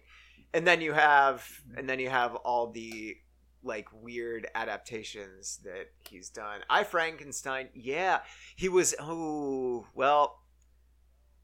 And 0.54 0.66
then 0.66 0.82
you 0.82 0.94
have 0.94 1.48
and 1.78 1.88
then 1.88 2.00
you 2.00 2.10
have 2.10 2.36
all 2.36 2.72
the 2.72 3.18
like 3.62 3.88
weird 3.92 4.48
adaptations 4.56 5.60
that 5.64 5.92
he's 6.10 6.30
done. 6.30 6.62
I 6.70 6.84
Frankenstein, 6.84 7.70
yeah, 7.74 8.22
he 8.56 8.70
was 8.70 8.96
oh, 9.00 9.86
well, 9.94 10.40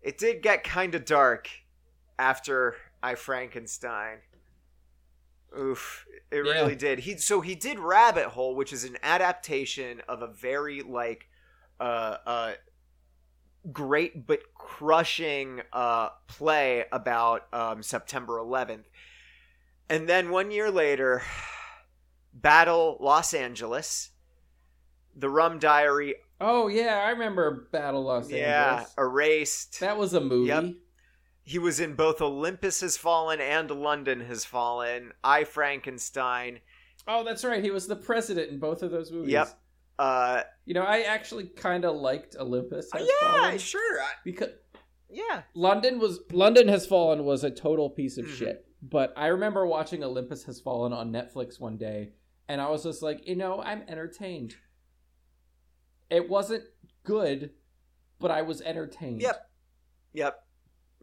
it 0.01 0.18
did 0.18 0.41
get 0.41 0.63
kind 0.63 0.95
of 0.95 1.05
dark 1.05 1.49
after 2.18 2.76
I 3.03 3.16
Frankenstein. 3.16 4.20
Oof, 5.58 6.06
it 6.32 6.45
Yeah. 6.45 6.51
really 6.51 6.76
did. 6.76 6.99
He 6.99 7.18
so 7.18 7.41
he 7.41 7.56
did 7.56 7.80
Rabbit 7.80 8.28
Hole, 8.28 8.56
which 8.56 8.74
is 8.74 8.84
an 8.84 8.97
adaptation 9.03 10.01
of 10.08 10.22
a 10.22 10.28
very 10.28 10.82
like 10.82 11.28
uh 11.80 12.18
uh 12.26 12.53
great 13.72 14.28
but 14.28 14.39
crushing 14.53 15.62
uh 15.74 16.10
play 16.28 16.86
about 16.91 17.51
um 17.53 17.82
September 17.84 18.38
11th. 18.38 18.86
And 19.89 20.10
then 20.10 20.30
1 20.32 20.51
year 20.51 20.72
later, 20.72 21.22
Battle 22.34 22.97
Los 22.99 23.34
Angeles, 23.34 24.12
The 25.16 25.30
Rum 25.30 25.60
Diary, 25.60 26.16
Oh 26.41 26.68
yeah, 26.68 27.01
I 27.06 27.12
remember 27.12 27.70
Battle 27.72 28.03
Los 28.03 28.30
yeah, 28.30 28.74
Angeles. 28.74 28.93
Yeah, 28.97 29.03
Erased. 29.03 29.80
That 29.80 29.97
was 29.97 30.14
a 30.14 30.20
movie. 30.22 30.47
Yep. 30.49 30.66
He 31.47 31.59
was 31.59 31.79
in 31.79 31.93
both 31.93 32.21
Olympus 32.21 32.81
Has 32.81 32.97
Fallen 32.97 33.39
and 33.39 33.69
London 33.69 34.21
Has 34.21 34.43
Fallen. 34.45 35.13
I 35.23 35.43
Frankenstein. 35.43 36.59
Oh, 37.07 37.23
that's 37.23 37.45
right. 37.45 37.63
He 37.63 37.69
was 37.69 37.85
the 37.87 37.95
president 37.95 38.49
in 38.51 38.59
both 38.59 38.81
of 38.81 38.89
those 38.89 39.11
movies. 39.11 39.31
Yep. 39.31 39.59
Uh, 39.99 40.41
You 40.65 40.73
know, 40.73 40.81
I 40.83 41.01
actually 41.01 41.45
kind 41.45 41.85
of 41.85 41.95
liked 41.95 42.35
Olympus 42.39 42.89
Has 42.91 43.07
yeah, 43.07 43.31
Fallen 43.31 43.57
sure. 43.59 44.01
I, 44.01 44.09
because 44.23 44.49
yeah. 45.09 45.43
London 45.53 45.99
was 45.99 46.19
London 46.31 46.67
Has 46.67 46.87
Fallen 46.87 47.23
was 47.23 47.43
a 47.43 47.51
total 47.51 47.91
piece 47.91 48.17
of 48.17 48.25
Mhm. 48.25 48.35
shit. 48.35 48.67
But 48.81 49.13
I 49.15 49.27
remember 49.27 49.65
watching 49.67 50.03
Olympus 50.03 50.43
Has 50.45 50.59
Fallen 50.59 50.93
on 50.93 51.11
Netflix 51.11 51.59
one 51.59 51.77
day, 51.77 52.13
and 52.47 52.59
I 52.59 52.69
was 52.69 52.83
just 52.83 53.01
like, 53.03 53.27
you 53.27 53.35
know, 53.35 53.61
I'm 53.61 53.83
entertained. 53.87 54.55
It 56.09 56.27
wasn't 56.27 56.63
good, 57.03 57.51
but 58.19 58.31
I 58.31 58.41
was 58.41 58.61
entertained. 58.61 59.21
Yep. 59.21 59.49
Yep. 60.13 60.44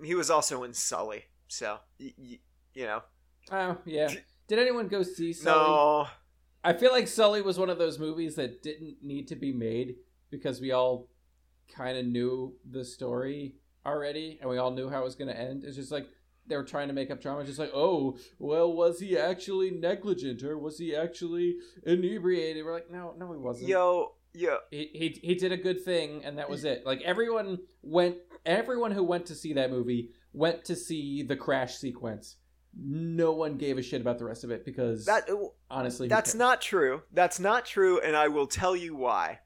He 0.03 0.15
was 0.15 0.31
also 0.31 0.63
in 0.65 0.73
Sully, 0.75 1.25
so 1.49 1.79
y- 2.01 2.15
y- 2.19 2.39
you 2.75 2.85
know. 2.85 3.03
Oh 3.51 3.79
yeah. 3.85 4.13
Did 4.49 4.59
anyone 4.59 4.89
go 4.89 5.03
see 5.03 5.33
Sully? 5.33 5.69
No. 5.69 6.07
I 6.65 6.73
feel 6.75 6.93
like 6.93 7.09
Sully 7.09 7.43
was 7.43 7.59
one 7.59 7.71
of 7.71 7.79
those 7.79 7.99
movies 7.99 8.37
that 8.37 8.63
didn't 8.63 8.97
need 9.03 9.29
to 9.29 9.37
be 9.37 9.53
made 9.53 9.97
because 10.31 10.61
we 10.61 10.71
all 10.73 11.09
kind 11.75 11.99
of 11.99 12.07
knew 12.07 12.55
the 12.71 12.85
story 12.85 13.57
already 13.85 14.39
and 14.41 14.49
we 14.49 14.59
all 14.59 14.71
knew 14.71 14.89
how 14.89 15.01
it 15.01 15.05
was 15.05 15.17
going 15.17 15.29
to 15.29 15.39
end. 15.39 15.65
It's 15.65 15.77
just 15.77 15.91
like 15.91 16.07
they 16.47 16.57
were 16.57 16.63
trying 16.65 16.87
to 16.89 16.95
make 16.95 17.11
up 17.11 17.21
drama. 17.21 17.41
It's 17.41 17.49
just 17.49 17.59
like, 17.59 17.73
oh, 17.75 18.17
well, 18.39 18.73
was 18.73 19.01
he 19.01 19.19
actually 19.19 19.71
negligent 19.73 20.43
or 20.45 20.57
was 20.59 20.79
he 20.79 20.95
actually 20.95 21.57
inebriated? 21.85 22.65
We're 22.65 22.75
like, 22.75 22.91
no, 22.91 23.15
no, 23.19 23.33
he 23.33 23.39
wasn't. 23.39 23.69
Yo, 23.69 24.13
yeah. 24.35 24.57
He, 24.71 24.89
he, 24.93 25.21
he 25.29 25.35
did 25.35 25.51
a 25.53 25.57
good 25.57 25.85
thing 25.85 26.23
and 26.25 26.39
that 26.39 26.49
was 26.49 26.65
it. 26.65 26.87
Like 26.87 27.03
everyone 27.03 27.59
went, 27.83 28.17
everyone 28.47 28.91
who 28.93 29.03
went 29.05 29.27
to 29.27 29.35
see 29.35 29.53
that 29.55 29.71
movie 29.71 30.11
went 30.33 30.65
to 30.67 30.77
see 30.77 31.23
the 31.23 31.37
crash 31.37 31.77
sequence. 31.77 32.37
No 32.75 33.33
one 33.33 33.59
gave 33.59 33.77
a 33.77 33.83
shit 33.83 34.01
about 34.01 34.19
the 34.19 34.25
rest 34.25 34.45
of 34.45 34.51
it 34.51 34.65
because 34.65 35.05
That 35.05 35.29
uh, 35.29 35.49
honestly, 35.71 36.09
that's 36.09 36.35
not 36.35 36.63
true. 36.63 37.03
That's 37.13 37.39
not 37.39 37.67
true, 37.67 38.01
and 38.01 38.17
I 38.17 38.29
will 38.29 38.47
tell 38.47 38.75
you 38.75 38.97
why. 38.97 39.41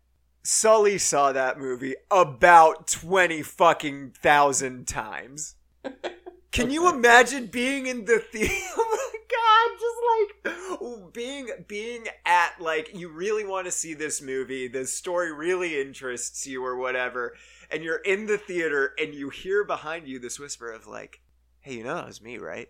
Sully 0.45 0.97
saw 0.99 1.33
that 1.33 1.59
movie 1.59 1.97
about 2.09 2.87
20 2.87 3.43
fucking 3.43 4.13
thousand 4.13 4.87
times. 4.87 5.57
Can 6.53 6.71
you 6.71 6.89
imagine 6.89 7.47
being 7.47 7.87
in 7.87 8.05
the 8.05 8.19
theater? 8.33 8.55
oh 8.55 9.11
my 9.13 9.19
god, 9.19 9.81
just 9.81 9.96
like 10.19 11.13
being 11.13 11.49
being 11.67 12.05
at 12.25 12.61
like 12.61 12.91
you 12.95 13.09
really 13.09 13.45
want 13.45 13.67
to 13.67 13.71
see 13.71 13.95
this 13.95 14.21
movie, 14.21 14.69
the 14.69 14.87
story 14.87 15.33
really 15.33 15.81
interests 15.81 16.47
you 16.47 16.65
or 16.65 16.77
whatever, 16.77 17.35
and 17.71 17.83
you're 17.83 17.97
in 17.97 18.27
the 18.27 18.39
theater 18.39 18.93
and 18.99 19.15
you 19.15 19.31
hear 19.31 19.65
behind 19.65 20.07
you 20.07 20.19
this 20.19 20.39
whisper 20.39 20.73
of 20.73 20.87
like, 20.87 21.21
"Hey, 21.61 21.75
you 21.75 21.85
know 21.85 21.95
that 21.95 22.07
was 22.07 22.23
me, 22.23 22.39
right? 22.39 22.69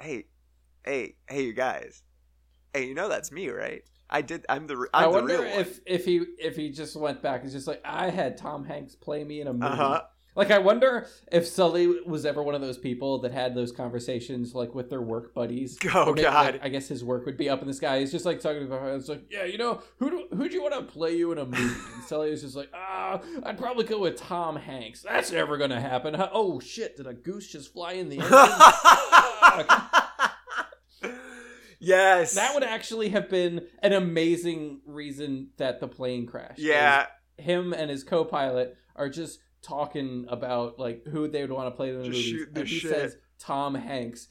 Hey, 0.00 0.24
hey, 0.84 1.16
hey, 1.28 1.44
you 1.44 1.52
guys. 1.52 2.02
Hey, 2.72 2.86
you 2.86 2.94
know 2.94 3.08
that's 3.08 3.32
me, 3.32 3.48
right? 3.48 3.82
I 4.08 4.22
did. 4.22 4.46
I'm 4.48 4.66
the. 4.66 4.86
I'm 4.94 5.04
I 5.04 5.06
wonder 5.08 5.36
the 5.36 5.42
real 5.42 5.58
if 5.58 5.80
if 5.84 6.04
he 6.04 6.24
if 6.38 6.56
he 6.56 6.70
just 6.70 6.94
went 6.96 7.22
back 7.22 7.42
and 7.42 7.50
just 7.50 7.66
like 7.66 7.80
I 7.84 8.10
had 8.10 8.36
Tom 8.36 8.64
Hanks 8.64 8.94
play 8.94 9.24
me 9.24 9.40
in 9.40 9.48
a 9.48 9.52
movie. 9.52 9.66
Uh 9.66 9.76
huh. 9.76 10.02
Like 10.36 10.50
I 10.50 10.58
wonder 10.58 11.06
if 11.32 11.46
Sully 11.46 11.86
was 12.02 12.26
ever 12.26 12.42
one 12.42 12.54
of 12.54 12.60
those 12.60 12.76
people 12.78 13.18
that 13.20 13.32
had 13.32 13.54
those 13.54 13.72
conversations 13.72 14.54
like 14.54 14.74
with 14.74 14.90
their 14.90 15.00
work 15.02 15.34
buddies. 15.34 15.78
Oh 15.94 16.06
maybe, 16.12 16.22
God. 16.22 16.54
like, 16.54 16.64
I 16.64 16.68
guess 16.68 16.88
his 16.88 17.02
work 17.02 17.24
would 17.26 17.36
be 17.38 17.48
up 17.48 17.62
in 17.62 17.68
the 17.68 17.74
sky. 17.74 18.00
He's 18.00 18.12
just 18.12 18.26
like 18.26 18.40
talking 18.40 18.64
about 18.64 18.86
it's 18.94 19.08
like, 19.08 19.24
yeah, 19.30 19.44
you 19.44 19.56
know, 19.56 19.80
who 19.98 20.10
do, 20.10 20.26
who'd 20.36 20.52
you 20.52 20.62
want 20.62 20.74
to 20.74 20.82
play 20.82 21.16
you 21.16 21.32
in 21.32 21.38
a 21.38 21.46
movie? 21.46 21.62
And 21.96 22.04
Sully 22.04 22.30
was 22.30 22.42
just 22.42 22.56
like, 22.56 22.70
ah, 22.74 23.20
I'd 23.44 23.56
probably 23.58 23.84
go 23.84 24.00
with 24.00 24.16
Tom 24.16 24.56
Hanks. 24.56 25.02
That's 25.02 25.32
never 25.32 25.56
gonna 25.56 25.80
happen. 25.80 26.14
Oh 26.32 26.60
shit! 26.60 26.96
Did 26.96 27.06
a 27.06 27.14
goose 27.14 27.50
just 27.50 27.72
fly 27.72 27.92
in 27.92 28.08
the 28.10 28.16
engine? 28.18 28.30
yes. 31.80 32.34
that 32.34 32.54
would 32.54 32.64
actually 32.64 33.10
have 33.10 33.28
been 33.28 33.66
an 33.82 33.92
amazing 33.92 34.80
reason 34.86 35.50
that 35.56 35.80
the 35.80 35.88
plane 35.88 36.26
crashed. 36.26 36.58
Yeah. 36.58 37.06
him 37.38 37.72
and 37.72 37.90
his 37.90 38.04
co-pilot 38.04 38.76
are 38.94 39.08
just 39.08 39.40
talking 39.66 40.26
about 40.28 40.78
like 40.78 41.06
who 41.06 41.28
they 41.28 41.42
would 41.42 41.50
want 41.52 41.66
to 41.72 41.76
play 41.76 41.90
in 41.90 41.98
the 42.02 42.08
Just 42.08 42.32
movies. 42.32 42.46
and 42.54 42.68
he 42.68 42.78
shit. 42.78 42.90
says 42.90 43.16
Tom 43.38 43.74
Hanks, 43.74 44.28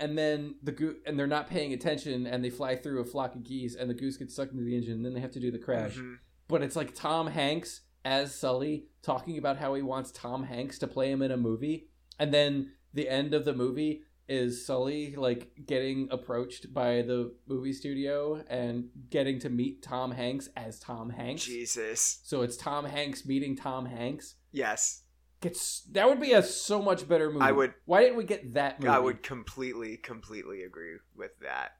and 0.00 0.18
then 0.18 0.56
the 0.62 0.72
goose 0.72 0.96
and 1.06 1.18
they're 1.18 1.26
not 1.26 1.48
paying 1.48 1.72
attention, 1.72 2.26
and 2.26 2.44
they 2.44 2.50
fly 2.50 2.76
through 2.76 3.00
a 3.00 3.04
flock 3.04 3.34
of 3.34 3.42
geese, 3.44 3.74
and 3.74 3.88
the 3.88 3.94
goose 3.94 4.16
gets 4.16 4.34
sucked 4.34 4.52
into 4.52 4.64
the 4.64 4.76
engine, 4.76 4.94
and 4.94 5.04
then 5.06 5.14
they 5.14 5.20
have 5.20 5.32
to 5.32 5.40
do 5.40 5.50
the 5.50 5.58
crash. 5.58 5.96
Mhm. 5.96 6.16
But 6.48 6.62
it's 6.62 6.76
like 6.76 6.94
Tom 6.94 7.28
Hanks 7.28 7.82
as 8.04 8.34
Sully 8.34 8.86
talking 9.02 9.38
about 9.38 9.58
how 9.58 9.74
he 9.74 9.82
wants 9.82 10.10
Tom 10.10 10.44
Hanks 10.44 10.78
to 10.80 10.86
play 10.88 11.10
him 11.10 11.22
in 11.22 11.30
a 11.30 11.36
movie, 11.36 11.88
and 12.18 12.34
then 12.34 12.72
the 12.92 13.08
end 13.08 13.32
of 13.32 13.44
the 13.44 13.54
movie 13.54 14.02
is 14.28 14.64
Sully 14.66 15.14
like 15.16 15.52
getting 15.66 16.08
approached 16.10 16.72
by 16.72 17.02
the 17.02 17.34
movie 17.46 17.72
studio 17.72 18.42
and 18.48 18.88
getting 19.10 19.38
to 19.40 19.50
meet 19.50 19.82
Tom 19.82 20.12
Hanks 20.12 20.48
as 20.56 20.78
Tom 20.78 21.10
Hanks. 21.10 21.44
Jesus. 21.44 22.20
So 22.24 22.42
it's 22.42 22.56
Tom 22.56 22.84
Hanks 22.84 23.26
meeting 23.26 23.56
Tom 23.56 23.86
Hanks. 23.86 24.36
Yes. 24.52 25.02
Gets 25.40 25.82
that 25.90 26.08
would 26.08 26.20
be 26.20 26.32
a 26.32 26.42
so 26.42 26.80
much 26.80 27.08
better 27.08 27.30
movie. 27.30 27.44
I 27.44 27.50
would- 27.52 27.74
Why 27.84 28.02
didn't 28.02 28.16
we 28.16 28.24
get 28.24 28.54
that 28.54 28.80
movie? 28.80 28.88
I 28.92 28.98
would 29.00 29.22
completely, 29.24 29.96
completely 29.96 30.62
agree 30.62 30.96
with 31.16 31.32
that. 31.40 31.72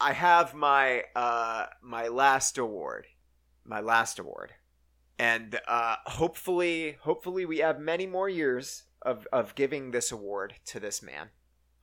I 0.00 0.12
have 0.12 0.54
my 0.54 1.04
uh 1.16 1.66
my 1.82 2.08
last 2.08 2.58
award. 2.58 3.06
My 3.64 3.80
last 3.80 4.18
award. 4.18 4.52
And 5.18 5.58
uh 5.66 5.96
hopefully 6.06 6.98
hopefully 7.00 7.46
we 7.46 7.58
have 7.58 7.80
many 7.80 8.06
more 8.06 8.28
years 8.28 8.84
of, 9.02 9.26
of 9.32 9.54
giving 9.54 9.90
this 9.90 10.12
award 10.12 10.54
to 10.66 10.78
this 10.78 11.02
man. 11.02 11.30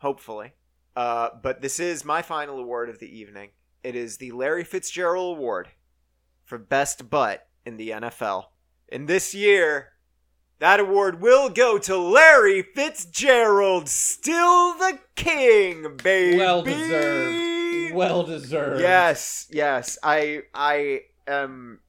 Hopefully. 0.06 0.54
Uh 0.96 1.30
but 1.42 1.62
this 1.64 1.80
is 1.80 2.06
my 2.06 2.22
final 2.22 2.60
award 2.60 2.90
of 2.90 3.00
the 3.00 3.10
evening. 3.10 3.50
It 3.84 3.96
is 3.96 4.18
the 4.18 4.32
Larry 4.34 4.64
Fitzgerald 4.64 5.36
Award 5.36 5.70
for 6.44 6.60
best 6.60 7.10
butt 7.10 7.48
in 7.66 7.78
the 7.78 7.90
NFL. 7.90 8.44
And 8.88 9.08
this 9.08 9.34
year 9.34 9.94
that 10.60 10.80
award 10.80 11.22
will 11.22 11.50
go 11.50 11.80
to 11.80 11.98
Larry 11.98 12.62
Fitzgerald, 12.62 13.90
still 13.90 14.76
the 14.78 15.00
king, 15.16 15.98
baby. 15.98 16.38
well 16.38 16.62
deserved. 16.62 17.96
Well 17.96 18.24
deserved. 18.24 18.82
Yes, 18.82 19.48
yes. 19.52 19.98
I 20.04 20.44
I 20.54 21.02
am 21.28 21.80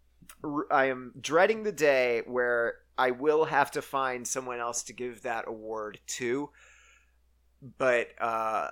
I 0.71 0.87
am 0.87 1.13
dreading 1.21 1.65
the 1.65 1.73
day 1.73 2.23
where 2.27 2.77
I 2.97 3.11
will 3.11 3.45
have 3.45 3.71
to 3.73 3.83
find 3.83 4.27
someone 4.27 4.59
else 4.59 4.83
to 4.85 4.95
give 4.95 5.21
that 5.21 5.45
award 5.47 6.01
to. 6.19 6.49
But 7.79 8.09
uh 8.21 8.69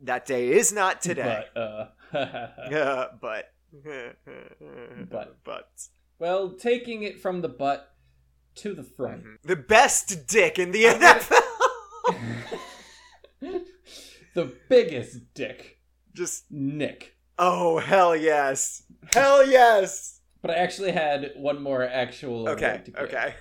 that 0.00 0.26
day 0.26 0.50
is 0.50 0.72
not 0.72 1.00
today. 1.02 1.44
But, 1.54 1.60
uh, 1.60 1.86
but 3.20 3.50
But. 5.10 5.36
but 5.44 5.68
well, 6.18 6.50
taking 6.50 7.02
it 7.02 7.20
from 7.20 7.40
the 7.42 7.48
butt 7.48 7.90
to 8.56 8.72
the 8.72 8.84
front. 8.84 9.24
the 9.42 9.56
best 9.56 10.26
dick 10.28 10.58
in 10.58 10.70
the 10.70 10.84
NFL. 10.84 11.40
the 14.34 14.52
biggest 14.68 15.34
dick, 15.34 15.80
Just 16.14 16.44
Nick. 16.50 17.16
oh 17.38 17.78
hell 17.78 18.14
yes, 18.14 18.84
hell 19.12 19.46
yes. 19.46 20.20
But 20.40 20.50
I 20.52 20.54
actually 20.56 20.92
had 20.92 21.32
one 21.36 21.62
more 21.62 21.82
actual. 21.82 22.48
Okay, 22.50 22.82
okay. 22.98 23.34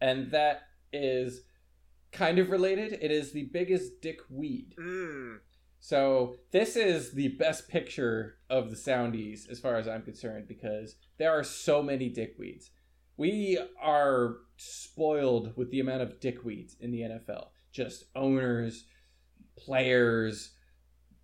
And 0.00 0.30
that 0.32 0.62
is 0.92 1.42
kind 2.14 2.38
of 2.38 2.50
related. 2.50 2.98
It 3.02 3.10
is 3.10 3.32
the 3.32 3.44
biggest 3.52 4.00
dick 4.00 4.20
weed. 4.30 4.74
Mm. 4.78 5.38
So 5.80 6.36
this 6.50 6.76
is 6.76 7.12
the 7.12 7.28
best 7.28 7.68
picture 7.68 8.36
of 8.48 8.70
the 8.70 8.76
Soundies 8.76 9.50
as 9.50 9.60
far 9.60 9.76
as 9.76 9.86
I'm 9.86 10.02
concerned 10.02 10.48
because 10.48 10.96
there 11.18 11.30
are 11.30 11.44
so 11.44 11.82
many 11.82 12.08
dickweeds. 12.08 12.70
We 13.18 13.58
are 13.82 14.36
spoiled 14.56 15.56
with 15.56 15.70
the 15.70 15.80
amount 15.80 16.00
of 16.02 16.20
dickweeds 16.20 16.80
in 16.80 16.90
the 16.90 17.00
NFL. 17.00 17.48
Just 17.70 18.04
owners, 18.16 18.86
players, 19.58 20.54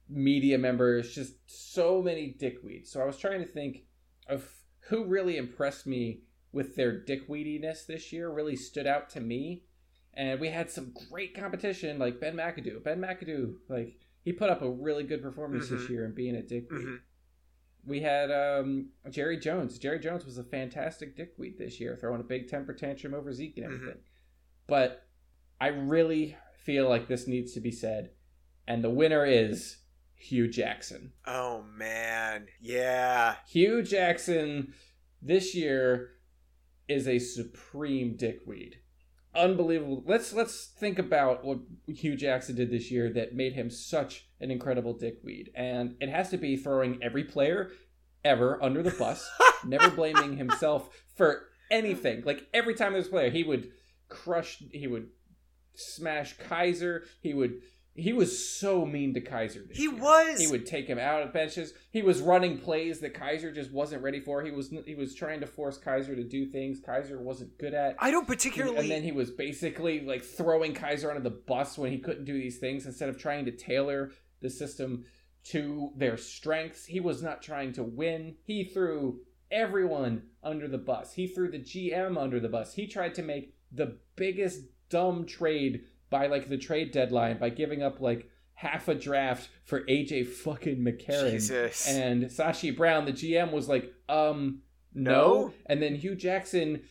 media 0.08 0.58
members, 0.58 1.14
just 1.14 1.34
so 1.46 2.02
many 2.02 2.36
dickweeds. 2.38 2.88
So 2.88 3.00
I 3.00 3.06
was 3.06 3.16
trying 3.16 3.40
to 3.40 3.46
think 3.46 3.84
of 4.28 4.46
who 4.88 5.04
really 5.04 5.36
impressed 5.36 5.86
me 5.86 6.22
with 6.52 6.76
their 6.76 7.00
dickweediness 7.00 7.86
this 7.86 8.12
year, 8.12 8.28
really 8.30 8.56
stood 8.56 8.86
out 8.86 9.08
to 9.10 9.20
me. 9.20 9.62
And 10.14 10.40
we 10.40 10.48
had 10.48 10.70
some 10.70 10.92
great 11.10 11.34
competition 11.34 11.98
like 11.98 12.20
Ben 12.20 12.34
McAdoo. 12.36 12.82
Ben 12.82 13.00
McAdoo, 13.00 13.54
like 13.68 13.98
he 14.22 14.32
put 14.32 14.50
up 14.50 14.60
a 14.62 14.70
really 14.70 15.04
good 15.04 15.22
performance 15.22 15.68
this 15.68 15.82
Mhm. 15.82 15.88
year 15.90 16.04
in 16.04 16.14
being 16.14 16.34
a 16.36 16.42
dickweed. 16.42 16.84
Mhm. 16.86 17.00
We 17.86 18.00
had 18.00 18.30
um, 18.30 18.90
Jerry 19.08 19.38
Jones. 19.38 19.78
Jerry 19.78 19.98
Jones 19.98 20.26
was 20.26 20.36
a 20.36 20.44
fantastic 20.44 21.16
dickweed 21.16 21.56
this 21.58 21.80
year, 21.80 21.96
throwing 21.96 22.20
a 22.20 22.24
big 22.24 22.48
temper 22.48 22.74
tantrum 22.74 23.14
over 23.14 23.32
Zeke 23.32 23.56
and 23.58 23.66
Mhm. 23.66 23.74
everything. 23.74 24.02
But 24.66 25.06
I 25.60 25.68
really 25.68 26.36
feel 26.58 26.88
like 26.88 27.08
this 27.08 27.26
needs 27.26 27.52
to 27.54 27.60
be 27.60 27.70
said, 27.70 28.10
and 28.66 28.84
the 28.84 28.90
winner 28.90 29.24
is 29.24 29.78
Hue 30.14 30.48
Jackson. 30.48 31.12
Oh 31.26 31.62
man, 31.62 32.48
yeah. 32.60 33.36
Hue 33.48 33.82
Jackson 33.82 34.74
this 35.22 35.54
year 35.54 36.16
is 36.88 37.08
a 37.08 37.18
supreme 37.18 38.16
dickweed. 38.16 38.79
Unbelievable. 39.34 40.02
Let's 40.06 40.32
let's 40.32 40.66
think 40.66 40.98
about 40.98 41.44
what 41.44 41.58
Hue 41.86 42.16
Jackson 42.16 42.56
did 42.56 42.70
this 42.70 42.90
year 42.90 43.12
that 43.12 43.34
made 43.34 43.52
him 43.52 43.70
such 43.70 44.26
an 44.40 44.50
incredible 44.50 44.92
dickweed. 44.92 45.50
And 45.54 45.94
it 46.00 46.08
has 46.08 46.30
to 46.30 46.36
be 46.36 46.56
throwing 46.56 47.00
every 47.02 47.24
player 47.24 47.70
ever 48.24 48.62
under 48.62 48.82
the 48.82 48.90
bus, 48.90 49.28
never 49.64 49.88
blaming 49.88 50.36
himself 50.36 50.90
for 51.14 51.44
anything. 51.70 52.22
Like 52.24 52.48
every 52.52 52.74
time 52.74 52.92
there's 52.92 53.06
a 53.06 53.10
player, 53.10 53.30
he 53.30 53.44
would 53.44 53.70
crush 54.08 54.62
he 54.72 54.88
would 54.88 55.08
smash 55.74 56.36
Kizer, 56.36 57.02
he 57.20 57.32
would 57.32 57.62
he 57.94 58.12
was 58.12 58.48
so 58.48 58.86
mean 58.86 59.14
to 59.14 59.20
Kizer 59.20 59.70
He 59.72 59.82
year. 59.84 59.94
was. 59.94 60.40
He 60.40 60.46
would 60.46 60.64
take 60.66 60.86
him 60.86 60.98
out 60.98 61.22
of 61.22 61.32
benches. 61.32 61.74
He 61.90 62.02
was 62.02 62.20
running 62.20 62.58
plays 62.58 63.00
that 63.00 63.14
Kizer 63.14 63.54
just 63.54 63.72
wasn't 63.72 64.02
ready 64.02 64.20
for. 64.20 64.42
He 64.42 64.50
was 64.50 64.72
he 64.86 64.94
was 64.94 65.14
trying 65.14 65.40
to 65.40 65.46
force 65.46 65.78
Kizer 65.78 66.14
to 66.14 66.24
do 66.24 66.46
things 66.46 66.80
Kizer 66.80 67.18
wasn't 67.20 67.58
good 67.58 67.74
at. 67.74 67.96
I 67.98 68.10
don't 68.10 68.26
particularly. 68.26 68.78
And 68.78 68.90
then 68.90 69.02
he 69.02 69.12
was 69.12 69.30
basically 69.30 70.00
like 70.00 70.24
throwing 70.24 70.74
Kizer 70.74 71.10
under 71.10 71.20
the 71.20 71.30
bus 71.30 71.76
when 71.76 71.90
he 71.90 71.98
couldn't 71.98 72.24
do 72.24 72.34
these 72.34 72.58
things 72.58 72.86
instead 72.86 73.08
of 73.08 73.18
trying 73.18 73.44
to 73.46 73.52
tailor 73.52 74.12
the 74.40 74.50
system 74.50 75.04
to 75.44 75.90
their 75.96 76.16
strengths. 76.16 76.86
He 76.86 77.00
was 77.00 77.22
not 77.22 77.42
trying 77.42 77.72
to 77.74 77.82
win. 77.82 78.36
He 78.44 78.64
threw 78.64 79.20
everyone 79.50 80.22
under 80.42 80.68
the 80.68 80.78
bus. 80.78 81.14
He 81.14 81.26
threw 81.26 81.50
the 81.50 81.58
GM 81.58 82.16
under 82.16 82.40
the 82.40 82.48
bus. 82.48 82.74
He 82.74 82.86
tried 82.86 83.14
to 83.16 83.22
make 83.22 83.54
the 83.72 83.98
biggest 84.16 84.60
dumb 84.88 85.24
trade 85.26 85.84
by 86.10 86.26
like 86.26 86.48
the 86.48 86.58
trade 86.58 86.90
deadline 86.90 87.38
by 87.38 87.48
giving 87.48 87.82
up 87.82 88.00
like 88.00 88.28
half 88.54 88.88
a 88.88 88.94
draft 88.94 89.48
for 89.64 89.80
AJ 89.86 90.26
fucking 90.28 90.78
McCarron. 90.78 91.30
Jesus. 91.30 91.88
And 91.88 92.24
Sashi 92.24 92.76
Brown, 92.76 93.06
the 93.06 93.12
GM, 93.12 93.52
was 93.52 93.68
like, 93.68 93.94
um, 94.08 94.60
no. 94.92 95.12
No? 95.12 95.52
And 95.66 95.80
then 95.80 95.94
Hue 95.94 96.14
Jackson 96.14 96.82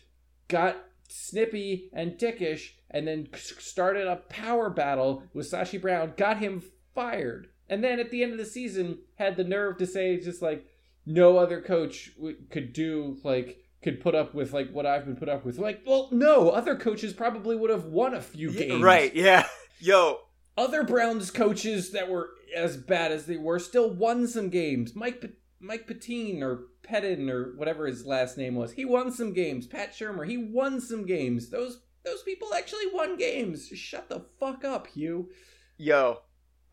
got 0.47 0.77
snippy 1.07 1.89
and 1.93 2.13
dickish 2.13 2.71
and 2.89 3.07
then 3.07 3.27
started 3.35 4.07
a 4.07 4.15
power 4.15 4.69
battle 4.69 5.23
with 5.33 5.51
Sashi 5.51 5.79
Brown, 5.79 6.13
got 6.17 6.39
him 6.39 6.63
fired. 6.95 7.49
And 7.69 7.83
then 7.83 7.99
at 7.99 8.09
the 8.09 8.23
end 8.23 8.31
of 8.31 8.39
the 8.39 8.45
season, 8.45 8.99
had 9.15 9.37
the 9.37 9.43
nerve 9.43 9.77
to 9.77 9.85
say, 9.85 10.19
just 10.19 10.41
like, 10.41 10.65
no 11.05 11.37
other 11.37 11.61
coach 11.61 12.11
w- 12.15 12.37
could 12.49 12.73
do 12.73 13.17
like 13.23 13.63
could 13.81 14.01
put 14.01 14.15
up 14.15 14.33
with 14.33 14.51
like 14.53 14.71
what 14.71 14.85
I've 14.85 15.05
been 15.05 15.15
put 15.15 15.29
up 15.29 15.45
with. 15.45 15.57
Like, 15.57 15.81
well, 15.85 16.09
no, 16.11 16.49
other 16.49 16.75
coaches 16.75 17.13
probably 17.13 17.55
would 17.55 17.69
have 17.69 17.85
won 17.85 18.13
a 18.13 18.21
few 18.21 18.49
Yeah, 18.51 18.59
games. 18.65 18.81
Right, 18.83 19.13
yeah. 19.15 19.47
Yo, 19.79 20.19
Other 20.57 20.83
Browns 20.83 21.31
coaches 21.31 21.91
that 21.91 22.09
were 22.09 22.31
as 22.55 22.75
bad 22.75 23.11
as 23.13 23.25
they 23.25 23.37
were 23.37 23.59
still 23.59 23.89
won 23.89 24.27
some 24.27 24.49
games. 24.49 24.95
Mike 24.95 25.23
Mike 25.61 25.87
Patine 25.87 26.43
or 26.43 26.63
Pettin 26.83 27.29
or 27.29 27.53
whatever 27.55 27.85
his 27.87 28.05
last 28.05 28.37
name 28.37 28.55
was, 28.55 28.73
he 28.73 28.83
won 28.85 29.11
some 29.11 29.31
games. 29.33 29.67
Pat 29.67 29.93
Shurmur, 29.93 30.27
he 30.27 30.37
won 30.37 30.81
some 30.81 31.05
games. 31.05 31.49
Those 31.49 31.81
those 32.03 32.23
people 32.23 32.53
actually 32.53 32.87
won 32.93 33.17
games. 33.17 33.67
Shut 33.69 34.09
the 34.09 34.25
fuck 34.39 34.63
up, 34.65 34.87
Hue. 34.87 35.29
yo. 35.77 36.21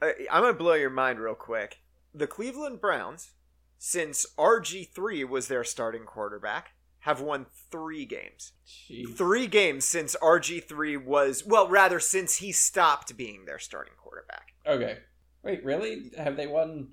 I, 0.02 0.12
I'm 0.30 0.42
going 0.42 0.52
to 0.52 0.58
blow 0.58 0.74
your 0.74 0.90
mind 0.90 1.18
real 1.20 1.34
quick. 1.34 1.78
The 2.14 2.26
Cleveland 2.26 2.82
Browns, 2.82 3.30
since 3.78 4.26
RG3 4.36 5.26
was 5.26 5.48
their 5.48 5.64
starting 5.64 6.04
quarterback, 6.04 6.72
have 7.06 7.20
won 7.20 7.46
three 7.70 8.04
games. 8.04 8.52
Jeez. 8.66 9.16
Three 9.16 9.46
games 9.46 9.84
since 9.84 10.16
RG3 10.20 11.04
was, 11.04 11.44
well, 11.46 11.68
rather, 11.68 12.00
since 12.00 12.38
he 12.38 12.50
stopped 12.50 13.16
being 13.16 13.44
their 13.44 13.60
starting 13.60 13.94
quarterback. 13.96 14.48
Okay. 14.66 14.98
Wait, 15.44 15.64
really? 15.64 16.10
Have 16.18 16.36
they 16.36 16.48
won 16.48 16.88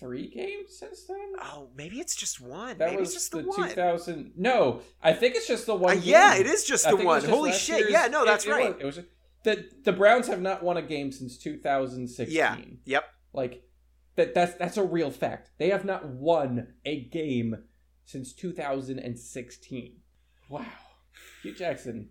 three 0.00 0.28
games 0.30 0.78
since 0.78 1.04
then? 1.06 1.34
Oh, 1.42 1.68
maybe 1.76 2.00
it's 2.00 2.16
just 2.16 2.40
one. 2.40 2.78
That 2.78 2.88
maybe 2.88 3.00
was 3.00 3.10
it's 3.14 3.16
just 3.16 3.32
the, 3.32 3.42
the, 3.42 3.48
one. 3.48 3.68
2000. 3.68 4.32
No, 4.36 4.80
I 5.02 5.12
think 5.12 5.34
it's 5.36 5.46
just 5.46 5.66
the 5.66 5.74
Uh, 5.74 5.78
one. 5.78 6.00
yeah, 6.02 6.36
it 6.36 6.46
is 6.46 6.64
just 6.64 6.86
I 6.86 6.92
the 6.92 7.04
one. 7.04 7.20
just 7.20 7.30
Holy 7.30 7.52
shit. 7.52 7.78
year's- 7.80 7.92
Yeah, 7.92 8.06
no, 8.06 8.24
that's 8.24 8.46
it 8.46 8.50
right. 8.50 8.82
Was, 8.82 8.96
it 8.96 9.02
was 9.02 9.06
the 9.44 9.68
the 9.84 9.92
Browns 9.92 10.26
have 10.28 10.40
not 10.40 10.62
won 10.62 10.78
a 10.78 10.82
game 10.82 11.12
since 11.12 11.36
2016. 11.36 12.34
Yeah. 12.34 12.56
Yep. 12.86 13.04
Like 13.34 13.62
that 14.16 14.32
that's 14.32 14.54
that's 14.54 14.78
a 14.78 14.82
real 14.82 15.10
fact. 15.10 15.50
They 15.58 15.68
have 15.68 15.84
not 15.84 16.06
won 16.06 16.68
a 16.86 17.00
game 17.04 17.64
since 18.04 18.32
2016. 18.32 19.96
Wow. 20.48 20.64
Hue 21.42 21.54
Jackson, 21.54 22.10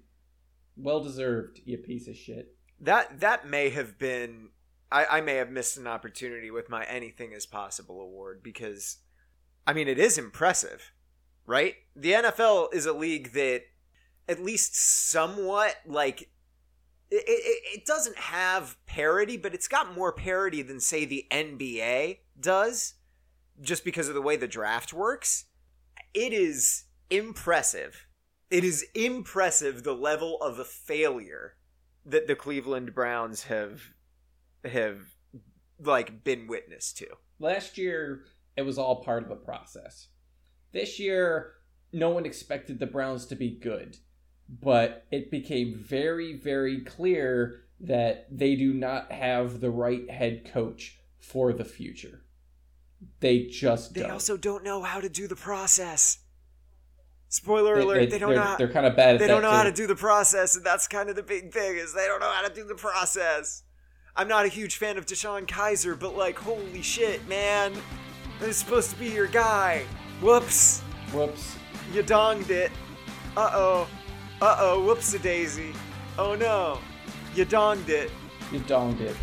well 0.75 1.03
deserved, 1.03 1.61
you 1.65 1.77
piece 1.77 2.07
of 2.07 2.15
shit. 2.15 2.55
That 2.79 3.19
that 3.19 3.47
may 3.47 3.69
have 3.69 3.97
been 3.97 4.49
I, 4.91 5.05
I 5.05 5.21
may 5.21 5.35
have 5.35 5.49
missed 5.49 5.77
an 5.77 5.87
opportunity 5.87 6.51
with 6.51 6.69
my 6.69 6.83
anything 6.85 7.31
is 7.31 7.45
possible 7.45 7.99
award 7.99 8.41
because 8.43 8.97
I 9.65 9.73
mean 9.73 9.87
it 9.87 9.99
is 9.99 10.17
impressive, 10.17 10.91
right? 11.45 11.75
The 11.95 12.11
NFL 12.11 12.73
is 12.73 12.85
a 12.85 12.93
league 12.93 13.33
that 13.33 13.63
at 14.27 14.41
least 14.41 14.75
somewhat 14.75 15.75
like 15.85 16.29
it, 17.09 17.23
it, 17.27 17.79
it 17.79 17.85
doesn't 17.85 18.17
have 18.17 18.77
parity, 18.85 19.37
but 19.37 19.53
it's 19.53 19.67
got 19.67 19.95
more 19.95 20.11
parity 20.11 20.61
than 20.61 20.79
say 20.79 21.05
the 21.05 21.27
NBA 21.31 22.19
does, 22.39 22.95
just 23.61 23.85
because 23.85 24.07
of 24.07 24.15
the 24.15 24.21
way 24.21 24.35
the 24.35 24.47
draft 24.47 24.93
works. 24.93 25.45
It 26.13 26.31
is 26.31 26.83
impressive. 27.09 28.07
It 28.49 28.63
is 28.63 28.85
impressive 28.93 29.83
the 29.83 29.95
level 29.95 30.37
of 30.41 30.65
failure 30.67 31.55
that 32.05 32.27
the 32.27 32.35
Cleveland 32.35 32.93
Browns 32.93 33.43
have 33.43 33.81
have 34.63 34.99
like 35.79 36.23
been 36.23 36.47
witness 36.47 36.93
to. 36.93 37.07
Last 37.39 37.77
year, 37.77 38.25
it 38.55 38.61
was 38.61 38.77
all 38.77 39.03
part 39.03 39.23
of 39.23 39.31
a 39.31 39.35
process. 39.35 40.09
This 40.71 40.99
year, 40.99 41.53
no 41.91 42.09
one 42.09 42.25
expected 42.25 42.79
the 42.79 42.85
Browns 42.87 43.25
to 43.27 43.35
be 43.35 43.49
good, 43.49 43.97
but 44.47 45.05
it 45.11 45.31
became 45.31 45.75
very, 45.75 46.33
very 46.33 46.81
clear 46.81 47.65
that 47.79 48.27
they 48.31 48.55
do 48.55 48.73
not 48.73 49.11
have 49.11 49.59
the 49.59 49.71
right 49.71 50.09
head 50.09 50.49
coach 50.51 50.99
for 51.19 51.53
the 51.53 51.65
future. 51.65 52.21
They 53.19 53.43
just 53.45 53.93
They 53.93 54.01
don't. 54.01 54.11
also 54.11 54.37
don't 54.37 54.63
know 54.63 54.81
how 54.81 54.99
to 54.99 55.09
do 55.09 55.27
the 55.27 55.35
process. 55.35 56.19
Spoiler 57.29 57.75
They- 57.77 57.81
alert, 57.81 58.09
they, 58.11 58.19
don't 58.19 58.29
they're, 58.29 58.37
know 58.39 58.43
how, 58.45 58.57
They're 58.57 58.71
kind 58.71 58.85
of 58.85 58.95
bad 58.95 59.15
at 59.15 59.19
they 59.19 59.27
don't 59.27 59.41
know 59.41 59.51
how 59.51 59.63
to 59.63 59.71
do 59.71 59.87
the 59.87 59.95
process, 59.95 60.55
and 60.55 60.63
that's 60.65 60.87
kind 60.87 61.09
of 61.09 61.15
the 61.15 61.23
big 61.23 61.51
thing 61.51 61.77
is 61.77 61.93
they 61.93 62.05
don't 62.05 62.19
know 62.19 62.29
how 62.31 62.47
to 62.47 62.53
do 62.53 62.63
the 62.63 62.75
process. 62.75 63.63
I'm 64.15 64.27
not 64.27 64.45
a 64.45 64.49
huge 64.49 64.75
fan 64.77 64.97
of 64.97 65.07
DeShone 65.07 65.47
Kizer, 65.47 65.99
but 65.99 66.15
like 66.15 66.37
holy 66.37 66.83
shit, 66.83 67.27
man. 67.27 67.73
This 68.39 68.49
is 68.49 68.57
supposed 68.57 68.91
to 68.91 68.95
be 68.97 69.07
your 69.09 69.25
guy. 69.27 69.83
Whoops. 70.21 70.81
Whoops. 71.11 71.55
You 71.91 72.03
donged 72.03 72.49
it. 72.51 72.71
Uh 73.35 73.49
oh. 73.53 73.87
Uh 74.41 74.55
oh, 74.59 74.83
whoops 74.85 75.13
a 75.15 75.19
daisy. 75.19 75.73
Oh 76.19 76.35
no. 76.35 76.79
You 77.33 77.45
donged 77.45 77.89
it. 77.89 78.11
You 78.51 78.59
donged 78.59 78.99
it. 78.99 79.15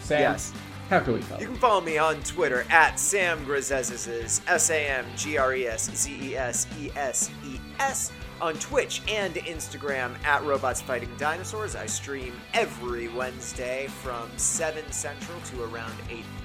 Sam, 0.00 0.20
Yes. 0.20 0.54
How 0.90 0.98
can 0.98 1.14
we 1.14 1.20
follow? 1.22 1.40
You 1.40 1.46
can 1.46 1.56
follow 1.56 1.80
me 1.80 1.98
on 1.98 2.20
Twitter 2.22 2.66
at 2.68 2.98
Sam 2.98 3.46
Grazezes, 3.46 4.40
S 4.48 4.70
A 4.70 4.88
M 4.88 5.06
G 5.16 5.38
R 5.38 5.54
E 5.54 5.66
S 5.66 5.88
Z 5.94 6.18
E 6.20 6.36
S 6.36 6.66
E 6.80 6.90
S 6.96 7.30
E 7.46 7.58
S. 7.78 8.12
On 8.42 8.54
Twitch 8.54 9.02
and 9.06 9.34
Instagram 9.34 10.14
at 10.24 10.42
Robots 10.44 10.80
Fighting 10.80 11.10
Dinosaurs. 11.18 11.76
I 11.76 11.86
stream 11.86 12.32
every 12.54 13.08
Wednesday 13.08 13.86
from 14.02 14.30
7 14.38 14.90
Central 14.90 15.38
to 15.42 15.62
around 15.64 15.92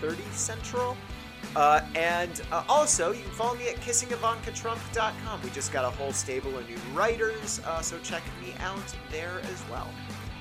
8.30 0.01 0.31
Central. 0.33 0.97
Uh, 1.55 1.81
and 1.95 2.41
uh, 2.51 2.65
also, 2.67 3.13
you 3.13 3.23
can 3.23 3.31
follow 3.31 3.55
me 3.55 3.69
at 3.69 3.77
kissingIvankaTrump.com. 3.77 5.41
We 5.41 5.49
just 5.51 5.71
got 5.71 5.85
a 5.85 5.89
whole 5.89 6.11
stable 6.11 6.57
of 6.57 6.67
new 6.69 6.77
writers, 6.93 7.61
uh, 7.65 7.81
so 7.81 7.97
check 7.99 8.23
me 8.41 8.53
out 8.59 8.93
there 9.09 9.39
as 9.45 9.63
well. 9.71 9.87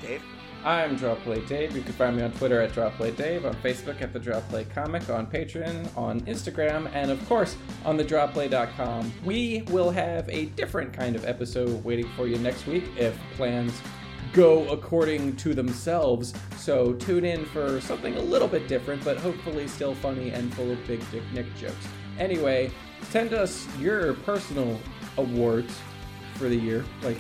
Dave? 0.02 0.22
I'm 0.64 0.96
Drawplay 0.96 1.46
Dave. 1.46 1.76
You 1.76 1.82
can 1.82 1.92
find 1.92 2.16
me 2.16 2.22
on 2.22 2.32
Twitter 2.32 2.58
at 2.58 2.72
Drawplay 2.72 3.14
Dave, 3.14 3.44
on 3.44 3.54
Facebook 3.56 4.00
at 4.00 4.14
the 4.14 4.18
Drawplay 4.18 4.64
Comic, 4.74 5.10
on 5.10 5.26
Patreon, 5.26 5.94
on 5.94 6.22
Instagram, 6.22 6.90
and 6.94 7.10
of 7.10 7.22
course 7.28 7.56
on 7.84 7.98
the 7.98 8.04
Drawplay.com. 8.04 9.12
We 9.26 9.64
will 9.68 9.90
have 9.90 10.26
a 10.30 10.46
different 10.46 10.94
kind 10.94 11.16
of 11.16 11.26
episode 11.26 11.84
waiting 11.84 12.08
for 12.16 12.26
you 12.26 12.38
next 12.38 12.66
week 12.66 12.84
if 12.96 13.14
plans 13.36 13.78
go 14.32 14.66
according 14.70 15.36
to 15.36 15.52
themselves. 15.52 16.32
So 16.56 16.94
tune 16.94 17.26
in 17.26 17.44
for 17.44 17.78
something 17.82 18.16
a 18.16 18.22
little 18.22 18.48
bit 18.48 18.66
different, 18.66 19.04
but 19.04 19.18
hopefully 19.18 19.68
still 19.68 19.94
funny 19.94 20.30
and 20.30 20.52
full 20.54 20.70
of 20.70 20.86
big 20.86 21.02
dick 21.10 21.24
Nick 21.34 21.54
jokes. 21.56 21.86
Anyway, 22.18 22.70
send 23.10 23.34
us 23.34 23.68
your 23.78 24.14
personal 24.14 24.80
awards 25.18 25.78
for 26.36 26.48
the 26.48 26.56
year, 26.56 26.86
like 27.02 27.18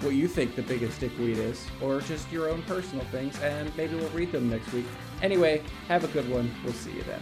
what 0.00 0.14
you 0.14 0.28
think 0.28 0.54
the 0.54 0.62
biggest 0.62 1.00
dickweed 1.00 1.38
is, 1.38 1.66
or 1.80 2.00
just 2.00 2.30
your 2.30 2.50
own 2.50 2.62
personal 2.62 3.04
things, 3.06 3.38
and 3.40 3.74
maybe 3.76 3.96
we'll 3.96 4.08
read 4.10 4.32
them 4.32 4.50
next 4.50 4.72
week. 4.72 4.86
Anyway, 5.22 5.62
have 5.88 6.04
a 6.04 6.08
good 6.08 6.28
one. 6.28 6.54
We'll 6.64 6.74
see 6.74 6.92
you 6.92 7.02
then. 7.02 7.20